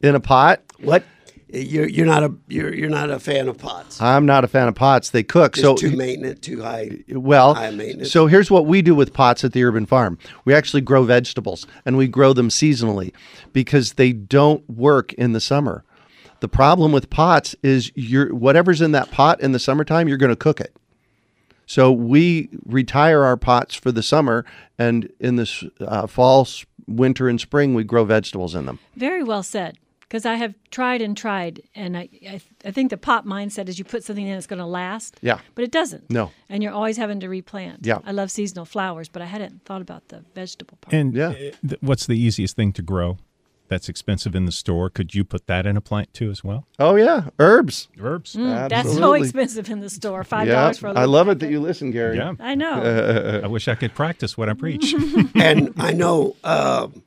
In 0.00 0.14
a 0.14 0.20
pot? 0.20 0.62
What? 0.80 1.02
You're 1.50 1.88
you're 1.88 2.06
not 2.06 2.22
a 2.22 2.34
you're 2.48 2.74
you're 2.74 2.90
not 2.90 3.10
a 3.10 3.18
fan 3.18 3.48
of 3.48 3.56
pots. 3.56 4.00
I'm 4.02 4.26
not 4.26 4.44
a 4.44 4.48
fan 4.48 4.68
of 4.68 4.74
pots. 4.74 5.10
They 5.10 5.22
cook. 5.22 5.54
Just 5.54 5.62
so 5.62 5.76
too 5.76 5.96
maintenance, 5.96 6.40
too 6.40 6.62
high. 6.62 6.90
Well, 7.08 7.54
high 7.54 7.70
maintenance. 7.70 8.12
so 8.12 8.26
here's 8.26 8.50
what 8.50 8.66
we 8.66 8.82
do 8.82 8.94
with 8.94 9.14
pots 9.14 9.44
at 9.44 9.52
the 9.52 9.64
urban 9.64 9.86
farm. 9.86 10.18
We 10.44 10.52
actually 10.52 10.82
grow 10.82 11.04
vegetables 11.04 11.66
and 11.86 11.96
we 11.96 12.06
grow 12.06 12.34
them 12.34 12.50
seasonally 12.50 13.12
because 13.52 13.94
they 13.94 14.12
don't 14.12 14.68
work 14.68 15.14
in 15.14 15.32
the 15.32 15.40
summer. 15.40 15.84
The 16.40 16.48
problem 16.48 16.92
with 16.92 17.08
pots 17.08 17.56
is 17.62 17.90
you're 17.94 18.34
whatever's 18.34 18.80
in 18.82 18.92
that 18.92 19.10
pot 19.10 19.40
in 19.40 19.52
the 19.52 19.58
summertime, 19.58 20.06
you're 20.06 20.18
going 20.18 20.28
to 20.30 20.36
cook 20.36 20.60
it. 20.60 20.76
So 21.66 21.92
we 21.92 22.48
retire 22.64 23.24
our 23.24 23.36
pots 23.36 23.74
for 23.74 23.92
the 23.92 24.02
summer, 24.02 24.46
and 24.78 25.12
in 25.20 25.36
the 25.36 25.70
uh, 25.80 26.06
fall, 26.06 26.48
winter, 26.86 27.28
and 27.28 27.38
spring, 27.38 27.74
we 27.74 27.84
grow 27.84 28.04
vegetables 28.06 28.54
in 28.54 28.64
them. 28.64 28.78
Very 28.96 29.22
well 29.22 29.42
said. 29.42 29.76
Because 30.08 30.24
I 30.24 30.36
have 30.36 30.54
tried 30.70 31.02
and 31.02 31.14
tried, 31.14 31.62
and 31.74 31.94
I, 31.94 32.08
I, 32.26 32.40
I 32.64 32.70
think 32.70 32.88
the 32.88 32.96
pop 32.96 33.26
mindset 33.26 33.68
is 33.68 33.78
you 33.78 33.84
put 33.84 34.02
something 34.04 34.26
in 34.26 34.38
it's 34.38 34.46
going 34.46 34.58
to 34.58 34.64
last. 34.64 35.18
Yeah. 35.20 35.38
But 35.54 35.64
it 35.64 35.70
doesn't. 35.70 36.08
No. 36.10 36.30
And 36.48 36.62
you're 36.62 36.72
always 36.72 36.96
having 36.96 37.20
to 37.20 37.28
replant. 37.28 37.84
Yeah. 37.84 37.98
I 38.06 38.12
love 38.12 38.30
seasonal 38.30 38.64
flowers, 38.64 39.10
but 39.10 39.20
I 39.20 39.26
hadn't 39.26 39.66
thought 39.66 39.82
about 39.82 40.08
the 40.08 40.24
vegetable 40.34 40.78
part. 40.80 40.94
And 40.94 41.18
uh, 41.18 41.34
th- 41.34 41.52
what's 41.80 42.06
the 42.06 42.18
easiest 42.18 42.56
thing 42.56 42.72
to 42.72 42.82
grow? 42.82 43.18
That's 43.68 43.90
expensive 43.90 44.34
in 44.34 44.46
the 44.46 44.52
store. 44.52 44.88
Could 44.88 45.14
you 45.14 45.24
put 45.24 45.46
that 45.46 45.66
in 45.66 45.76
a 45.76 45.82
plant 45.82 46.14
too 46.14 46.30
as 46.30 46.42
well? 46.42 46.66
Oh 46.78 46.94
yeah, 46.96 47.28
herbs. 47.38 47.88
Herbs. 48.00 48.34
Mm, 48.34 48.70
that's 48.70 48.94
so 48.94 49.12
expensive 49.12 49.68
in 49.68 49.80
the 49.80 49.90
store. 49.90 50.24
Five 50.24 50.46
Yeah, 50.46 50.54
dollars 50.54 50.78
for 50.78 50.86
a 50.86 50.90
I 50.92 51.00
little 51.00 51.10
love 51.10 51.28
it 51.28 51.38
that 51.40 51.50
you 51.50 51.60
listen, 51.60 51.90
Gary. 51.90 52.16
Yeah. 52.16 52.32
I 52.40 52.54
know. 52.54 53.40
I 53.44 53.46
wish 53.46 53.68
I 53.68 53.74
could 53.74 53.94
practice 53.94 54.38
what 54.38 54.48
I 54.48 54.54
preach. 54.54 54.94
and 55.34 55.74
I 55.76 55.92
know 55.92 56.34
um, 56.44 57.02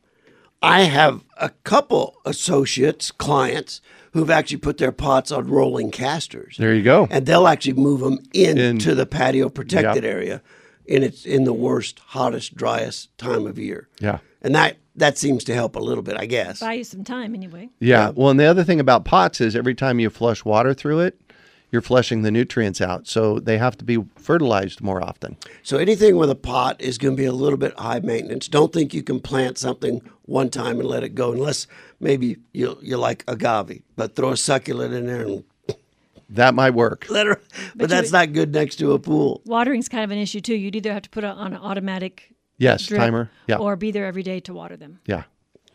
I 0.62 0.82
have 0.84 1.24
a 1.38 1.50
couple 1.64 2.18
associates, 2.26 3.12
clients, 3.12 3.82
who've 4.14 4.30
actually 4.30 4.58
put 4.58 4.78
their 4.78 4.92
pots 4.92 5.32
on 5.32 5.48
rolling 5.48 5.90
casters. 5.92 6.58
There 6.58 6.74
you 6.76 6.84
go. 6.84 7.08
And 7.10 7.26
they'll 7.26 7.48
actually 7.48 7.74
move 7.74 8.02
them 8.02 8.20
In- 8.34 8.58
into 8.58 8.94
the 8.94 9.06
patio 9.06 9.50
protected 9.50 10.04
Yep. 10.04 10.14
area 10.14 10.42
in 10.86 11.04
its 11.04 11.26
in 11.26 11.46
the 11.46 11.54
worst, 11.54 12.00
hottest, 12.08 12.56
driest 12.56 13.18
time 13.18 13.48
of 13.48 13.58
year. 13.58 13.88
Yeah. 14.00 14.20
And 14.42 14.54
that 14.56 14.78
that 14.96 15.18
seems 15.18 15.46
to 15.46 15.54
help 15.54 15.78
a 15.78 15.80
little 15.80 16.04
bit, 16.04 16.18
I 16.20 16.26
guess. 16.26 16.60
Buy 16.60 16.74
you 16.74 16.84
some 16.84 17.06
time 17.06 17.34
anyway. 17.34 17.70
Yeah. 17.80 18.12
Well, 18.14 18.30
and 18.30 18.40
the 18.40 18.44
other 18.46 18.64
thing 18.66 18.82
about 18.82 19.06
pots 19.06 19.40
is 19.40 19.56
every 19.56 19.74
time 19.74 20.00
you 20.02 20.10
flush 20.10 20.44
water 20.44 20.74
through 20.74 21.00
it, 21.00 21.20
you're 21.72 21.82
flushing 21.82 22.22
the 22.22 22.32
nutrients 22.32 22.82
out. 22.82 23.08
So 23.08 23.40
they 23.40 23.58
have 23.58 23.78
to 23.78 23.86
be 23.86 23.98
fertilized 24.18 24.82
more 24.82 25.02
often. 25.04 25.38
So 25.64 25.78
anything 25.78 26.18
with 26.18 26.30
a 26.30 26.36
pot 26.36 26.80
is 26.82 26.98
going 26.98 27.16
to 27.16 27.22
be 27.22 27.26
a 27.26 27.32
little 27.32 27.58
bit 27.58 27.74
high 27.80 28.00
maintenance. 28.02 28.48
Don't 28.48 28.74
think 28.74 28.94
you 28.94 29.02
can 29.04 29.20
plant 29.20 29.58
something 29.58 30.02
one 30.24 30.50
time 30.50 30.80
and 30.80 30.88
let 30.88 31.04
it 31.04 31.16
go, 31.16 31.32
unless 31.32 31.68
maybe 32.00 32.38
you 32.54 32.78
you 32.82 32.98
like 32.98 33.24
agave. 33.28 33.82
But 33.96 34.16
throw 34.16 34.32
a 34.32 34.38
succulent 34.38 34.94
in 34.94 35.08
there 35.08 35.22
and 35.26 35.44
That 36.30 36.54
might 36.54 36.72
work. 36.74 37.08
let 37.10 37.28
her. 37.28 37.42
But, 37.76 37.84
you 37.84 37.88
that's 37.88 38.12
would- 38.12 38.18
not 38.18 38.34
good 38.34 38.54
next 38.54 38.76
to 38.78 38.92
a 38.94 39.00
pool. 39.00 39.42
Watering's 39.46 39.90
kind 39.90 40.04
of 40.04 40.12
an 40.12 40.18
issue 40.18 40.42
too. 40.42 40.56
You'd 40.56 40.76
either 40.76 40.94
have 40.94 41.04
to 41.04 41.10
put 41.10 41.24
it 41.24 41.28
on 41.30 41.54
an 41.54 41.60
automatic 41.60 42.34
Yes, 42.58 42.86
drip 42.86 43.00
timer. 43.02 43.32
Yeah. 43.48 43.58
or 43.58 43.76
be 43.76 43.92
there 43.92 44.06
every 44.06 44.24
day 44.24 44.40
to 44.42 44.54
water 44.54 44.78
them. 44.78 45.00
Yeah. 45.06 45.24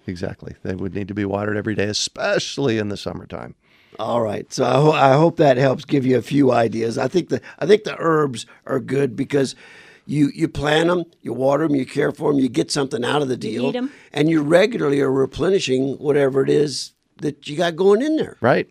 Exactly. 0.07 0.55
They 0.63 0.75
would 0.75 0.95
need 0.95 1.09
to 1.09 1.15
be 1.15 1.25
watered 1.25 1.57
every 1.57 1.75
day, 1.75 1.87
especially 1.87 2.79
in 2.79 2.91
the 2.91 2.97
summertime. 2.97 3.57
All 3.99 4.21
right. 4.21 4.53
So 4.53 4.65
I, 4.65 4.73
ho- 4.75 4.93
I 4.93 5.13
hope 5.15 5.37
that 5.39 5.57
helps 5.57 5.85
give 5.85 6.05
you 6.05 6.19
a 6.19 6.23
few 6.23 6.53
ideas. 6.53 6.99
I 6.99 7.09
think 7.09 7.29
the 7.31 7.41
I 7.59 7.67
think 7.67 7.85
the 7.85 7.97
herbs 7.99 8.45
are 8.67 8.79
good 8.81 9.17
because 9.17 9.55
you 10.07 10.31
you 10.35 10.49
plant 10.49 10.89
them, 10.89 11.05
you 11.23 11.33
water 11.33 11.67
them, 11.67 11.77
you 11.77 11.87
care 11.87 12.13
for 12.13 12.31
them, 12.33 12.41
you 12.41 12.49
get 12.49 12.71
something 12.71 13.05
out 13.05 13.23
of 13.23 13.29
the 13.29 13.37
deal, 13.37 13.67
eat 13.71 13.77
'em. 13.77 13.91
and 14.13 14.29
you 14.29 14.43
regularly 14.43 15.01
are 15.01 15.11
replenishing 15.11 15.95
whatever 15.99 16.43
it 16.43 16.51
is 16.51 16.93
that 17.23 17.49
you 17.49 17.57
got 17.57 17.75
going 17.77 18.03
in 18.03 18.17
there. 18.17 18.37
Right. 18.41 18.69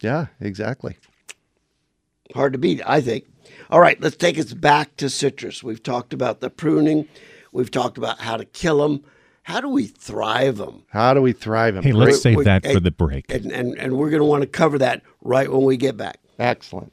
Yeah, 0.00 0.26
exactly. 0.40 0.96
Hard 2.34 2.54
to 2.54 2.58
beat, 2.58 2.80
I 2.86 3.00
think. 3.00 3.24
All 3.70 3.80
right, 3.80 4.00
let's 4.00 4.16
take 4.16 4.38
us 4.38 4.52
back 4.52 4.96
to 4.96 5.08
citrus. 5.08 5.62
We've 5.62 5.82
talked 5.82 6.12
about 6.12 6.40
the 6.40 6.50
pruning. 6.50 7.06
We've 7.52 7.70
talked 7.70 7.98
about 7.98 8.20
how 8.20 8.36
to 8.36 8.44
kill 8.46 8.78
them. 8.78 9.04
How 9.42 9.60
do 9.60 9.68
we 9.68 9.86
thrive 9.86 10.56
them? 10.58 10.84
How 10.90 11.14
do 11.14 11.20
we 11.20 11.32
thrive 11.32 11.74
them? 11.74 11.82
Hey, 11.82 11.92
let's 11.92 12.22
save 12.22 12.44
that 12.44 12.64
for 12.64 12.80
the 12.80 12.92
break. 12.92 13.32
And, 13.32 13.50
and, 13.50 13.76
and 13.76 13.96
we're 13.98 14.10
going 14.10 14.20
to 14.20 14.26
want 14.26 14.42
to 14.42 14.46
cover 14.46 14.78
that 14.78 15.02
right 15.20 15.50
when 15.50 15.62
we 15.64 15.76
get 15.76 15.96
back. 15.96 16.18
Excellent. 16.38 16.92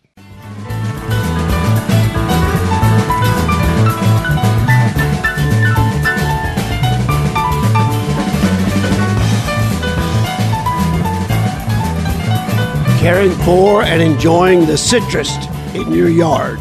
caring 12.99 13.31
for 13.45 13.81
and 13.81 14.01
enjoying 14.01 14.65
the 14.65 14.77
citrus 14.77 15.33
in 15.73 15.89
your 15.93 16.09
yard. 16.09 16.59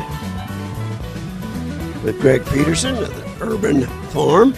With 2.05 2.17
Greg 2.21 2.47
Peterson 2.47 2.95
of 2.97 3.13
the 3.13 3.45
Urban 3.45 3.83
Farm. 4.11 4.55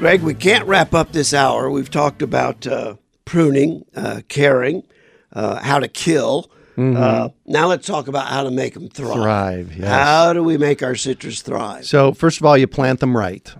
Greg, 0.00 0.22
we 0.22 0.32
can't 0.32 0.66
wrap 0.66 0.94
up 0.94 1.12
this 1.12 1.34
hour. 1.34 1.70
We've 1.70 1.90
talked 1.90 2.22
about 2.22 2.66
uh, 2.66 2.94
pruning, 3.26 3.84
uh, 3.94 4.22
caring, 4.28 4.82
uh, 5.34 5.60
how 5.60 5.78
to 5.78 5.88
kill. 5.88 6.50
Uh, 6.78 7.28
now 7.44 7.66
let's 7.66 7.86
talk 7.86 8.08
about 8.08 8.26
how 8.28 8.42
to 8.42 8.50
make 8.50 8.72
them 8.72 8.88
thrive. 8.88 9.12
Thrive, 9.12 9.76
yes. 9.76 9.86
How 9.86 10.32
do 10.32 10.42
we 10.42 10.56
make 10.56 10.82
our 10.82 10.94
citrus 10.94 11.42
thrive? 11.42 11.84
So, 11.84 12.14
first 12.14 12.40
of 12.40 12.46
all, 12.46 12.56
you 12.56 12.66
plant 12.66 13.00
them 13.00 13.14
right. 13.14 13.54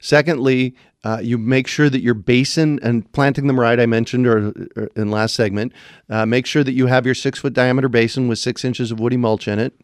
Secondly, 0.00 0.74
Uh, 1.02 1.20
you 1.22 1.36
make 1.36 1.66
sure 1.66 1.90
that 1.90 2.00
your 2.00 2.14
basin 2.14 2.78
and 2.82 3.10
planting 3.12 3.46
them 3.46 3.60
right, 3.60 3.78
I 3.78 3.84
mentioned 3.84 4.26
or, 4.26 4.54
or 4.74 4.88
in 4.96 5.10
last 5.10 5.34
segment. 5.34 5.72
Uh, 6.08 6.24
make 6.24 6.46
sure 6.46 6.64
that 6.64 6.72
you 6.72 6.86
have 6.86 7.04
your 7.04 7.14
six 7.14 7.38
foot 7.40 7.52
diameter 7.52 7.90
basin 7.90 8.26
with 8.26 8.38
six 8.38 8.64
inches 8.64 8.90
of 8.90 8.98
woody 9.00 9.18
mulch 9.18 9.46
in 9.46 9.58
it. 9.58 9.74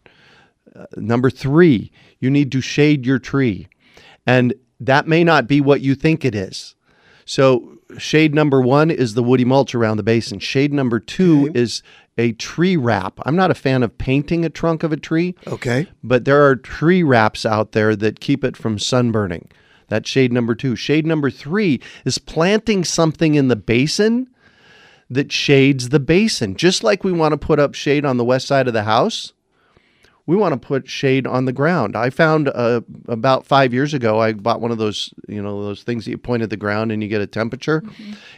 Uh, 0.74 0.86
number 0.96 1.28
three, 1.28 1.92
you 2.20 2.30
need 2.30 2.50
to 2.52 2.62
shade 2.62 3.04
your 3.04 3.18
tree. 3.18 3.68
And 4.26 4.54
that 4.80 5.06
may 5.06 5.22
not 5.22 5.46
be 5.46 5.60
what 5.60 5.82
you 5.82 5.94
think 5.94 6.24
it 6.24 6.34
is. 6.34 6.74
So, 7.24 7.78
shade 7.98 8.34
number 8.34 8.60
one 8.60 8.90
is 8.90 9.14
the 9.14 9.22
woody 9.22 9.44
mulch 9.44 9.74
around 9.74 9.98
the 9.98 10.02
basin. 10.02 10.38
Shade 10.38 10.72
number 10.72 10.98
two 10.98 11.50
is 11.54 11.82
a 12.18 12.32
tree 12.32 12.76
wrap. 12.76 13.20
I'm 13.24 13.36
not 13.36 13.50
a 13.50 13.54
fan 13.54 13.82
of 13.82 13.96
painting 13.98 14.44
a 14.44 14.50
trunk 14.50 14.82
of 14.82 14.92
a 14.92 14.96
tree. 14.96 15.34
Okay. 15.46 15.86
But 16.02 16.24
there 16.24 16.44
are 16.44 16.56
tree 16.56 17.02
wraps 17.02 17.46
out 17.46 17.72
there 17.72 17.94
that 17.96 18.20
keep 18.20 18.42
it 18.42 18.56
from 18.56 18.78
sunburning. 18.78 19.50
That's 19.88 20.08
shade 20.08 20.32
number 20.32 20.54
two. 20.54 20.76
Shade 20.76 21.06
number 21.06 21.30
three 21.30 21.80
is 22.04 22.18
planting 22.18 22.84
something 22.84 23.34
in 23.34 23.48
the 23.48 23.56
basin 23.56 24.28
that 25.10 25.32
shades 25.32 25.88
the 25.88 26.00
basin. 26.00 26.54
Just 26.54 26.84
like 26.84 27.02
we 27.02 27.12
want 27.12 27.32
to 27.32 27.38
put 27.38 27.58
up 27.58 27.74
shade 27.74 28.04
on 28.04 28.16
the 28.16 28.24
west 28.24 28.46
side 28.46 28.68
of 28.68 28.74
the 28.74 28.84
house, 28.84 29.32
we 30.26 30.36
want 30.36 30.52
to 30.52 30.58
put 30.66 30.88
shade 30.88 31.26
on 31.26 31.44
the 31.44 31.52
ground. 31.52 31.96
I 31.96 32.10
found 32.10 32.48
uh, 32.48 32.82
about 33.08 33.46
five 33.46 33.72
years 33.74 33.94
ago, 33.94 34.20
I 34.20 34.32
bought 34.32 34.60
one 34.60 34.70
of 34.70 34.78
those, 34.78 35.12
you 35.28 35.42
know, 35.42 35.62
those 35.64 35.82
things 35.82 36.04
that 36.04 36.10
you 36.12 36.18
point 36.18 36.42
at 36.42 36.50
the 36.50 36.56
ground 36.56 36.92
and 36.92 37.02
you 37.02 37.08
get 37.08 37.20
a 37.20 37.26
temperature. 37.26 37.82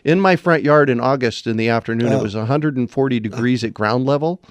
In 0.04 0.20
my 0.20 0.36
front 0.36 0.62
yard 0.62 0.88
in 0.88 1.00
August 1.00 1.46
in 1.46 1.56
the 1.56 1.68
afternoon, 1.68 2.12
Oh. 2.12 2.18
it 2.18 2.22
was 2.22 2.34
140 2.34 3.20
degrees 3.20 3.62
at 3.64 3.74
ground 3.74 4.06
level. 4.06 4.42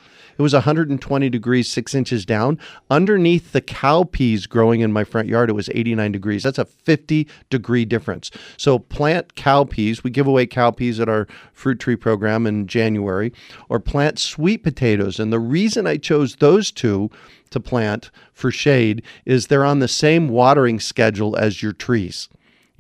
It 0.42 0.50
was 0.50 0.54
120 0.54 1.30
degrees, 1.30 1.70
six 1.70 1.94
inches 1.94 2.26
down. 2.26 2.58
Underneath 2.90 3.52
the 3.52 3.62
cow 3.62 4.06
peas 4.06 4.48
growing 4.48 4.82
in 4.82 4.92
my 4.92 5.04
front 5.04 5.28
yard, 5.28 5.52
it 5.52 5.54
was 5.54 5.70
89 5.70 6.12
degrees. 6.12 6.42
That's 6.42 6.58
a 6.58 6.66
50 6.66 7.28
degree 7.52 7.86
difference. 7.86 8.32
So 8.58 8.80
plant 8.80 9.36
cow 9.36 9.66
peas. 9.66 10.04
We 10.04 10.10
give 10.10 10.26
away 10.26 10.48
cow 10.48 10.72
peas 10.72 11.00
at 11.00 11.08
our 11.08 11.28
fruit 11.54 11.80
tree 11.80 11.96
program 11.96 12.48
in 12.48 12.66
January, 12.66 13.32
or 13.70 13.80
plant 13.80 14.18
sweet 14.18 14.64
potatoes. 14.64 15.20
And 15.20 15.32
the 15.32 15.38
reason 15.38 15.86
I 15.86 15.98
chose 15.98 16.38
those 16.38 16.72
two 16.72 17.12
to 17.52 17.60
plant 17.60 18.10
for 18.34 18.50
shade 18.50 19.04
is 19.28 19.46
they're 19.46 19.64
on 19.64 19.78
the 19.78 19.88
same 19.88 20.28
watering 20.28 20.80
schedule 20.80 21.38
as 21.38 21.62
your 21.62 21.74
trees. 21.74 22.30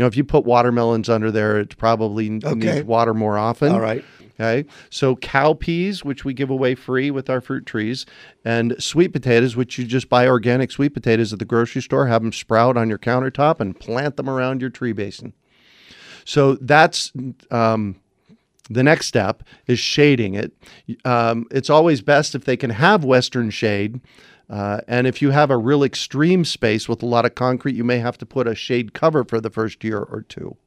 Know, 0.01 0.07
if 0.07 0.17
you 0.17 0.23
put 0.23 0.45
watermelons 0.45 1.09
under 1.09 1.31
there, 1.31 1.59
it 1.59 1.77
probably 1.77 2.39
Okay. 2.43 2.53
needs 2.55 2.83
water 2.83 3.13
more 3.13 3.37
often. 3.37 3.71
All 3.71 3.79
right. 3.79 4.03
Okay. 4.39 4.65
So 4.89 5.15
cow 5.17 5.53
peas, 5.53 6.03
which 6.03 6.25
we 6.25 6.33
give 6.33 6.49
away 6.49 6.73
free 6.73 7.11
with 7.11 7.29
our 7.29 7.39
fruit 7.41 7.65
trees, 7.67 8.05
and 8.43 8.75
sweet 8.79 9.09
potatoes, 9.13 9.55
which 9.55 9.77
you 9.77 9.85
just 9.85 10.09
buy 10.09 10.27
organic 10.27 10.71
sweet 10.71 10.95
potatoes 10.95 11.31
at 11.31 11.39
the 11.39 11.45
grocery 11.45 11.81
store, 11.83 12.07
have 12.07 12.23
them 12.23 12.31
sprout 12.33 12.75
on 12.77 12.89
your 12.89 12.97
countertop 12.97 13.59
and 13.59 13.79
plant 13.79 14.17
them 14.17 14.29
around 14.29 14.61
your 14.61 14.71
tree 14.71 14.93
basin. 14.93 15.33
So 16.25 16.55
that's 16.55 17.11
um, 17.51 17.97
the 18.69 18.83
next 18.83 19.07
step 19.07 19.43
is 19.67 19.77
shading 19.79 20.33
it. 20.33 20.53
Um, 21.05 21.45
it's 21.51 21.69
always 21.69 22.01
best 22.01 22.33
if 22.33 22.45
they 22.45 22.57
can 22.57 22.71
have 22.71 23.03
western 23.03 23.49
shade. 23.51 24.01
Uh, 24.51 24.81
and 24.85 25.07
if 25.07 25.21
you 25.21 25.31
have 25.31 25.49
a 25.49 25.57
real 25.57 25.81
extreme 25.81 26.43
space 26.43 26.89
with 26.89 27.01
a 27.01 27.05
lot 27.05 27.25
of 27.25 27.35
concrete, 27.35 27.73
you 27.73 27.85
may 27.85 27.99
have 27.99 28.17
to 28.17 28.25
put 28.25 28.47
a 28.47 28.53
shade 28.53 28.93
cover 28.93 29.23
for 29.23 29.39
the 29.39 29.49
first 29.49 29.81
year 29.81 29.99
or 29.99 30.21
two. 30.21 30.57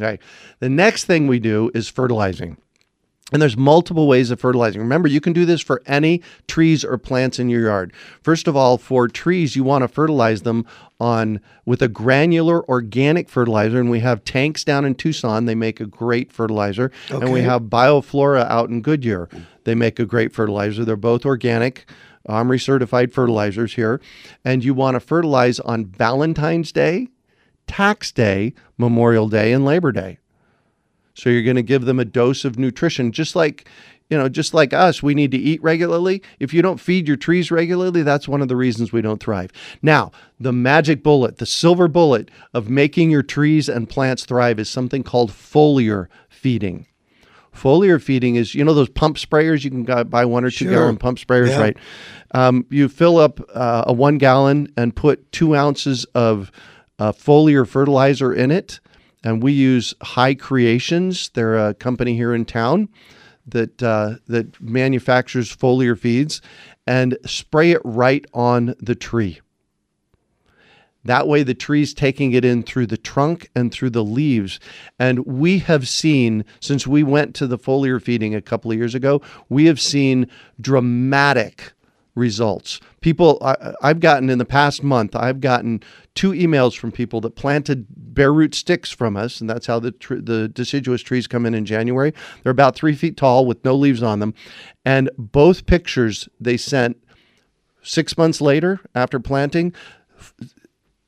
Okay. 0.00 0.18
The 0.58 0.70
next 0.70 1.04
thing 1.04 1.26
we 1.26 1.38
do 1.38 1.70
is 1.74 1.88
fertilizing. 1.90 2.56
And 3.30 3.40
there's 3.40 3.56
multiple 3.56 4.06
ways 4.06 4.30
of 4.30 4.40
fertilizing. 4.40 4.80
Remember, 4.80 5.08
you 5.08 5.20
can 5.20 5.32
do 5.32 5.46
this 5.46 5.62
for 5.62 5.82
any 5.86 6.22
trees 6.48 6.84
or 6.84 6.98
plants 6.98 7.38
in 7.38 7.48
your 7.48 7.62
yard. 7.62 7.92
First 8.22 8.46
of 8.46 8.56
all, 8.56 8.76
for 8.76 9.08
trees, 9.08 9.56
you 9.56 9.64
want 9.64 9.82
to 9.82 9.88
fertilize 9.88 10.42
them 10.42 10.66
on 11.00 11.40
with 11.64 11.80
a 11.80 11.88
granular 11.88 12.66
organic 12.68 13.30
fertilizer. 13.30 13.80
And 13.80 13.90
we 13.90 14.00
have 14.00 14.24
Tank's 14.24 14.64
down 14.64 14.84
in 14.84 14.94
Tucson. 14.94 15.46
They 15.46 15.54
make 15.54 15.80
a 15.80 15.86
great 15.86 16.30
fertilizer. 16.30 16.90
And 17.10 17.32
we 17.32 17.40
have 17.42 17.62
Bioflora 17.62 18.46
out 18.50 18.68
in 18.68 18.82
Goodyear. 18.82 19.30
They 19.64 19.74
make 19.74 19.98
a 19.98 20.06
great 20.06 20.34
fertilizer. 20.34 20.84
They're 20.84 20.96
both 20.96 21.24
organic. 21.24 21.86
OMRI 22.28 22.60
certified 22.60 23.12
fertilizers 23.12 23.74
here. 23.74 24.00
And 24.44 24.64
you 24.64 24.74
want 24.74 24.94
to 24.94 25.00
fertilize 25.00 25.60
on 25.60 25.86
Valentine's 25.86 26.72
Day, 26.72 27.08
Tax 27.66 28.12
Day, 28.12 28.54
Memorial 28.78 29.28
Day, 29.28 29.52
and 29.52 29.64
Labor 29.64 29.92
Day. 29.92 30.18
So 31.14 31.28
you're 31.30 31.42
going 31.42 31.56
to 31.56 31.62
give 31.62 31.84
them 31.84 31.98
a 31.98 32.04
dose 32.04 32.44
of 32.44 32.58
nutrition, 32.58 33.12
just 33.12 33.36
like 33.36 33.66
you 34.12 34.18
know, 34.18 34.28
just 34.28 34.52
like 34.52 34.74
us, 34.74 35.02
we 35.02 35.14
need 35.14 35.30
to 35.30 35.38
eat 35.38 35.62
regularly. 35.62 36.22
If 36.38 36.52
you 36.52 36.60
don't 36.60 36.78
feed 36.78 37.08
your 37.08 37.16
trees 37.16 37.50
regularly, 37.50 38.02
that's 38.02 38.28
one 38.28 38.42
of 38.42 38.48
the 38.48 38.56
reasons 38.56 38.92
we 38.92 39.00
don't 39.00 39.22
thrive. 39.22 39.50
Now, 39.80 40.12
the 40.38 40.52
magic 40.52 41.02
bullet, 41.02 41.38
the 41.38 41.46
silver 41.46 41.88
bullet 41.88 42.30
of 42.52 42.68
making 42.68 43.10
your 43.10 43.22
trees 43.22 43.70
and 43.70 43.88
plants 43.88 44.26
thrive 44.26 44.58
is 44.58 44.68
something 44.68 45.02
called 45.02 45.30
foliar 45.30 46.08
feeding. 46.28 46.84
Foliar 47.54 48.00
feeding 48.00 48.36
is, 48.36 48.54
you 48.54 48.64
know, 48.64 48.74
those 48.74 48.88
pump 48.88 49.16
sprayers 49.16 49.62
you 49.64 49.70
can 49.70 49.84
buy 50.08 50.24
one 50.24 50.44
or 50.44 50.50
two 50.50 50.64
Sure. 50.66 50.72
gallon 50.74 50.96
pump 50.96 51.18
sprayers, 51.18 51.48
Yeah. 51.48 51.60
right? 51.60 51.76
Um, 52.34 52.64
you 52.70 52.88
fill 52.88 53.18
up 53.18 53.40
uh, 53.54 53.84
a 53.86 53.92
one 53.92 54.18
gallon 54.18 54.68
and 54.76 54.94
put 54.96 55.30
two 55.32 55.54
ounces 55.54 56.04
of 56.14 56.50
uh, 56.98 57.12
foliar 57.12 57.66
fertilizer 57.66 58.32
in 58.32 58.50
it. 58.50 58.80
And 59.24 59.42
we 59.42 59.52
use 59.52 59.94
High 60.02 60.34
Creations. 60.34 61.30
They're 61.34 61.56
a 61.68 61.74
company 61.74 62.16
here 62.16 62.34
in 62.34 62.44
town 62.44 62.88
that 63.46 63.82
uh, 63.82 64.14
that 64.28 64.60
manufactures 64.60 65.54
foliar 65.54 65.98
feeds, 65.98 66.40
and 66.86 67.16
spray 67.26 67.72
it 67.72 67.80
right 67.84 68.24
on 68.32 68.74
the 68.80 68.94
tree. 68.94 69.40
That 71.04 71.26
way, 71.26 71.42
the 71.42 71.54
tree's 71.54 71.94
taking 71.94 72.32
it 72.32 72.44
in 72.44 72.62
through 72.62 72.86
the 72.86 72.96
trunk 72.96 73.50
and 73.56 73.72
through 73.72 73.90
the 73.90 74.04
leaves. 74.04 74.60
And 74.98 75.26
we 75.26 75.58
have 75.60 75.88
seen, 75.88 76.44
since 76.60 76.86
we 76.86 77.02
went 77.02 77.34
to 77.36 77.46
the 77.46 77.58
foliar 77.58 78.00
feeding 78.00 78.34
a 78.34 78.42
couple 78.42 78.70
of 78.70 78.78
years 78.78 78.94
ago, 78.94 79.20
we 79.48 79.66
have 79.66 79.80
seen 79.80 80.28
dramatic 80.60 81.72
results. 82.14 82.78
People, 83.00 83.38
I, 83.42 83.74
I've 83.82 84.00
gotten 84.00 84.28
in 84.28 84.38
the 84.38 84.44
past 84.44 84.82
month, 84.82 85.16
I've 85.16 85.40
gotten 85.40 85.82
two 86.14 86.32
emails 86.32 86.76
from 86.76 86.92
people 86.92 87.20
that 87.22 87.36
planted 87.36 87.86
bare 87.88 88.32
root 88.32 88.54
sticks 88.54 88.90
from 88.90 89.16
us, 89.16 89.40
and 89.40 89.48
that's 89.48 89.66
how 89.66 89.78
the 89.78 89.92
tr- 89.92 90.16
the 90.16 90.48
deciduous 90.48 91.00
trees 91.00 91.26
come 91.26 91.46
in 91.46 91.54
in 91.54 91.64
January. 91.64 92.12
They're 92.42 92.52
about 92.52 92.76
three 92.76 92.94
feet 92.94 93.16
tall 93.16 93.46
with 93.46 93.64
no 93.64 93.74
leaves 93.74 94.02
on 94.02 94.20
them, 94.20 94.34
and 94.84 95.10
both 95.16 95.64
pictures 95.66 96.28
they 96.38 96.58
sent 96.58 97.02
six 97.82 98.18
months 98.18 98.40
later 98.40 98.80
after 98.94 99.18
planting 99.18 99.74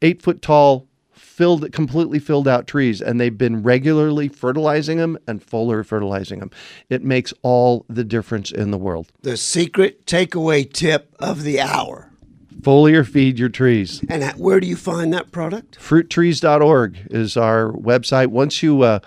eight 0.04 0.22
foot 0.22 0.42
tall, 0.42 0.86
filled 1.12 1.72
completely 1.72 2.20
filled 2.20 2.46
out 2.46 2.66
trees, 2.66 3.00
and 3.00 3.20
they've 3.20 3.36
been 3.36 3.62
regularly 3.62 4.28
fertilizing 4.28 4.98
them 4.98 5.18
and 5.26 5.44
foliar 5.44 5.84
fertilizing 5.84 6.38
them. 6.38 6.50
It 6.88 7.02
makes 7.02 7.34
all 7.42 7.84
the 7.88 8.04
difference 8.04 8.52
in 8.52 8.70
the 8.70 8.78
world. 8.78 9.10
The 9.22 9.36
secret 9.36 10.06
takeaway 10.06 10.70
tip 10.72 11.14
of 11.18 11.42
the 11.42 11.60
hour. 11.60 12.12
Foliar 12.60 13.06
feed 13.06 13.38
your 13.38 13.48
trees. 13.48 14.02
And 14.08 14.22
h- 14.22 14.36
where 14.36 14.60
do 14.60 14.66
you 14.66 14.76
find 14.76 15.12
that 15.12 15.32
product? 15.32 15.78
Fruittrees.org 15.78 17.08
is 17.10 17.36
our 17.36 17.72
website. 17.72 18.28
Once 18.28 18.62
you 18.62 18.82
uh, 18.82 19.00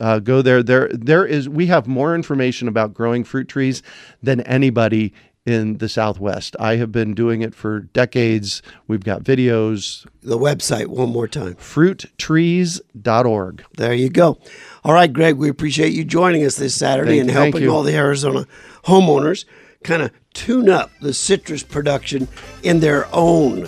uh, 0.00 0.18
go 0.20 0.42
there, 0.42 0.62
there 0.62 0.88
there 0.92 1.24
is 1.26 1.48
we 1.48 1.66
have 1.66 1.86
more 1.86 2.14
information 2.14 2.66
about 2.66 2.94
growing 2.94 3.22
fruit 3.22 3.46
trees 3.48 3.82
than 4.22 4.40
anybody 4.40 5.12
in 5.46 5.78
the 5.78 5.88
Southwest. 5.88 6.56
I 6.58 6.76
have 6.76 6.90
been 6.90 7.14
doing 7.14 7.42
it 7.42 7.54
for 7.54 7.80
decades. 7.80 8.62
We've 8.88 9.04
got 9.04 9.22
videos. 9.22 10.06
The 10.22 10.38
website, 10.38 10.86
one 10.86 11.10
more 11.10 11.28
time. 11.28 11.54
Fruittrees.org. 11.54 13.64
There 13.76 13.94
you 13.94 14.08
go. 14.08 14.38
All 14.84 14.94
right, 14.94 15.12
Greg, 15.12 15.36
we 15.36 15.48
appreciate 15.48 15.92
you 15.92 16.04
joining 16.04 16.44
us 16.44 16.56
this 16.56 16.74
Saturday 16.74 17.18
Thank 17.18 17.22
and 17.22 17.30
helping 17.30 17.68
all 17.68 17.82
the 17.82 17.94
Arizona 17.94 18.46
homeowners 18.84 19.44
kind 19.82 20.02
of 20.02 20.10
tune 20.32 20.70
up 20.70 20.90
the 21.00 21.12
citrus 21.12 21.62
production 21.62 22.26
in 22.62 22.80
their 22.80 23.06
own 23.14 23.66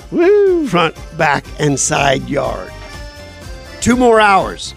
front, 0.66 0.96
back, 1.18 1.44
and 1.60 1.78
side 1.78 2.26
yard. 2.28 2.72
Two 3.80 3.96
more 3.96 4.20
hours 4.20 4.74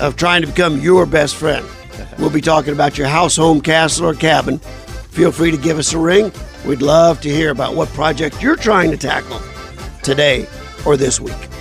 of 0.00 0.16
trying 0.16 0.40
to 0.40 0.48
become 0.48 0.80
your 0.80 1.06
best 1.06 1.36
friend. 1.36 1.66
We'll 2.18 2.30
be 2.30 2.40
talking 2.40 2.72
about 2.72 2.96
your 2.96 3.08
house, 3.08 3.36
home, 3.36 3.60
castle, 3.60 4.06
or 4.06 4.14
cabin. 4.14 4.60
Feel 5.14 5.30
free 5.30 5.52
to 5.52 5.56
give 5.56 5.78
us 5.78 5.92
a 5.92 5.98
ring. 5.98 6.32
We'd 6.66 6.82
love 6.82 7.20
to 7.20 7.28
hear 7.28 7.52
about 7.52 7.76
what 7.76 7.88
project 7.90 8.42
you're 8.42 8.56
trying 8.56 8.90
to 8.90 8.96
tackle 8.96 9.40
today 10.02 10.48
or 10.84 10.96
this 10.96 11.20
week. 11.20 11.53